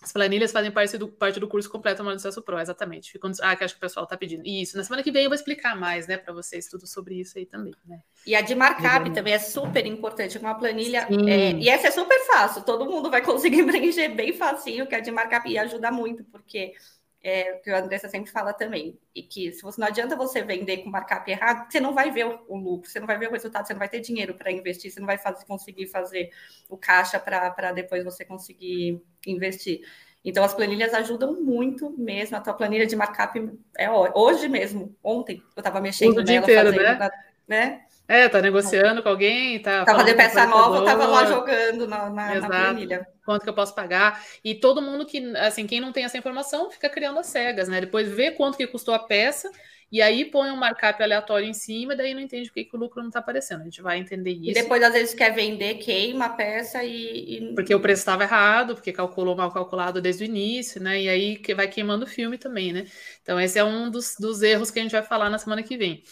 as 0.00 0.12
planilhas 0.12 0.52
fazem 0.52 0.70
parte 0.70 0.96
do, 0.96 1.08
parte 1.08 1.40
do 1.40 1.48
curso 1.48 1.68
completo 1.68 2.04
do 2.04 2.10
Sucesso 2.12 2.40
Pro, 2.40 2.58
exatamente. 2.58 3.10
Ficou, 3.10 3.30
ah, 3.42 3.56
que 3.56 3.64
acho 3.64 3.74
que 3.74 3.78
o 3.78 3.80
pessoal 3.80 4.04
está 4.04 4.16
pedindo. 4.16 4.42
Isso, 4.46 4.76
na 4.76 4.84
semana 4.84 5.02
que 5.02 5.10
vem 5.10 5.24
eu 5.24 5.28
vou 5.28 5.34
explicar 5.34 5.76
mais, 5.76 6.06
né, 6.06 6.16
para 6.16 6.32
vocês 6.32 6.68
tudo 6.68 6.86
sobre 6.86 7.16
isso 7.16 7.36
aí 7.36 7.44
também, 7.44 7.74
né? 7.84 8.00
E 8.24 8.34
a 8.36 8.40
de 8.40 8.54
markup 8.54 9.10
também 9.12 9.34
é 9.34 9.38
super 9.40 9.84
importante, 9.86 10.38
uma 10.38 10.54
planilha. 10.54 11.08
É, 11.28 11.52
e 11.52 11.68
essa 11.68 11.88
é 11.88 11.90
super 11.90 12.20
fácil, 12.26 12.62
todo 12.62 12.86
mundo 12.86 13.10
vai 13.10 13.22
conseguir 13.22 13.64
preencher 13.66 14.08
bem 14.10 14.32
facinho, 14.32 14.86
que 14.86 14.94
é 14.94 14.98
a 14.98 15.00
de 15.00 15.10
markup, 15.10 15.50
e 15.50 15.58
ajuda 15.58 15.90
muito, 15.90 16.22
porque 16.24 16.74
é, 17.22 17.54
que 17.54 17.70
a 17.70 17.80
Andressa 17.80 18.08
sempre 18.08 18.30
fala 18.30 18.52
também, 18.52 18.98
e 19.14 19.22
que 19.22 19.52
se 19.52 19.62
você 19.62 19.80
não 19.80 19.88
adianta 19.88 20.16
você 20.16 20.42
vender 20.42 20.78
com 20.78 20.90
markup 20.90 21.28
errado, 21.30 21.70
você 21.70 21.80
não 21.80 21.92
vai 21.92 22.10
ver 22.10 22.26
o, 22.26 22.40
o 22.48 22.56
lucro, 22.56 22.88
você 22.88 23.00
não 23.00 23.06
vai 23.06 23.18
ver 23.18 23.28
o 23.28 23.32
resultado, 23.32 23.66
você 23.66 23.72
não 23.72 23.78
vai 23.78 23.88
ter 23.88 24.00
dinheiro 24.00 24.34
para 24.34 24.52
investir, 24.52 24.90
você 24.90 25.00
não 25.00 25.06
vai 25.06 25.18
fazer, 25.18 25.44
conseguir 25.44 25.88
fazer 25.88 26.30
o 26.68 26.76
caixa 26.76 27.18
para 27.18 27.72
depois 27.72 28.04
você 28.04 28.24
conseguir 28.24 29.02
investir. 29.26 29.80
Então, 30.24 30.44
as 30.44 30.54
planilhas 30.54 30.92
ajudam 30.94 31.40
muito 31.40 31.90
mesmo. 31.96 32.36
A 32.36 32.40
tua 32.40 32.52
planilha 32.52 32.86
de 32.86 32.96
markup 32.96 33.50
é 33.76 33.90
hoje 33.90 34.48
mesmo, 34.48 34.94
ontem 35.02 35.42
eu 35.56 35.60
estava 35.60 35.80
mexendo 35.80 36.22
nela, 36.22 36.38
inteiro, 36.38 36.72
fazendo, 36.72 36.82
né? 36.82 37.10
né? 37.46 37.84
É, 38.08 38.26
tá 38.26 38.40
negociando 38.40 39.02
com 39.02 39.10
alguém, 39.10 39.60
tá. 39.60 39.84
Tá 39.84 39.94
fazendo 39.94 40.16
peça 40.16 40.46
nova, 40.46 40.82
tava 40.82 41.06
lá 41.06 41.26
jogando 41.26 41.86
na, 41.86 42.08
na, 42.08 42.40
na, 42.40 42.46
planilha. 42.48 43.06
Quanto 43.22 43.42
que 43.42 43.48
eu 43.50 43.54
posso 43.54 43.74
pagar? 43.74 44.24
E 44.42 44.54
todo 44.54 44.80
mundo 44.80 45.04
que, 45.04 45.36
assim, 45.36 45.66
quem 45.66 45.78
não 45.78 45.92
tem 45.92 46.04
essa 46.04 46.16
informação 46.16 46.70
fica 46.70 46.88
criando 46.88 47.18
as 47.20 47.26
cegas, 47.26 47.68
né? 47.68 47.82
Depois 47.82 48.08
vê 48.08 48.30
quanto 48.30 48.56
que 48.56 48.66
custou 48.66 48.94
a 48.94 48.98
peça 48.98 49.50
e 49.90 50.02
aí 50.02 50.26
põe 50.26 50.50
um 50.50 50.56
markup 50.56 51.02
aleatório 51.02 51.48
em 51.48 51.54
cima, 51.54 51.96
daí 51.96 52.12
não 52.12 52.20
entende 52.20 52.48
por 52.48 52.54
que, 52.54 52.64
que 52.64 52.76
o 52.76 52.78
lucro 52.78 53.00
não 53.00 53.08
está 53.08 53.20
aparecendo. 53.20 53.62
A 53.62 53.64
gente 53.64 53.80
vai 53.80 53.98
entender 53.98 54.32
isso. 54.32 54.50
E 54.50 54.52
depois, 54.52 54.82
às 54.82 54.92
vezes, 54.92 55.14
quer 55.14 55.34
vender, 55.34 55.76
queima 55.76 56.26
a 56.26 56.28
peça 56.28 56.84
e. 56.84 57.36
e... 57.36 57.54
Porque 57.54 57.74
o 57.74 57.80
preço 57.80 58.00
estava 58.00 58.22
errado, 58.22 58.74
porque 58.74 58.92
calculou 58.92 59.34
mal 59.34 59.50
calculado 59.50 60.02
desde 60.02 60.24
o 60.24 60.26
início, 60.26 60.82
né? 60.82 61.00
E 61.00 61.08
aí 61.08 61.36
que 61.36 61.54
vai 61.54 61.68
queimando 61.68 62.04
o 62.04 62.08
filme 62.08 62.36
também, 62.36 62.70
né? 62.70 62.84
Então, 63.22 63.40
esse 63.40 63.58
é 63.58 63.64
um 63.64 63.90
dos, 63.90 64.14
dos 64.20 64.42
erros 64.42 64.70
que 64.70 64.78
a 64.78 64.82
gente 64.82 64.92
vai 64.92 65.02
falar 65.02 65.30
na 65.30 65.38
semana 65.38 65.62
que 65.62 65.78
vem. 65.78 66.02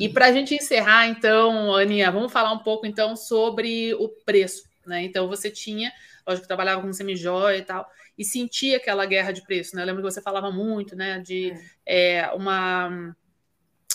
E 0.00 0.08
para 0.08 0.26
a 0.26 0.32
gente 0.32 0.54
encerrar, 0.54 1.06
então, 1.06 1.74
Aninha, 1.74 2.10
vamos 2.10 2.32
falar 2.32 2.52
um 2.52 2.60
pouco 2.60 2.86
então 2.86 3.14
sobre 3.14 3.92
o 3.96 4.08
preço. 4.08 4.62
Né? 4.86 5.02
Então, 5.04 5.28
você 5.28 5.50
tinha, 5.50 5.92
lógico 6.26 6.44
que 6.44 6.48
trabalhava 6.48 6.80
com 6.80 6.90
semijóia 6.90 7.58
e 7.58 7.62
tal, 7.62 7.86
e 8.16 8.24
sentia 8.24 8.78
aquela 8.78 9.04
guerra 9.04 9.30
de 9.30 9.42
preço, 9.42 9.76
né? 9.76 9.82
Eu 9.82 9.86
lembro 9.86 10.02
que 10.02 10.10
você 10.10 10.22
falava 10.22 10.50
muito, 10.50 10.96
né, 10.96 11.18
de 11.18 11.52
é. 11.84 12.16
É, 12.16 12.30
uma 12.32 13.14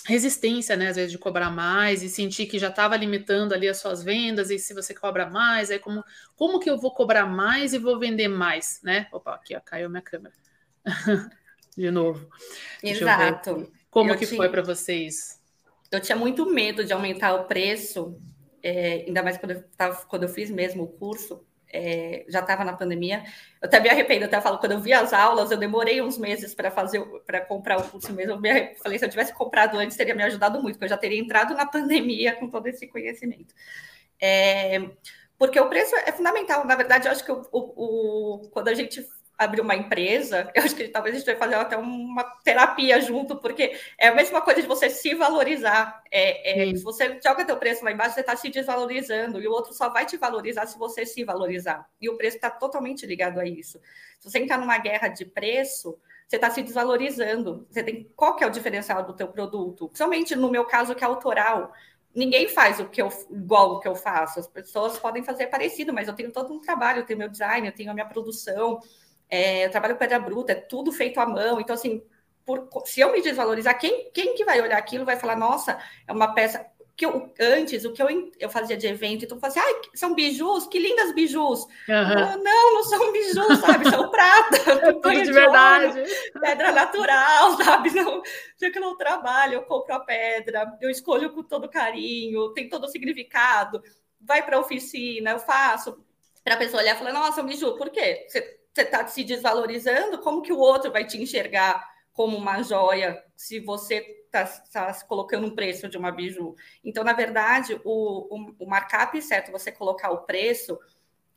resistência, 0.05 0.75
né, 0.75 0.87
às 0.89 0.95
vezes 0.95 1.11
de 1.11 1.17
cobrar 1.17 1.49
mais 1.49 2.01
e 2.01 2.09
sentir 2.09 2.47
que 2.47 2.57
já 2.57 2.69
estava 2.69 2.95
limitando 2.95 3.53
ali 3.53 3.67
as 3.67 3.77
suas 3.77 4.03
vendas 4.03 4.49
e 4.49 4.57
se 4.57 4.73
você 4.73 4.93
cobra 4.93 5.29
mais, 5.29 5.69
aí 5.69 5.79
como 5.79 6.03
como 6.35 6.59
que 6.59 6.69
eu 6.69 6.77
vou 6.77 6.91
cobrar 6.91 7.25
mais 7.25 7.73
e 7.73 7.77
vou 7.77 7.99
vender 7.99 8.27
mais, 8.27 8.79
né? 8.83 9.07
Opa, 9.11 9.35
aqui 9.35 9.55
ó, 9.55 9.59
caiu 9.59 9.89
minha 9.89 10.01
câmera. 10.01 10.33
de 11.77 11.91
novo. 11.91 12.27
Exato. 12.83 13.71
Como 13.89 14.11
eu 14.11 14.17
que 14.17 14.25
tinha, 14.25 14.37
foi 14.37 14.49
para 14.49 14.61
vocês? 14.61 15.39
Eu 15.91 15.99
tinha 15.99 16.15
muito 16.15 16.49
medo 16.49 16.83
de 16.83 16.93
aumentar 16.93 17.35
o 17.35 17.43
preço, 17.45 18.17
é, 18.63 19.03
ainda 19.07 19.21
mais 19.21 19.37
quando 19.37 19.51
eu, 19.51 19.63
tava, 19.75 20.05
quando 20.05 20.23
eu 20.23 20.29
fiz 20.29 20.49
mesmo 20.49 20.83
o 20.83 20.87
curso, 20.87 21.45
é, 21.73 22.25
já 22.27 22.39
estava 22.39 22.63
na 22.63 22.73
pandemia. 22.73 23.23
Eu 23.61 23.67
até 23.67 23.79
me 23.79 23.89
arrependo, 23.89 24.25
até 24.25 24.39
falo, 24.41 24.57
quando 24.57 24.73
eu 24.73 24.79
vi 24.79 24.93
as 24.93 25.13
aulas, 25.13 25.51
eu 25.51 25.57
demorei 25.57 26.01
uns 26.01 26.17
meses 26.17 26.53
para 26.53 26.71
fazer, 26.71 27.03
para 27.25 27.41
comprar 27.41 27.79
o 27.79 27.89
curso 27.89 28.11
mesmo. 28.13 28.33
Eu 28.33 28.39
me 28.39 28.75
falei, 28.75 28.99
se 28.99 29.05
eu 29.05 29.09
tivesse 29.09 29.33
comprado 29.33 29.77
antes, 29.77 29.97
teria 29.97 30.15
me 30.15 30.23
ajudado 30.23 30.61
muito, 30.61 30.75
porque 30.75 30.85
eu 30.85 30.89
já 30.89 30.97
teria 30.97 31.19
entrado 31.19 31.53
na 31.53 31.65
pandemia 31.65 32.35
com 32.35 32.49
todo 32.49 32.67
esse 32.67 32.87
conhecimento. 32.87 33.53
É, 34.19 34.79
porque 35.37 35.59
o 35.59 35.69
preço 35.69 35.95
é 35.95 36.11
fundamental. 36.11 36.65
Na 36.65 36.75
verdade, 36.75 37.07
eu 37.07 37.11
acho 37.11 37.25
que 37.25 37.31
o, 37.31 37.41
o, 37.51 38.43
o, 38.45 38.49
quando 38.49 38.67
a 38.67 38.73
gente 38.73 39.05
abrir 39.43 39.61
uma 39.61 39.75
empresa, 39.75 40.51
eu 40.55 40.63
acho 40.63 40.75
que 40.75 40.87
talvez 40.87 41.15
a 41.15 41.19
gente 41.19 41.25
vai 41.25 41.35
fazer 41.35 41.55
até 41.55 41.75
uma 41.75 42.23
terapia 42.43 43.01
junto, 43.01 43.37
porque 43.37 43.75
é 43.97 44.09
a 44.09 44.15
mesma 44.15 44.41
coisa 44.41 44.61
de 44.61 44.67
você 44.67 44.89
se 44.89 45.13
valorizar. 45.15 46.01
É, 46.11 46.69
é 46.69 46.75
se 46.75 46.83
você 46.83 47.19
joga 47.23 47.45
teu 47.45 47.57
preço 47.57 47.83
lá 47.83 47.91
embaixo, 47.91 48.15
você 48.15 48.21
está 48.21 48.35
se 48.35 48.49
desvalorizando, 48.49 49.41
e 49.41 49.47
o 49.47 49.51
outro 49.51 49.73
só 49.73 49.89
vai 49.89 50.05
te 50.05 50.17
valorizar 50.17 50.65
se 50.67 50.77
você 50.77 51.05
se 51.05 51.23
valorizar. 51.23 51.87
E 51.99 52.09
o 52.09 52.17
preço 52.17 52.37
está 52.37 52.49
totalmente 52.49 53.05
ligado 53.05 53.39
a 53.39 53.45
isso. 53.45 53.79
Se 54.19 54.29
você 54.29 54.39
entrar 54.39 54.57
numa 54.57 54.77
guerra 54.77 55.07
de 55.07 55.25
preço, 55.25 55.97
você 56.27 56.35
está 56.35 56.49
se 56.49 56.61
desvalorizando. 56.61 57.67
Você 57.69 57.83
tem 57.83 58.09
qual 58.15 58.35
que 58.35 58.43
é 58.43 58.47
o 58.47 58.51
diferencial 58.51 59.03
do 59.03 59.13
teu 59.13 59.27
produto? 59.27 59.87
Principalmente 59.87 60.35
no 60.35 60.49
meu 60.49 60.65
caso, 60.65 60.95
que 60.95 61.03
é 61.03 61.07
autoral 61.07 61.73
ninguém 62.15 62.47
faz 62.47 62.79
o 62.79 62.87
que 62.87 63.01
eu 63.01 63.09
igual 63.29 63.73
o 63.73 63.79
que 63.79 63.87
eu 63.87 63.95
faço. 63.95 64.39
As 64.39 64.47
pessoas 64.47 64.99
podem 64.99 65.23
fazer 65.23 65.47
parecido, 65.47 65.93
mas 65.93 66.07
eu 66.07 66.13
tenho 66.13 66.31
todo 66.31 66.53
um 66.53 66.59
trabalho, 66.59 66.99
eu 66.99 67.05
tenho 67.05 67.19
meu 67.19 67.29
design, 67.29 67.67
eu 67.67 67.73
tenho 67.73 67.91
a 67.91 67.93
minha 67.93 68.05
produção, 68.05 68.79
é, 69.31 69.65
eu 69.65 69.71
trabalho 69.71 69.95
pedra 69.95 70.19
bruta, 70.19 70.51
é 70.51 70.55
tudo 70.55 70.91
feito 70.91 71.17
à 71.21 71.25
mão. 71.25 71.61
Então, 71.61 71.73
assim, 71.73 72.03
por, 72.45 72.67
se 72.85 72.99
eu 72.99 73.13
me 73.13 73.21
desvalorizar, 73.21 73.79
quem, 73.79 74.11
quem 74.13 74.35
que 74.35 74.43
vai 74.43 74.61
olhar 74.61 74.77
aquilo 74.77 75.05
vai 75.05 75.15
falar, 75.15 75.37
nossa, 75.37 75.79
é 76.05 76.11
uma 76.11 76.33
peça 76.33 76.69
que 76.97 77.05
eu, 77.05 77.33
antes, 77.39 77.85
o 77.85 77.93
que 77.93 78.03
eu, 78.03 78.31
eu 78.37 78.49
fazia 78.49 78.75
de 78.75 78.85
evento, 78.85 79.23
então 79.23 79.37
eu 79.37 79.41
falava 79.41 79.59
assim, 79.59 79.73
ai, 79.73 79.81
são 79.95 80.13
bijus, 80.13 80.67
que 80.67 80.77
lindas 80.77 81.15
bijus. 81.15 81.61
Uhum. 81.87 82.43
não, 82.43 82.73
não 82.73 82.83
são 82.83 83.11
bijus, 83.13 83.59
sabe? 83.59 83.89
São 83.89 84.11
prata. 84.11 84.51
É 84.81 84.93
tudo 84.93 85.11
de, 85.11 85.23
de 85.23 85.31
verdade. 85.31 86.03
Pedra 86.39 86.71
natural, 86.73 87.55
sabe? 87.63 87.89
Não, 87.91 88.21
já 88.59 88.69
que 88.69 88.77
eu 88.77 88.81
não 88.81 88.97
trabalho, 88.97 89.55
eu 89.55 89.63
compro 89.63 89.95
a 89.95 89.99
pedra, 89.99 90.77
eu 90.81 90.89
escolho 90.89 91.31
com 91.31 91.41
todo 91.41 91.69
carinho, 91.69 92.53
tem 92.53 92.67
todo 92.67 92.83
o 92.83 92.87
significado. 92.87 93.81
Vai 94.19 94.43
para 94.43 94.57
a 94.57 94.59
oficina, 94.59 95.31
eu 95.31 95.39
faço. 95.39 96.03
Para 96.43 96.55
a 96.55 96.57
pessoa 96.57 96.83
olhar 96.83 96.95
e 96.95 96.99
falar, 96.99 97.13
nossa, 97.13 97.41
biju, 97.41 97.77
por 97.77 97.89
quê? 97.89 98.25
Você 98.27 98.60
está 98.75 99.05
se 99.07 99.23
desvalorizando, 99.23 100.19
como 100.19 100.41
que 100.41 100.53
o 100.53 100.59
outro 100.59 100.91
vai 100.91 101.05
te 101.05 101.21
enxergar 101.21 101.85
como 102.13 102.37
uma 102.37 102.61
joia 102.61 103.23
se 103.35 103.59
você 103.59 103.97
está 104.25 104.45
tá 104.71 104.93
colocando 105.05 105.47
um 105.47 105.55
preço 105.55 105.89
de 105.89 105.97
uma 105.97 106.11
biju. 106.11 106.55
Então, 106.83 107.03
na 107.03 107.13
verdade, 107.13 107.79
o, 107.83 108.35
o, 108.35 108.55
o 108.59 108.69
markup, 108.69 109.21
certo, 109.21 109.51
você 109.51 109.71
colocar 109.71 110.11
o 110.11 110.19
preço, 110.19 110.79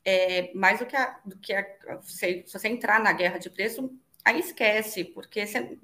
é, 0.04 0.52
mais 0.54 0.78
do 0.78 0.86
que, 0.86 0.96
a, 0.96 1.18
do 1.24 1.38
que 1.38 1.52
a, 1.52 1.66
se, 2.02 2.44
se 2.46 2.52
você 2.52 2.68
entrar 2.68 3.00
na 3.00 3.12
guerra 3.12 3.38
de 3.38 3.50
preço, 3.50 3.90
aí 4.24 4.38
esquece, 4.38 5.04
porque 5.04 5.46
você, 5.46 5.78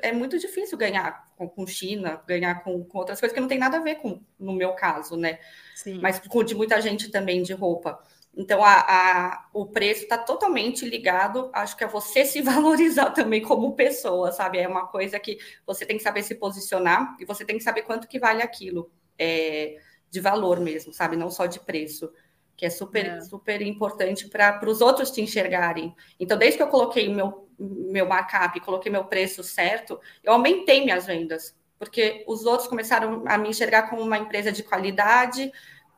é 0.00 0.12
muito 0.12 0.38
difícil 0.38 0.76
ganhar 0.76 1.26
com, 1.36 1.48
com 1.48 1.66
China, 1.66 2.22
ganhar 2.26 2.62
com, 2.62 2.84
com, 2.84 2.98
outras 2.98 3.20
coisas 3.20 3.34
que 3.34 3.40
não 3.40 3.48
tem 3.48 3.58
nada 3.58 3.78
a 3.78 3.82
ver 3.82 3.96
com, 3.96 4.20
no 4.38 4.52
meu 4.52 4.72
caso, 4.72 5.16
né? 5.16 5.38
Sim. 5.74 6.00
Mas 6.00 6.18
com 6.18 6.42
de 6.42 6.54
muita 6.54 6.80
gente 6.80 7.10
também 7.10 7.42
de 7.42 7.52
roupa. 7.52 8.02
Então, 8.38 8.64
a, 8.64 8.84
a, 8.86 9.48
o 9.52 9.66
preço 9.66 10.04
está 10.04 10.16
totalmente 10.16 10.88
ligado, 10.88 11.50
acho 11.52 11.76
que 11.76 11.82
é 11.82 11.88
você 11.88 12.24
se 12.24 12.40
valorizar 12.40 13.10
também 13.10 13.42
como 13.42 13.74
pessoa, 13.74 14.30
sabe? 14.30 14.58
É 14.58 14.68
uma 14.68 14.86
coisa 14.86 15.18
que 15.18 15.38
você 15.66 15.84
tem 15.84 15.96
que 15.96 16.04
saber 16.04 16.22
se 16.22 16.36
posicionar 16.36 17.16
e 17.18 17.24
você 17.24 17.44
tem 17.44 17.58
que 17.58 17.64
saber 17.64 17.82
quanto 17.82 18.06
que 18.06 18.16
vale 18.16 18.40
aquilo, 18.40 18.92
é, 19.18 19.78
de 20.08 20.20
valor 20.20 20.60
mesmo, 20.60 20.92
sabe? 20.92 21.16
Não 21.16 21.32
só 21.32 21.46
de 21.46 21.58
preço, 21.58 22.12
que 22.56 22.64
é 22.64 22.70
super, 22.70 23.06
é. 23.06 23.20
super 23.22 23.60
importante 23.60 24.28
para 24.28 24.70
os 24.70 24.80
outros 24.80 25.10
te 25.10 25.20
enxergarem. 25.20 25.92
Então, 26.20 26.38
desde 26.38 26.58
que 26.58 26.62
eu 26.62 26.68
coloquei 26.68 27.12
meu, 27.12 27.48
meu 27.58 28.06
markup, 28.06 28.60
coloquei 28.60 28.90
meu 28.90 29.04
preço 29.04 29.42
certo, 29.42 30.00
eu 30.22 30.32
aumentei 30.32 30.84
minhas 30.84 31.06
vendas, 31.06 31.56
porque 31.76 32.24
os 32.28 32.46
outros 32.46 32.68
começaram 32.68 33.24
a 33.26 33.36
me 33.36 33.48
enxergar 33.48 33.90
como 33.90 34.00
uma 34.00 34.18
empresa 34.18 34.52
de 34.52 34.62
qualidade, 34.62 35.50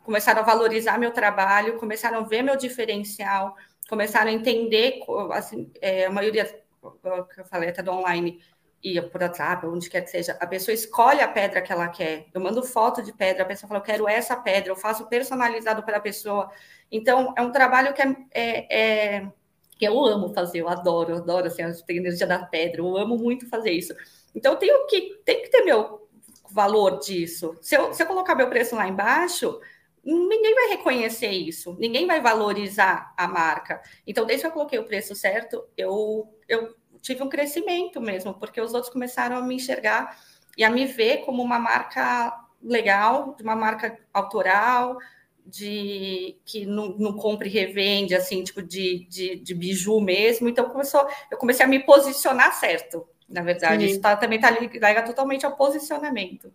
começaram 0.05 0.41
a 0.41 0.45
valorizar 0.45 0.99
meu 0.99 1.13
trabalho, 1.13 1.79
começaram 1.79 2.21
a 2.21 2.23
ver 2.23 2.43
meu 2.43 2.57
diferencial, 2.57 3.57
começaram 3.89 4.31
a 4.31 4.33
entender, 4.33 5.01
assim, 5.33 5.71
é, 5.81 6.07
a 6.07 6.11
maioria, 6.11 6.45
que 6.45 7.41
eu 7.41 7.45
falei 7.45 7.69
até 7.69 7.83
do 7.83 7.91
online, 7.91 8.41
e 8.83 9.01
por 9.01 9.21
WhatsApp, 9.21 9.67
onde 9.67 9.91
quer 9.91 10.01
que 10.01 10.11
seja, 10.11 10.37
a 10.41 10.47
pessoa 10.47 10.75
escolhe 10.75 11.21
a 11.21 11.29
pedra 11.29 11.61
que 11.61 11.71
ela 11.71 11.89
quer. 11.89 12.27
Eu 12.33 12.41
mando 12.41 12.63
foto 12.63 13.03
de 13.03 13.13
pedra, 13.13 13.43
a 13.43 13.47
pessoa 13.47 13.69
fala, 13.69 13.81
eu 13.81 13.85
quero 13.85 14.09
essa 14.09 14.35
pedra, 14.37 14.71
eu 14.71 14.77
faço 14.77 15.07
personalizado 15.07 15.83
para 15.83 15.99
a 15.99 16.01
pessoa. 16.01 16.51
Então, 16.91 17.35
é 17.37 17.43
um 17.43 17.53
trabalho 17.53 17.93
que 17.93 18.01
é, 18.01 18.17
é, 18.33 19.19
é, 19.19 19.33
eu 19.81 20.03
amo 20.05 20.33
fazer, 20.33 20.61
eu 20.61 20.69
adoro, 20.69 21.11
eu 21.13 21.17
adoro 21.19 21.47
assim, 21.47 21.63
a 21.63 21.73
energia 21.91 22.27
da 22.27 22.39
pedra, 22.39 22.81
eu 22.81 22.97
amo 22.97 23.19
muito 23.19 23.49
fazer 23.49 23.71
isso. 23.71 23.95
Então, 24.35 24.57
tenho 24.57 24.87
que, 24.87 25.21
tenho 25.25 25.43
que 25.43 25.51
ter 25.51 25.63
meu 25.63 26.09
valor 26.51 26.99
disso. 27.01 27.57
Se 27.61 27.77
eu, 27.77 27.93
se 27.93 28.03
eu 28.03 28.07
colocar 28.07 28.35
meu 28.35 28.49
preço 28.49 28.75
lá 28.75 28.89
embaixo, 28.89 29.61
ninguém 30.05 30.55
vai 30.55 30.69
reconhecer 30.69 31.31
isso, 31.31 31.77
ninguém 31.79 32.07
vai 32.07 32.21
valorizar 32.21 33.13
a 33.17 33.29
marca. 33.29 33.83
Então, 34.07 34.25
desde 34.25 34.45
que 34.45 34.49
eu 34.49 34.53
coloquei 34.53 34.79
o 34.79 34.85
preço 34.85 35.15
certo, 35.15 35.65
eu, 35.77 36.29
eu 36.49 36.75
tive 37.01 37.23
um 37.23 37.29
crescimento 37.29 38.01
mesmo, 38.01 38.35
porque 38.35 38.61
os 38.61 38.75
outros 38.75 38.93
começaram 38.93 39.37
a 39.37 39.43
me 39.43 39.57
enxergar 39.57 40.19
e 40.57 40.65
a 40.65 40.71
me 40.71 40.87
ver 40.87 41.19
como 41.19 41.43
uma 41.43 41.59
marca 41.59 42.47
legal, 42.63 43.35
de 43.37 43.43
uma 43.43 43.57
marca 43.57 43.99
autoral, 44.13 44.99
de 45.47 46.37
que 46.45 46.67
não, 46.67 46.91
não 46.99 47.13
compra 47.15 47.47
e 47.47 47.51
revende, 47.51 48.15
assim, 48.15 48.45
tipo 48.45 48.63
de, 48.63 49.07
de, 49.09 49.37
de 49.37 49.55
biju 49.55 50.01
mesmo. 50.01 50.49
Então, 50.49 50.69
começou, 50.69 51.07
eu 51.31 51.39
comecei 51.39 51.65
a 51.65 51.69
me 51.69 51.81
posicionar 51.81 52.55
certo, 52.55 53.07
na 53.29 53.43
verdade. 53.43 53.85
Sim. 53.85 53.91
Isso 53.93 54.01
tá, 54.01 54.17
também 54.17 54.37
está 54.37 54.51
ligado 54.51 55.07
totalmente 55.07 55.45
ao 55.45 55.57
posicionamento. 55.57 56.53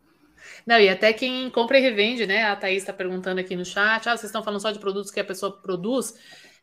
Não, 0.65 0.79
e 0.79 0.89
até 0.89 1.13
quem 1.13 1.49
compra 1.49 1.77
e 1.77 1.81
revende, 1.81 2.25
né? 2.25 2.43
A 2.45 2.55
Thaís 2.55 2.83
está 2.83 2.93
perguntando 2.93 3.39
aqui 3.39 3.55
no 3.55 3.65
chat: 3.65 4.07
ah, 4.07 4.17
vocês 4.17 4.25
estão 4.25 4.43
falando 4.43 4.61
só 4.61 4.71
de 4.71 4.79
produtos 4.79 5.11
que 5.11 5.19
a 5.19 5.23
pessoa 5.23 5.51
produz? 5.51 6.13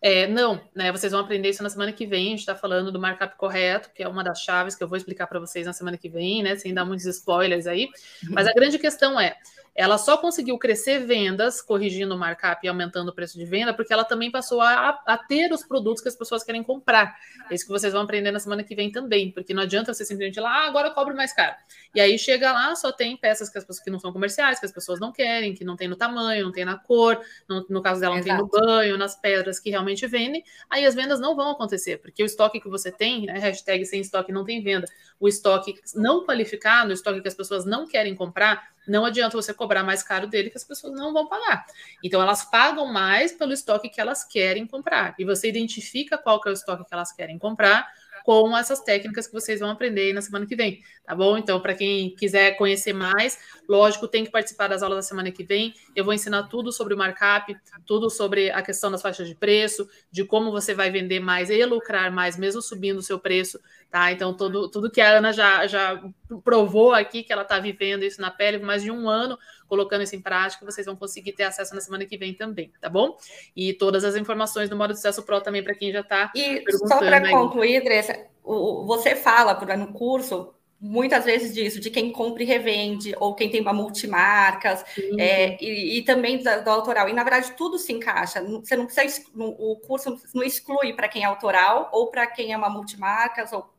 É, 0.01 0.27
não, 0.27 0.61
né? 0.75 0.91
Vocês 0.91 1.13
vão 1.13 1.21
aprender 1.21 1.51
isso 1.51 1.63
na 1.63 1.71
semana 1.71 1.93
que 1.93 2.05
vem. 2.05 2.27
A 2.27 2.31
gente 2.31 2.41
está 2.41 2.57
falando 2.57 2.91
do 2.91 2.99
markup 2.99 3.37
correto, 3.37 3.91
que 3.95 4.03
é 4.03 4.09
uma 4.09 4.25
das 4.25 4.41
chaves 4.41 4.75
que 4.75 4.83
eu 4.83 4.89
vou 4.89 4.97
explicar 4.97 5.29
para 5.29 5.39
vocês 5.39 5.65
na 5.65 5.73
semana 5.73 5.97
que 5.97 6.09
vem, 6.09 6.43
né? 6.43 6.57
Sem 6.57 6.75
dar 6.75 6.85
muitos 6.85 7.07
spoilers 7.07 7.69
aí. 7.69 7.89
Mas 8.29 8.49
a 8.49 8.53
grande 8.53 8.81
questão 8.81 9.19
é: 9.21 9.37
ela 9.75 9.97
só 9.97 10.17
conseguiu 10.19 10.59
crescer 10.59 11.01
vendas, 11.07 11.63
corrigindo 11.63 12.15
o 12.15 12.19
markup 12.19 12.65
e 12.65 12.69
aumentando 12.69 13.09
o 13.09 13.15
preço 13.15 13.39
de 13.39 13.45
venda, 13.45 13.73
porque 13.73 13.93
ela 13.93 14.05
também 14.05 14.31
passou 14.31 14.61
a, 14.61 15.01
a, 15.07 15.17
ter 15.17 15.51
os 15.53 15.65
produtos 15.65 16.03
que 16.03 16.09
as 16.09 16.17
pessoas 16.17 16.45
querem 16.45 16.63
comprar. 16.63 17.17
É 17.51 17.55
isso 17.55 17.65
que 17.65 17.71
vocês 17.71 17.93
vão 17.93 18.03
aprender 18.03 18.31
na 18.31 18.39
semana 18.39 18.63
que 18.63 18.75
vem 18.75 18.93
também, 18.93 19.31
porque 19.31 19.55
não 19.55 19.63
adianta 19.63 19.95
você 19.95 20.05
simplesmente 20.05 20.37
ir 20.37 20.41
lá, 20.41 20.65
ah, 20.65 20.67
agora 20.67 20.89
eu 20.89 20.95
cobro 20.95 21.17
mais 21.17 21.33
caro. 21.33 21.57
E 21.95 22.01
aí 22.01 22.19
chega 22.19 22.53
lá, 22.53 22.75
só 22.77 22.93
tem 22.93 23.17
peças 23.17 23.49
que 23.49 23.57
as 23.57 23.65
pessoas 23.65 23.85
que 23.85 23.91
não 23.91 23.99
são 23.99 24.13
comerciais, 24.13 24.61
que 24.61 24.67
as 24.67 24.73
pessoas 24.73 25.01
não 25.01 25.11
querem, 25.11 25.55
que 25.55 25.65
não 25.65 25.77
tem 25.77 25.89
no 25.89 25.97
tamanho, 25.97 26.45
não 26.45 26.53
tem 26.53 26.65
na 26.65 26.77
cor, 26.77 27.21
no, 27.49 27.65
no 27.69 27.83
caso 27.83 28.01
dela, 28.01 28.15
não 28.15 28.23
Exato. 28.23 28.49
tem 28.49 28.61
no 28.61 28.67
banho, 28.67 28.99
nas 28.99 29.17
pedras 29.19 29.59
que 29.59 29.71
realmente 29.71 30.07
vendem. 30.07 30.45
Aí 30.69 30.85
as 30.85 30.95
vendas 30.95 31.19
não 31.19 31.35
vão 31.35 31.51
acontecer, 31.51 31.99
porque 31.99 32.23
o 32.23 32.27
estoque 32.27 32.61
que 32.61 32.69
você 32.69 32.93
tem, 32.93 33.27
né, 33.27 33.39
hashtag 33.39 33.85
sem 33.87 34.01
estoque 34.01 34.33
não 34.33 34.45
tem 34.45 34.63
venda, 34.63 34.87
o 35.23 35.29
estoque 35.29 35.81
não 35.95 36.27
qualificado, 36.27 36.91
o 36.91 36.93
estoque 36.93 37.23
que 37.23 37.29
as 37.29 37.35
pessoas 37.35 37.65
não 37.65 37.87
querem 37.87 38.13
comprar, 38.13 38.73
não 38.89 39.05
adianta 39.05 39.37
você 39.37 39.55
cobrar 39.55 39.85
mais 39.85 40.03
caro 40.03 40.27
dele 40.27 40.51
que 40.51 40.57
as 40.57 40.65
pessoas 40.65 40.93
não 40.95 41.13
vão 41.13 41.29
pagar. 41.29 41.65
Então 42.03 42.21
elas 42.21 42.45
pagam 42.45 42.93
mais 42.93 43.31
pelo 43.31 43.53
estoque 43.53 43.89
que 43.89 44.01
elas 44.01 44.25
querem 44.25 44.67
comprar. 44.67 45.15
E 45.17 45.25
você 45.25 45.49
identifica 45.49 46.19
qual 46.19 46.41
que 46.41 46.49
é 46.49 46.51
o 46.51 46.55
estoque 46.55 46.85
que 46.85 46.93
elas 46.93 47.13
querem 47.13 47.39
comprar 47.39 47.87
com 48.25 48.57
essas 48.57 48.81
técnicas 48.81 49.27
que 49.27 49.33
vocês 49.33 49.61
vão 49.61 49.71
aprender 49.71 50.13
na 50.13 50.21
semana 50.21 50.47
que 50.47 50.55
vem, 50.55 50.81
tá 51.05 51.15
bom? 51.15 51.37
Então, 51.37 51.61
para 51.61 51.75
quem 51.75 52.15
quiser 52.15 52.57
conhecer 52.57 52.93
mais, 52.93 53.39
lógico, 53.69 54.07
tem 54.07 54.25
que 54.25 54.31
participar 54.31 54.69
das 54.69 54.83
aulas 54.83 54.99
da 54.99 55.03
semana 55.03 55.31
que 55.31 55.43
vem. 55.43 55.75
Eu 55.95 56.05
vou 56.05 56.15
ensinar 56.15 56.45
tudo 56.45 56.73
sobre 56.73 56.95
o 56.95 56.97
markup, 56.97 57.57
tudo 57.85 58.09
sobre 58.09 58.51
a 58.51 58.63
questão 58.63 58.91
das 58.91 59.03
faixas 59.03 59.29
de 59.29 59.35
preço, 59.35 59.89
de 60.11 60.25
como 60.25 60.53
você 60.53 60.75
vai 60.75 60.91
vender 60.91 61.21
mais 61.21 61.51
e 61.51 61.65
lucrar 61.65 62.13
mais, 62.13 62.37
mesmo 62.39 62.63
subindo 62.63 62.99
o 62.99 63.03
seu 63.03 63.19
preço 63.19 63.61
Tá? 63.93 64.11
Então, 64.11 64.33
tudo, 64.33 64.71
tudo 64.71 64.91
que 64.91 65.03
a 65.03 65.19
Ana 65.19 65.35
já, 65.35 65.67
já 65.67 66.03
provou 66.43 66.95
aqui, 66.95 67.23
que 67.23 67.31
ela 67.31 67.43
está 67.43 67.59
vivendo 67.59 68.05
isso 68.05 68.23
na 68.23 68.31
pele, 68.31 68.59
mais 68.59 68.83
de 68.83 68.91
um 68.91 69.07
ano 69.07 69.39
colocando 69.69 70.01
isso 70.01 70.17
em 70.17 70.21
prática, 70.21 70.65
vocês 70.65 70.87
vão 70.87 70.97
conseguir 70.97 71.33
ter 71.33 71.45
acesso 71.45 71.75
na 71.75 71.81
semana 71.83 72.07
que 72.07 72.17
vem 72.17 72.33
também, 72.33 72.73
tá 72.81 72.89
bom? 72.89 73.19
E 73.55 73.75
todas 73.75 74.03
as 74.03 74.17
informações 74.17 74.71
do 74.71 74.77
modo 74.77 74.95
de 74.95 74.97
sucesso 74.97 75.23
pro 75.23 75.43
também 75.43 75.63
para 75.63 75.75
quem 75.75 75.93
já 75.93 76.01
está. 76.01 76.33
E 76.35 76.65
só 76.89 77.01
para 77.01 77.29
concluir, 77.29 77.85
Dressa, 77.85 78.19
você 78.43 79.15
fala 79.15 79.55
no 79.77 79.93
curso 79.93 80.55
muitas 80.81 81.25
vezes 81.25 81.55
disso, 81.55 81.79
de 81.79 81.91
quem 81.91 82.11
compra 82.11 82.43
e 82.43 82.47
revende, 82.47 83.15
ou 83.21 83.35
quem 83.35 83.49
tem 83.49 83.61
uma 83.61 83.73
multimarcas, 83.73 84.85
é, 85.19 85.63
e, 85.63 85.99
e, 85.99 86.03
também 86.03 86.39
do, 86.39 86.65
do, 86.65 86.71
autoral. 86.71 87.09
E, 87.09 87.13
na 87.13 87.23
verdade, 87.23 87.53
tudo 87.53 87.79
se 87.79 87.93
encaixa. 87.93 88.43
Você 88.43 88.75
não 88.75 88.87
precisa, 88.87 89.23
o 89.37 89.77
curso 89.77 90.19
não 90.35 90.43
exclui 90.43 90.93
para 90.93 91.09
quem 91.09 91.23
é 91.23 91.27
autoral, 91.27 91.89
ou 91.93 92.11
para 92.11 92.27
quem 92.27 92.53
é 92.53 92.57
uma 92.57 92.69
multimarcas, 92.69 93.53
ou 93.53 93.73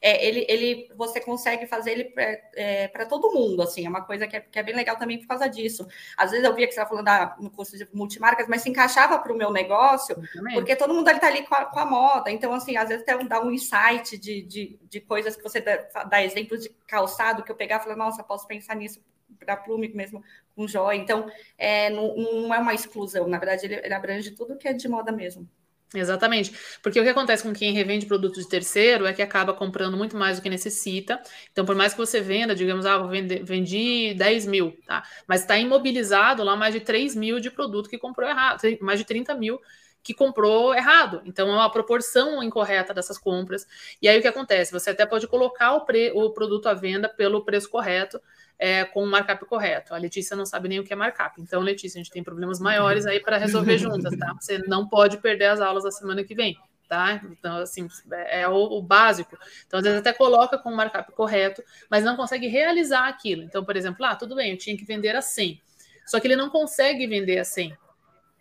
é, 0.00 0.26
ele, 0.26 0.46
ele, 0.48 0.90
você 0.94 1.20
consegue 1.20 1.66
fazer 1.66 1.92
ele 1.92 2.04
para 2.04 2.22
é, 2.54 2.88
todo 3.08 3.32
mundo, 3.32 3.62
assim, 3.62 3.86
é 3.86 3.88
uma 3.88 4.02
coisa 4.02 4.26
que 4.26 4.36
é, 4.36 4.40
que 4.40 4.58
é, 4.58 4.62
bem 4.62 4.74
legal 4.74 4.96
também 4.96 5.18
por 5.18 5.26
causa 5.26 5.48
disso. 5.48 5.86
Às 6.16 6.30
vezes 6.30 6.44
eu 6.44 6.54
via 6.54 6.66
que 6.66 6.72
você 6.72 6.80
estava 6.80 6.90
falando 6.90 7.04
da, 7.04 7.36
no 7.38 7.50
curso 7.50 7.76
de 7.76 7.88
multimarcas, 7.92 8.46
mas 8.48 8.62
se 8.62 8.70
encaixava 8.70 9.18
para 9.18 9.32
o 9.32 9.36
meu 9.36 9.50
negócio, 9.50 10.16
porque 10.54 10.76
todo 10.76 10.94
mundo 10.94 11.08
está 11.10 11.26
ali 11.26 11.42
com 11.46 11.54
a, 11.54 11.64
com 11.66 11.78
a, 11.78 11.86
moda, 11.86 12.30
então, 12.30 12.52
assim, 12.52 12.76
às 12.76 12.88
vezes 12.88 13.02
até 13.02 13.22
dá 13.24 13.40
um 13.40 13.50
insight 13.50 14.18
de, 14.18 14.42
de, 14.42 14.78
de 14.82 15.00
coisas 15.00 15.36
que 15.36 15.42
você 15.42 15.60
dá, 15.60 16.04
dá 16.04 16.22
exemplos 16.22 16.62
de 16.62 16.68
calçado, 16.86 17.42
que 17.42 17.50
eu 17.50 17.56
pegar 17.56 17.76
e 17.76 17.82
falar, 17.82 17.96
nossa, 17.96 18.22
posso 18.22 18.46
pensar 18.46 18.74
nisso 18.76 19.00
para 19.38 19.56
plume 19.56 19.88
mesmo 19.88 20.22
com 20.54 20.68
joia. 20.68 20.96
Então, 20.96 21.30
é, 21.58 21.90
não, 21.90 22.14
não, 22.16 22.54
é 22.54 22.58
uma 22.58 22.74
exclusão, 22.74 23.26
na 23.26 23.38
verdade, 23.38 23.66
ele, 23.66 23.74
ele 23.76 23.94
abrange 23.94 24.30
tudo 24.32 24.56
que 24.56 24.68
é 24.68 24.72
de 24.72 24.88
moda 24.88 25.10
mesmo. 25.12 25.48
Exatamente. 25.94 26.52
Porque 26.82 26.98
o 26.98 27.02
que 27.02 27.08
acontece 27.08 27.42
com 27.42 27.52
quem 27.52 27.72
revende 27.72 28.06
produto 28.06 28.40
de 28.40 28.48
terceiro 28.48 29.06
é 29.06 29.12
que 29.12 29.22
acaba 29.22 29.52
comprando 29.52 29.96
muito 29.96 30.16
mais 30.16 30.38
do 30.38 30.42
que 30.42 30.48
necessita. 30.48 31.20
Então, 31.50 31.64
por 31.64 31.74
mais 31.74 31.92
que 31.92 31.98
você 31.98 32.20
venda, 32.20 32.54
digamos, 32.54 32.86
ah, 32.86 32.98
vende, 32.98 33.42
vendi 33.42 34.14
10 34.14 34.46
mil, 34.46 34.76
tá? 34.86 35.02
Mas 35.26 35.42
está 35.42 35.56
imobilizado 35.58 36.42
lá 36.42 36.56
mais 36.56 36.74
de 36.74 36.80
3 36.80 37.14
mil 37.14 37.40
de 37.40 37.50
produto 37.50 37.88
que 37.88 37.98
comprou 37.98 38.28
errado, 38.28 38.60
mais 38.80 38.98
de 38.98 39.04
30 39.04 39.34
mil 39.34 39.60
que 40.02 40.12
comprou 40.14 40.74
errado. 40.74 41.22
Então, 41.24 41.48
é 41.48 41.52
uma 41.52 41.70
proporção 41.70 42.42
incorreta 42.42 42.92
dessas 42.92 43.18
compras. 43.18 43.66
E 44.00 44.08
aí 44.08 44.18
o 44.18 44.22
que 44.22 44.28
acontece? 44.28 44.72
Você 44.72 44.90
até 44.90 45.06
pode 45.06 45.28
colocar 45.28 45.74
o, 45.74 45.84
pre, 45.84 46.10
o 46.12 46.30
produto 46.30 46.66
à 46.66 46.74
venda 46.74 47.08
pelo 47.08 47.44
preço 47.44 47.70
correto, 47.70 48.20
é, 48.62 48.84
com 48.84 49.02
o 49.02 49.06
markup 49.08 49.44
correto. 49.46 49.92
A 49.92 49.98
Letícia 49.98 50.36
não 50.36 50.46
sabe 50.46 50.68
nem 50.68 50.78
o 50.78 50.84
que 50.84 50.92
é 50.92 50.96
markup. 50.96 51.42
Então, 51.42 51.60
Letícia, 51.60 51.98
a 51.98 52.02
gente 52.02 52.12
tem 52.12 52.22
problemas 52.22 52.60
maiores 52.60 53.06
aí 53.06 53.18
para 53.18 53.36
resolver 53.36 53.76
juntas, 53.76 54.16
tá? 54.16 54.32
Você 54.38 54.58
não 54.68 54.88
pode 54.88 55.18
perder 55.18 55.46
as 55.46 55.60
aulas 55.60 55.82
da 55.82 55.90
semana 55.90 56.22
que 56.22 56.32
vem. 56.32 56.56
Tá? 56.88 57.20
Então, 57.24 57.56
assim, 57.56 57.88
é, 58.12 58.42
é 58.42 58.48
o, 58.48 58.54
o, 58.54 58.82
básico. 58.82 59.36
Então, 59.66 59.78
às 59.78 59.84
vezes 59.84 59.98
até 59.98 60.12
coloca 60.12 60.58
com 60.58 60.70
o 60.70 60.76
markup 60.76 61.10
correto, 61.12 61.60
mas 61.90 62.04
não 62.04 62.16
consegue 62.16 62.46
realizar 62.46 63.08
aquilo. 63.08 63.42
Então, 63.42 63.64
por 63.64 63.76
exemplo, 63.76 64.04
ah, 64.04 64.14
tudo 64.14 64.36
bem, 64.36 64.52
eu 64.52 64.58
tinha 64.58 64.76
que 64.76 64.84
vender 64.84 65.16
a 65.16 65.22
100. 65.22 65.60
Só 66.06 66.20
que 66.20 66.28
ele 66.28 66.36
não 66.36 66.50
consegue 66.50 67.06
vender 67.06 67.38
a 67.38 67.44
100. 67.44 67.76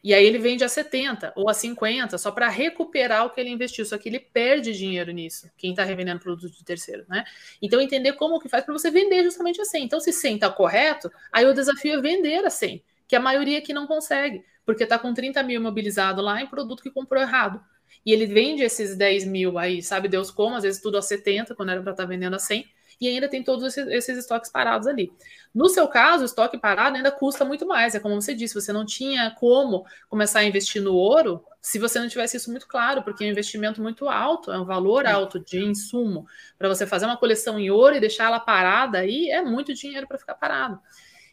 E 0.04 0.14
aí 0.14 0.26
ele 0.26 0.40
vende 0.40 0.64
a 0.64 0.70
70 0.70 1.32
ou 1.36 1.48
a 1.48 1.54
50 1.54 2.18
só 2.18 2.32
para 2.32 2.50
recuperar 2.50 3.26
o 3.26 3.30
que 3.30 3.40
ele 3.40 3.52
investiu. 3.52 3.86
Só 3.86 3.98
que 3.98 4.10
ele 4.10 4.20
perde 4.20 4.74
dinheiro 4.74 5.12
nisso, 5.12 5.50
quem 5.58 5.72
está 5.72 5.84
revendendo 5.84 6.20
produto 6.20 6.52
de 6.52 6.64
terceiro, 6.64 7.06
né? 7.08 7.24
Então 7.62 7.80
entender 7.80 8.14
como 8.14 8.40
que 8.40 8.50
faz 8.50 8.64
para 8.64 8.74
você 8.74 8.90
vender 8.90 9.24
justamente 9.24 9.62
a 9.62 9.66
100. 9.66 9.84
Então 9.84 10.00
se 10.00 10.12
100 10.12 10.36
está 10.36 10.50
correto, 10.50 11.12
aí 11.32 11.46
o 11.46 11.54
desafio 11.54 12.00
é 12.00 12.02
vender 12.02 12.44
a 12.46 12.50
100, 12.50 12.84
que 13.08 13.16
a 13.16 13.20
maioria 13.20 13.60
aqui 13.60 13.74
não 13.74 13.86
consegue, 13.86 14.44
porque 14.66 14.84
está 14.84 14.98
com 14.98 15.14
30 15.14 15.44
mil 15.44 15.60
imobilizado 15.60 16.22
lá 16.22 16.42
em 16.42 16.48
produto 16.48 16.82
que 16.82 16.90
comprou 16.90 17.22
errado. 17.22 17.62
E 18.06 18.12
ele 18.12 18.26
vende 18.26 18.64
esses 18.64 18.96
10 18.96 19.26
mil 19.26 19.60
aí, 19.60 19.84
sabe 19.84 20.08
Deus 20.08 20.32
como, 20.32 20.56
às 20.56 20.64
vezes 20.64 20.82
tudo 20.82 20.98
a 20.98 21.02
70, 21.02 21.54
quando 21.54 21.70
era 21.70 21.82
para 21.82 21.92
estar 21.92 22.04
tá 22.04 22.10
vendendo 22.10 22.36
a 22.36 22.40
100, 22.40 22.66
e 23.02 23.08
ainda 23.08 23.28
tem 23.28 23.44
todos 23.44 23.66
esses, 23.66 23.88
esses 23.88 24.18
estoques 24.20 24.52
parados 24.52 24.88
ali. 24.88 25.12
No 25.54 25.68
seu 25.68 25.88
caso, 25.88 26.22
o 26.22 26.26
estoque 26.26 26.58
parado 26.58 26.96
ainda 26.96 27.12
custa 27.12 27.44
muito 27.44 27.66
mais. 27.66 27.96
É 27.96 28.00
como 28.00 28.22
você 28.22 28.36
disse, 28.36 28.54
você 28.54 28.72
não 28.72 28.86
tinha 28.86 29.32
como 29.32 29.86
começar 30.08 30.40
a 30.40 30.44
investir 30.46 30.82
no 30.82 30.94
ouro 30.94 31.44
se 31.60 31.80
você 31.80 32.00
não 32.00 32.08
tivesse 32.08 32.38
isso 32.38 32.50
muito 32.50 32.68
claro, 32.68 33.04
porque 33.04 33.24
é 33.24 33.28
um 33.28 33.32
investimento 33.32 33.82
muito 33.82 34.08
alto, 34.08 34.52
é 34.52 34.60
um 34.60 34.66
valor 34.66 35.06
alto 35.06 35.40
de 35.40 35.60
insumo. 35.64 36.26
Para 36.58 36.70
você 36.70 36.86
fazer 36.86 37.06
uma 37.06 37.18
coleção 37.18 37.60
em 37.60 37.70
ouro 37.70 37.96
e 37.96 38.00
deixar 38.00 38.26
ela 38.26 38.40
parada 38.40 39.00
aí, 39.00 39.30
é 39.30 39.42
muito 39.42 39.74
dinheiro 39.74 40.08
para 40.08 40.18
ficar 40.18 40.36
parado. 40.36 40.80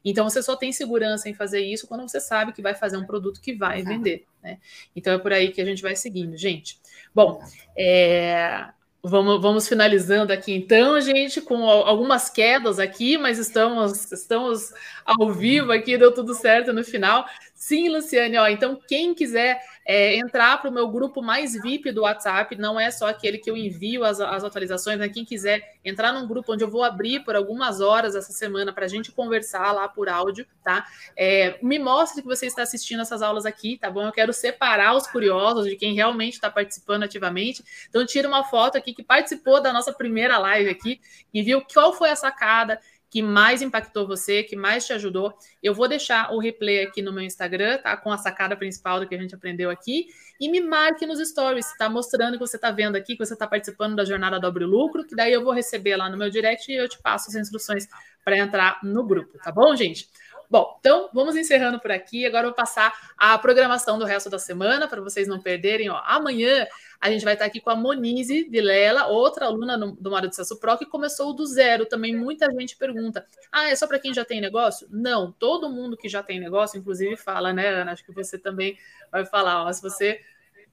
Então 0.05 0.29
você 0.29 0.43
só 0.43 0.57
tem 0.57 0.73
segurança 0.73 1.29
em 1.29 1.35
fazer 1.35 1.61
isso 1.61 1.87
quando 1.87 2.09
você 2.09 2.21
sabe 2.21 2.53
que 2.53 2.63
vai 2.63 2.75
fazer 2.75 2.97
um 2.97 3.05
produto 3.05 3.41
que 3.41 3.55
vai 3.55 3.83
vender. 3.83 4.27
Né? 4.43 4.59
Então 4.95 5.13
é 5.13 5.19
por 5.19 5.33
aí 5.33 5.51
que 5.51 5.61
a 5.61 5.65
gente 5.65 5.83
vai 5.83 5.97
seguindo, 5.97 6.37
gente. 6.37 6.79
Bom, 7.15 7.43
é, 7.77 8.69
Vamos, 9.01 9.41
vamos 9.41 9.69
finalizando 9.69 10.33
aqui 10.33 10.53
então, 10.53 11.01
gente, 11.01 11.41
com 11.41 11.69
algumas 11.69 12.29
quedas 12.29 12.81
aqui, 12.81 13.17
mas 13.17 13.39
estamos, 13.39 14.11
estamos 14.11 14.73
ao 15.05 15.33
vivo 15.33 15.71
aqui, 15.71 15.97
deu 15.97 16.13
tudo 16.13 16.35
certo 16.35 16.73
no 16.73 16.83
final. 16.83 17.25
Sim, 17.55 17.89
Luciane, 17.91 18.37
ó, 18.37 18.49
então 18.49 18.81
quem 18.89 19.15
quiser 19.15 19.61
é, 19.91 20.17
entrar 20.17 20.61
para 20.61 20.69
o 20.69 20.73
meu 20.73 20.87
grupo 20.87 21.23
mais 21.23 21.55
VIP 21.55 21.93
do 21.93 22.03
WhatsApp, 22.03 22.55
não 22.57 22.79
é 22.79 22.91
só 22.91 23.09
aquele 23.09 23.39
que 23.39 23.51
eu 23.51 23.57
envio 23.57 24.05
as, 24.05 24.21
as 24.21 24.45
atualizações, 24.45 24.99
né? 24.99 25.09
Quem 25.09 25.25
quiser 25.25 25.79
entrar 25.83 26.13
num 26.13 26.29
grupo 26.29 26.53
onde 26.53 26.63
eu 26.63 26.69
vou 26.69 26.85
abrir 26.85 27.25
por 27.25 27.35
algumas 27.35 27.81
horas 27.81 28.15
essa 28.15 28.31
semana 28.31 28.71
para 28.71 28.85
a 28.85 28.89
gente 28.89 29.11
conversar 29.11 29.73
lá 29.73 29.89
por 29.89 30.11
áudio, 30.11 30.47
tá? 30.63 30.87
É, 31.17 31.59
me 31.63 31.79
mostre 31.79 32.21
que 32.21 32.29
você 32.29 32.45
está 32.45 32.61
assistindo 32.61 33.01
essas 33.01 33.23
aulas 33.23 33.47
aqui, 33.47 33.79
tá 33.79 33.91
bom? 33.91 34.03
Eu 34.03 34.13
quero 34.13 34.31
separar 34.31 34.95
os 34.95 35.07
curiosos 35.07 35.65
de 35.65 35.75
quem 35.75 35.95
realmente 35.95 36.35
está 36.35 36.51
participando 36.51 37.05
ativamente. 37.05 37.65
Então, 37.89 38.05
tira 38.05 38.29
uma 38.29 38.45
foto 38.45 38.77
aqui 38.77 38.93
que 38.93 39.03
participou 39.03 39.59
da 39.59 39.73
nossa 39.73 39.91
primeira 39.91 40.37
live 40.37 40.69
aqui 40.69 41.01
e 41.33 41.43
viu 41.43 41.63
qual 41.63 41.95
foi 41.95 42.11
a 42.11 42.17
sacada 42.17 42.79
que 43.11 43.23
mais 43.23 43.63
impactou 43.63 44.07
você, 44.07 44.43
que 44.43 44.55
mais 44.55 44.87
te 44.87 44.93
ajudou. 44.93 45.33
Eu 45.63 45.75
vou 45.75 45.89
deixar 45.89 46.33
o 46.33 46.39
replay 46.39 46.83
aqui 46.83 47.01
no 47.01 47.13
meu 47.13 47.23
Instagram, 47.23 47.79
tá? 47.79 47.97
Com 47.97 48.13
a 48.13 48.19
sacada 48.19 48.57
principal 48.57 49.01
do 49.01 49.09
que 49.09 49.15
a 49.15 49.19
gente 49.19 49.35
aprendeu 49.35 49.71
aqui. 49.71 50.09
E 50.41 50.49
me 50.49 50.61
marque 50.61 51.07
nos 51.07 51.19
stories, 51.27 51.67
tá? 51.77 51.89
Mostrando 51.89 52.35
que 52.35 52.41
você 52.41 52.57
está 52.57 52.71
vendo 52.71 52.97
aqui, 52.97 53.17
que 53.17 53.25
você 53.25 53.35
está 53.35 53.47
participando 53.47 53.97
da 53.97 54.05
jornada 54.05 54.39
Dobre 54.39 54.65
Lucro, 54.65 55.05
que 55.07 55.17
daí 55.17 55.33
eu 55.33 55.43
vou 55.43 55.53
receber 55.53 55.97
lá 55.97 56.09
no 56.09 56.17
meu 56.17 56.31
direct 56.31 56.71
e 56.71 56.77
eu 56.77 56.89
te 56.89 56.99
passo 57.01 57.31
as 57.31 57.35
instruções 57.35 57.89
para 58.25 58.37
entrar 58.37 58.79
no 58.83 59.05
grupo, 59.05 59.39
tá 59.39 59.51
bom, 59.51 59.75
gente? 59.75 60.09
Bom, 60.51 60.79
então 60.81 61.11
vamos 61.13 61.37
encerrando 61.37 61.79
por 61.79 61.91
aqui. 61.91 62.25
Agora 62.25 62.47
eu 62.47 62.51
vou 62.51 62.57
passar 62.57 62.95
a 63.19 63.37
programação 63.37 63.99
do 63.99 64.07
resto 64.07 64.31
da 64.31 64.39
semana 64.39 64.89
para 64.89 65.01
vocês 65.01 65.29
não 65.29 65.39
perderem. 65.39 65.91
Ó, 65.91 66.01
amanhã 66.05 66.67
a 67.01 67.11
gente 67.11 67.25
vai 67.25 67.35
estar 67.35 67.45
aqui 67.45 67.61
com 67.61 67.71
a 67.71 67.77
Monize 67.77 68.49
Vilela, 68.51 69.07
outra 69.07 69.47
aluna 69.47 69.77
no, 69.77 69.93
do 69.93 70.11
Mário 70.11 70.29
de 70.29 70.35
Cesso 70.35 70.59
Pro, 70.59 70.77
que 70.77 70.85
começou 70.85 71.33
do 71.33 71.47
zero. 71.47 71.87
Também 71.87 72.17
muita 72.17 72.51
gente 72.53 72.77
pergunta: 72.77 73.25
ah, 73.53 73.69
é 73.69 73.77
só 73.77 73.87
para 73.87 73.99
quem 73.99 74.13
já 74.13 74.25
tem 74.25 74.41
negócio? 74.41 74.89
Não, 74.91 75.31
todo 75.31 75.71
mundo 75.71 75.97
que 75.97 76.09
já 76.09 76.23
tem 76.23 76.41
negócio, 76.41 76.79
inclusive, 76.79 77.17
fala, 77.17 77.53
né, 77.53 77.69
Ana? 77.69 77.93
Acho 77.93 78.05
que 78.05 78.13
você 78.13 78.37
também 78.37 78.77
vai 79.13 79.25
falar, 79.25 79.65
ó, 79.65 79.73
se 79.73 79.81
você 79.81 80.21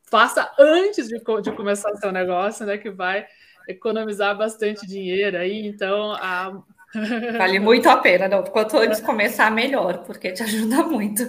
faça 0.04 0.52
antes 0.60 1.08
de, 1.08 1.20
de 1.20 1.52
começar 1.52 1.92
o 1.92 1.98
seu 1.98 2.12
negócio, 2.12 2.66
né? 2.66 2.78
Que 2.78 2.90
vai 2.90 3.28
economizar 3.68 4.36
bastante 4.36 4.88
dinheiro 4.88 5.38
aí. 5.38 5.66
Então, 5.68 6.12
a 6.14 6.64
Vale 7.38 7.60
muito 7.60 7.90
a 7.90 7.98
pena, 7.98 8.28
não. 8.28 8.44
Quanto 8.44 8.78
antes 8.78 9.02
começar, 9.02 9.52
melhor, 9.52 10.04
porque 10.06 10.32
te 10.32 10.44
ajuda 10.44 10.84
muito. 10.84 11.24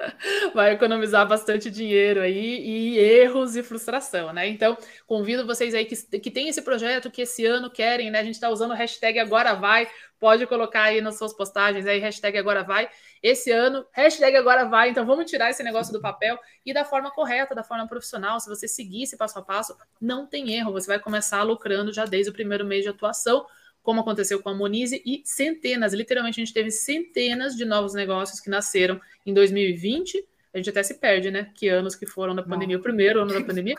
Vai 0.54 0.72
economizar 0.72 1.26
bastante 1.26 1.70
dinheiro 1.70 2.20
aí 2.20 2.60
e 2.60 2.98
erros 2.98 3.56
e 3.56 3.62
frustração, 3.62 4.32
né? 4.32 4.48
Então, 4.48 4.76
convido 5.06 5.46
vocês 5.46 5.74
aí 5.74 5.84
que, 5.84 5.96
que 6.18 6.30
tem 6.30 6.48
esse 6.48 6.62
projeto, 6.62 7.10
que 7.10 7.22
esse 7.22 7.44
ano 7.44 7.70
querem, 7.70 8.10
né? 8.10 8.20
A 8.20 8.24
gente 8.24 8.34
está 8.34 8.48
usando 8.48 8.70
o 8.70 8.74
hashtag 8.74 9.18
Agora 9.18 9.54
Vai, 9.54 9.88
pode 10.18 10.46
colocar 10.46 10.84
aí 10.84 11.00
nas 11.00 11.18
suas 11.18 11.34
postagens 11.34 11.86
aí, 11.86 11.98
hashtag 11.98 12.38
Agora 12.38 12.62
Vai. 12.62 12.88
Esse 13.22 13.50
ano, 13.50 13.84
hashtag 13.92 14.36
Agora 14.36 14.64
Vai. 14.64 14.90
Então, 14.90 15.04
vamos 15.04 15.30
tirar 15.30 15.50
esse 15.50 15.62
negócio 15.62 15.92
do 15.92 16.00
papel 16.00 16.38
e 16.64 16.72
da 16.72 16.84
forma 16.84 17.10
correta, 17.10 17.54
da 17.54 17.62
forma 17.62 17.86
profissional. 17.86 18.40
Se 18.40 18.48
você 18.48 18.66
seguir 18.66 19.04
esse 19.04 19.16
passo 19.16 19.38
a 19.38 19.42
passo, 19.42 19.76
não 20.00 20.26
tem 20.26 20.54
erro. 20.54 20.72
Você 20.72 20.86
vai 20.86 20.98
começar 20.98 21.42
lucrando 21.42 21.92
já 21.92 22.04
desde 22.04 22.30
o 22.30 22.32
primeiro 22.32 22.64
mês 22.64 22.82
de 22.82 22.88
atuação 22.88 23.46
como 23.82 24.00
aconteceu 24.00 24.42
com 24.42 24.48
a 24.48 24.54
Monize, 24.54 25.02
e 25.04 25.22
centenas, 25.24 25.92
literalmente 25.92 26.40
a 26.40 26.44
gente 26.44 26.54
teve 26.54 26.70
centenas 26.70 27.56
de 27.56 27.64
novos 27.64 27.94
negócios 27.94 28.40
que 28.40 28.50
nasceram 28.50 29.00
em 29.24 29.32
2020. 29.32 30.24
A 30.52 30.58
gente 30.58 30.70
até 30.70 30.82
se 30.82 30.94
perde, 30.94 31.30
né? 31.30 31.50
Que 31.54 31.68
anos 31.68 31.94
que 31.94 32.06
foram 32.06 32.34
da 32.34 32.42
pandemia, 32.42 32.76
o 32.76 32.82
primeiro 32.82 33.20
ano 33.20 33.32
da 33.32 33.42
pandemia. 33.42 33.76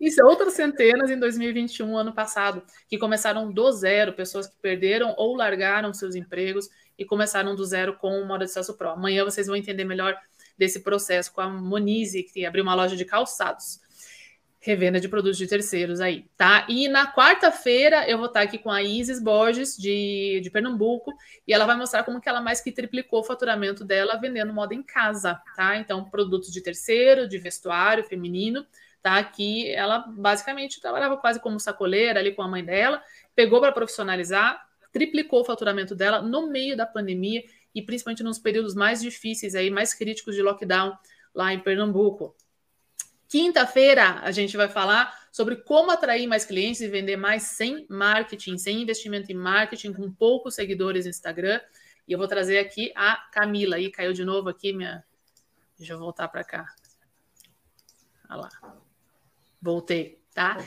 E 0.00 0.22
outras 0.22 0.52
centenas 0.52 1.10
em 1.10 1.18
2021, 1.18 1.96
ano 1.96 2.14
passado, 2.14 2.62
que 2.88 2.98
começaram 2.98 3.50
do 3.50 3.72
zero, 3.72 4.12
pessoas 4.12 4.46
que 4.46 4.56
perderam 4.60 5.14
ou 5.16 5.34
largaram 5.34 5.92
seus 5.92 6.14
empregos 6.14 6.68
e 6.96 7.04
começaram 7.04 7.56
do 7.56 7.64
zero 7.64 7.96
com 7.96 8.20
o 8.20 8.26
Moda 8.26 8.44
de 8.44 8.52
Celso 8.52 8.76
Pro. 8.76 8.90
Amanhã 8.90 9.24
vocês 9.24 9.46
vão 9.46 9.56
entender 9.56 9.84
melhor 9.84 10.16
desse 10.56 10.80
processo 10.80 11.32
com 11.32 11.40
a 11.40 11.48
Monize, 11.48 12.22
que 12.22 12.46
abriu 12.46 12.62
uma 12.62 12.74
loja 12.74 12.96
de 12.96 13.04
calçados 13.04 13.83
revenda 14.64 14.98
de 14.98 15.10
produtos 15.10 15.36
de 15.36 15.46
terceiros 15.46 16.00
aí, 16.00 16.24
tá? 16.38 16.66
E 16.70 16.88
na 16.88 17.12
quarta-feira 17.12 18.08
eu 18.08 18.16
vou 18.16 18.28
estar 18.28 18.40
aqui 18.40 18.56
com 18.56 18.70
a 18.70 18.82
Isis 18.82 19.22
Borges, 19.22 19.76
de, 19.76 20.40
de 20.42 20.50
Pernambuco, 20.50 21.12
e 21.46 21.52
ela 21.52 21.66
vai 21.66 21.76
mostrar 21.76 22.02
como 22.02 22.18
que 22.18 22.30
ela 22.30 22.40
mais 22.40 22.62
que 22.62 22.72
triplicou 22.72 23.20
o 23.20 23.24
faturamento 23.24 23.84
dela 23.84 24.16
vendendo 24.16 24.54
moda 24.54 24.74
em 24.74 24.82
casa, 24.82 25.38
tá? 25.54 25.76
Então, 25.76 26.08
produtos 26.08 26.50
de 26.50 26.62
terceiro, 26.62 27.28
de 27.28 27.36
vestuário 27.36 28.04
feminino, 28.04 28.66
tá? 29.02 29.22
Que 29.22 29.70
ela 29.70 29.98
basicamente 29.98 30.80
trabalhava 30.80 31.18
quase 31.18 31.38
como 31.40 31.60
sacoleira 31.60 32.18
ali 32.18 32.32
com 32.32 32.40
a 32.40 32.48
mãe 32.48 32.64
dela, 32.64 33.02
pegou 33.36 33.60
para 33.60 33.70
profissionalizar, 33.70 34.66
triplicou 34.90 35.42
o 35.42 35.44
faturamento 35.44 35.94
dela 35.94 36.22
no 36.22 36.48
meio 36.48 36.74
da 36.74 36.86
pandemia 36.86 37.44
e 37.74 37.82
principalmente 37.82 38.22
nos 38.22 38.38
períodos 38.38 38.74
mais 38.74 39.02
difíceis 39.02 39.54
aí, 39.54 39.68
mais 39.68 39.92
críticos 39.92 40.34
de 40.34 40.40
lockdown 40.40 40.96
lá 41.34 41.52
em 41.52 41.60
Pernambuco. 41.60 42.34
Quinta-feira 43.28 44.20
a 44.20 44.30
gente 44.30 44.56
vai 44.56 44.68
falar 44.68 45.26
sobre 45.32 45.56
como 45.56 45.90
atrair 45.90 46.26
mais 46.26 46.44
clientes 46.44 46.80
e 46.80 46.88
vender 46.88 47.16
mais 47.16 47.42
sem 47.42 47.86
marketing, 47.88 48.56
sem 48.56 48.82
investimento 48.82 49.32
em 49.32 49.34
marketing, 49.34 49.92
com 49.92 50.12
poucos 50.12 50.54
seguidores 50.54 51.04
no 51.04 51.10
Instagram. 51.10 51.60
E 52.06 52.12
eu 52.12 52.18
vou 52.18 52.28
trazer 52.28 52.58
aqui 52.58 52.92
a 52.94 53.16
Camila. 53.32 53.76
Aí 53.76 53.90
caiu 53.90 54.12
de 54.12 54.24
novo 54.24 54.48
aqui 54.48 54.72
minha. 54.72 55.04
Deixa 55.76 55.94
eu 55.94 55.98
voltar 55.98 56.28
para 56.28 56.44
cá. 56.44 56.66
Olha 58.30 58.42
lá. 58.42 58.48
Voltei, 59.60 60.22
tá? 60.34 60.58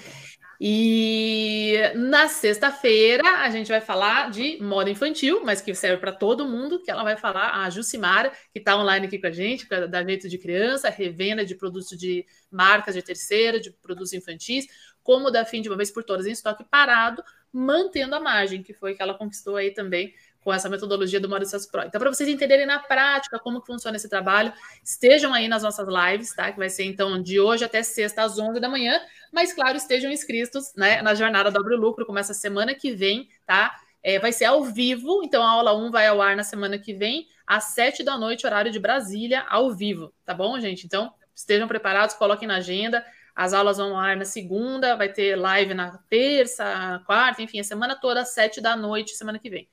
E 0.60 1.76
na 1.94 2.28
sexta-feira 2.28 3.42
a 3.42 3.50
gente 3.52 3.68
vai 3.68 3.80
falar 3.80 4.32
de 4.32 4.58
moda 4.60 4.90
infantil, 4.90 5.44
mas 5.46 5.62
que 5.62 5.74
serve 5.76 5.98
para 5.98 6.12
todo 6.12 6.48
mundo, 6.48 6.82
que 6.82 6.90
ela 6.90 7.04
vai 7.04 7.16
falar 7.16 7.64
a 7.64 7.70
Jucimara, 7.70 8.32
que 8.52 8.58
está 8.58 8.76
online 8.76 9.06
aqui 9.06 9.20
com 9.20 9.28
a 9.28 9.32
gente, 9.32 9.68
da 9.88 10.04
jeito 10.04 10.28
de 10.28 10.38
criança, 10.40 10.90
revenda 10.90 11.46
de 11.46 11.54
produtos 11.54 11.96
de 11.96 12.26
marcas 12.50 12.96
de 12.96 13.04
terceira, 13.04 13.60
de 13.60 13.72
produtos 13.72 14.14
infantis, 14.14 14.66
como 15.04 15.30
dar 15.30 15.46
fim 15.46 15.62
de 15.62 15.70
uma 15.70 15.78
vez 15.78 15.92
por 15.92 16.04
todas 16.04 16.26
em 16.26 16.32
estoque 16.32 16.64
parado, 16.64 17.24
mantendo 17.54 18.16
a 18.16 18.20
margem, 18.20 18.64
que 18.64 18.74
foi 18.74 18.96
que 18.96 19.02
ela 19.02 19.14
conquistou 19.14 19.58
aí 19.58 19.72
também 19.72 20.12
com 20.48 20.54
essa 20.54 20.70
metodologia 20.70 21.20
do 21.20 21.28
Maurício 21.28 21.60
Pro. 21.70 21.82
Então, 21.82 22.00
para 22.00 22.10
vocês 22.10 22.30
entenderem 22.30 22.66
na 22.66 22.80
prática 22.80 23.38
como 23.38 23.60
que 23.60 23.68
funciona 23.68 23.98
esse 23.98 24.08
trabalho, 24.08 24.54
estejam 24.82 25.34
aí 25.34 25.46
nas 25.46 25.62
nossas 25.62 25.86
lives, 25.90 26.34
tá? 26.34 26.50
Que 26.54 26.58
vai 26.58 26.70
ser 26.70 26.86
então 26.86 27.22
de 27.22 27.38
hoje 27.38 27.66
até 27.66 27.84
sexta 27.84 28.24
às 28.24 28.40
11 28.40 28.58
da 28.62 28.70
manhã, 28.70 28.98
mas 29.30 29.52
claro, 29.52 29.76
estejam 29.76 30.10
inscritos, 30.10 30.74
né, 30.74 31.02
na 31.02 31.14
jornada 31.14 31.52
Dobre 31.52 31.76
Lucro, 31.76 32.06
começa 32.06 32.34
semana 32.34 32.74
que 32.74 32.94
vem, 32.94 33.28
tá? 33.46 33.76
É, 34.02 34.20
vai 34.20 34.32
ser 34.32 34.46
ao 34.46 34.64
vivo, 34.64 35.22
então 35.22 35.44
a 35.44 35.50
aula 35.50 35.76
1 35.76 35.92
vai 35.92 36.08
ao 36.08 36.22
ar 36.22 36.34
na 36.34 36.44
semana 36.44 36.80
que 36.80 36.94
vem, 36.94 37.28
às 37.46 37.66
7 37.74 38.02
da 38.02 38.18
noite, 38.18 38.48
horário 38.48 38.72
de 38.72 38.80
Brasília, 38.80 39.46
ao 39.50 39.76
vivo, 39.76 40.14
tá 40.24 40.34
bom, 40.34 40.58
gente? 40.62 40.86
Então, 40.86 41.12
estejam 41.36 41.68
preparados, 41.68 42.16
coloquem 42.16 42.48
na 42.48 42.56
agenda. 42.56 43.06
As 43.36 43.52
aulas 43.52 43.78
vão 43.78 43.90
ao 43.90 43.98
ar 43.98 44.16
na 44.16 44.24
segunda, 44.24 44.96
vai 44.96 45.10
ter 45.10 45.36
live 45.36 45.74
na 45.74 45.98
terça, 46.10 47.04
quarta, 47.06 47.42
enfim, 47.42 47.60
a 47.60 47.66
semana 47.66 47.98
toda 47.98 48.22
às 48.22 48.30
7 48.30 48.62
da 48.62 48.78
noite, 48.78 49.14
semana 49.14 49.38
que 49.38 49.50
vem 49.50 49.68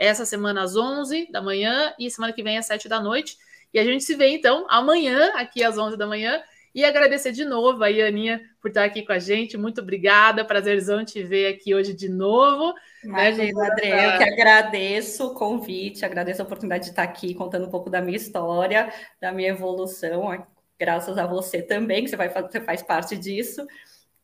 essa 0.00 0.24
semana 0.24 0.62
às 0.62 0.74
11 0.74 1.30
da 1.30 1.42
manhã 1.42 1.92
e 1.98 2.10
semana 2.10 2.32
que 2.32 2.42
vem 2.42 2.56
às 2.56 2.64
7 2.64 2.88
da 2.88 2.98
noite. 2.98 3.36
E 3.72 3.78
a 3.78 3.84
gente 3.84 4.02
se 4.02 4.14
vê 4.16 4.30
então 4.30 4.66
amanhã, 4.70 5.30
aqui 5.34 5.62
às 5.62 5.76
11 5.76 5.98
da 5.98 6.06
manhã. 6.06 6.42
E 6.74 6.84
agradecer 6.84 7.32
de 7.32 7.44
novo 7.44 7.84
a 7.84 7.88
Aninha 7.88 8.40
por 8.62 8.68
estar 8.68 8.84
aqui 8.84 9.02
com 9.02 9.12
a 9.12 9.18
gente. 9.18 9.58
Muito 9.58 9.80
obrigada, 9.82 10.44
prazerzão 10.44 11.04
te 11.04 11.22
ver 11.22 11.52
aqui 11.52 11.74
hoje 11.74 11.92
de 11.92 12.08
novo. 12.08 12.72
Né, 13.04 13.32
Imagina, 13.32 13.68
né, 13.74 14.14
eu 14.14 14.18
que 14.18 14.24
agradeço 14.24 15.26
o 15.26 15.34
convite, 15.34 16.04
agradeço 16.04 16.40
a 16.40 16.44
oportunidade 16.44 16.84
de 16.84 16.90
estar 16.90 17.02
aqui 17.02 17.34
contando 17.34 17.66
um 17.66 17.70
pouco 17.70 17.90
da 17.90 18.00
minha 18.00 18.16
história, 18.16 18.90
da 19.20 19.32
minha 19.32 19.50
evolução, 19.50 20.46
graças 20.78 21.18
a 21.18 21.26
você 21.26 21.60
também, 21.60 22.04
que 22.04 22.10
você, 22.10 22.16
vai, 22.16 22.28
você 22.28 22.60
faz 22.60 22.82
parte 22.82 23.16
disso. 23.16 23.66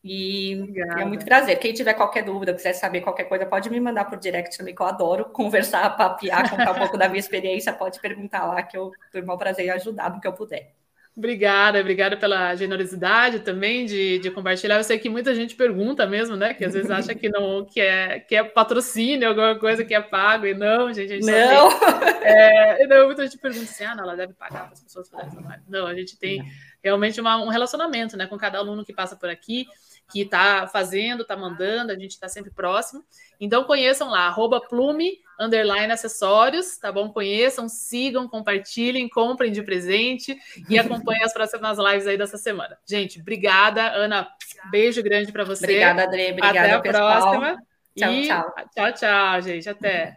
E 0.09 0.61
Obrigada. 0.63 1.01
é 1.01 1.05
muito 1.05 1.25
prazer. 1.25 1.59
Quem 1.59 1.73
tiver 1.73 1.93
qualquer 1.95 2.23
dúvida, 2.23 2.55
quiser 2.55 2.75
saber 2.75 3.01
qualquer 3.01 3.25
coisa, 3.25 3.45
pode 3.45 3.69
me 3.69 3.81
mandar 3.81 4.05
por 4.05 4.17
direct 4.17 4.57
também, 4.57 4.73
que 4.73 4.81
eu 4.81 4.87
adoro 4.87 5.25
conversar, 5.25 5.97
papiar, 5.97 6.49
contar 6.49 6.71
um 6.71 6.79
pouco 6.79 6.97
da 6.97 7.09
minha 7.09 7.19
experiência. 7.19 7.73
Pode 7.73 7.99
perguntar 7.99 8.47
lá, 8.47 8.63
que 8.63 8.77
eu 8.77 8.93
tenho 9.11 9.29
o 9.29 9.37
prazer 9.37 9.67
em 9.67 9.71
ajudar 9.71 10.15
no 10.15 10.21
que 10.21 10.29
eu 10.29 10.33
puder. 10.33 10.73
Obrigada, 11.17 11.81
obrigada 11.81 12.17
pela 12.17 12.55
generosidade 12.55 13.41
também 13.41 13.85
de, 13.87 14.19
de, 14.19 14.31
compartilhar. 14.31 14.77
Eu 14.77 14.85
sei 14.85 14.99
que 14.99 15.09
muita 15.09 15.35
gente 15.35 15.57
pergunta 15.57 16.07
mesmo, 16.07 16.37
né? 16.37 16.55
Que 16.55 16.65
às 16.65 16.75
vezes 16.75 16.91
acha 16.91 17.15
que 17.15 17.29
não 17.29 17.65
que 17.65 17.81
é, 17.81 18.21
que 18.21 18.37
é 18.37 18.45
patrocínio, 18.45 19.27
alguma 19.27 19.59
coisa 19.59 19.83
que 19.83 19.95
é 19.95 20.01
pago, 20.01 20.47
e 20.47 20.55
não, 20.55 20.93
gente. 20.93 21.13
A 21.13 21.17
gente 21.17 21.27
não! 21.27 21.71
Tem, 21.81 22.29
é, 22.29 22.87
não, 22.87 23.07
muita 23.07 23.25
gente 23.25 23.39
pergunta 23.39 23.65
assim: 23.65 23.85
ah, 23.85 23.95
não, 23.95 24.05
ela 24.05 24.15
deve 24.15 24.35
pagar 24.35 24.65
para 24.65 24.75
as 24.75 24.83
pessoas 24.83 25.09
fazerem 25.09 25.33
trabalho. 25.33 25.63
Não, 25.67 25.87
a 25.87 25.95
gente 25.95 26.19
tem 26.19 26.45
realmente 26.85 27.21
uma, 27.21 27.43
um 27.43 27.49
relacionamento 27.49 28.17
né, 28.17 28.27
com 28.27 28.37
cada 28.37 28.59
aluno 28.59 28.85
que 28.85 28.93
passa 28.93 29.17
por 29.17 29.31
aqui 29.31 29.67
que 30.11 30.23
está 30.23 30.67
fazendo, 30.67 31.23
está 31.23 31.37
mandando, 31.37 31.93
a 31.93 31.99
gente 31.99 32.13
está 32.13 32.29
sempre 32.29 32.51
próximo. 32.51 33.05
Então 33.41 33.65
conheçam 33.65 34.11
lá, 34.11 34.27
arroba 34.27 34.61
plume, 34.61 35.19
underline 35.39 35.93
acessórios, 35.93 36.79
tá 36.79 36.91
bom? 36.91 37.11
Conheçam, 37.11 37.69
sigam, 37.69 38.29
compartilhem, 38.29 39.09
comprem 39.09 39.53
de 39.53 39.63
presente 39.63 40.37
e 40.69 40.79
acompanhem 40.79 41.25
as 41.25 41.33
próximas 41.33 41.79
lives 41.79 42.07
aí 42.07 42.17
dessa 42.17 42.39
semana. 42.39 42.79
Gente, 42.87 43.21
obrigada, 43.21 43.93
Ana. 43.93 44.29
Beijo 44.71 45.03
grande 45.03 45.33
para 45.33 45.45
você. 45.45 45.65
Obrigada, 45.65 46.05
Adri. 46.05 46.33
Obrigada, 46.33 46.59
Até 46.61 46.73
a 46.73 46.81
pessoal. 46.81 47.21
próxima. 47.21 47.63
Tchau, 47.97 48.13
e... 48.13 48.27
tchau. 48.27 48.55
Tchau, 48.75 48.93
tchau, 48.93 49.43
gente. 49.43 49.69
Até. 49.69 50.17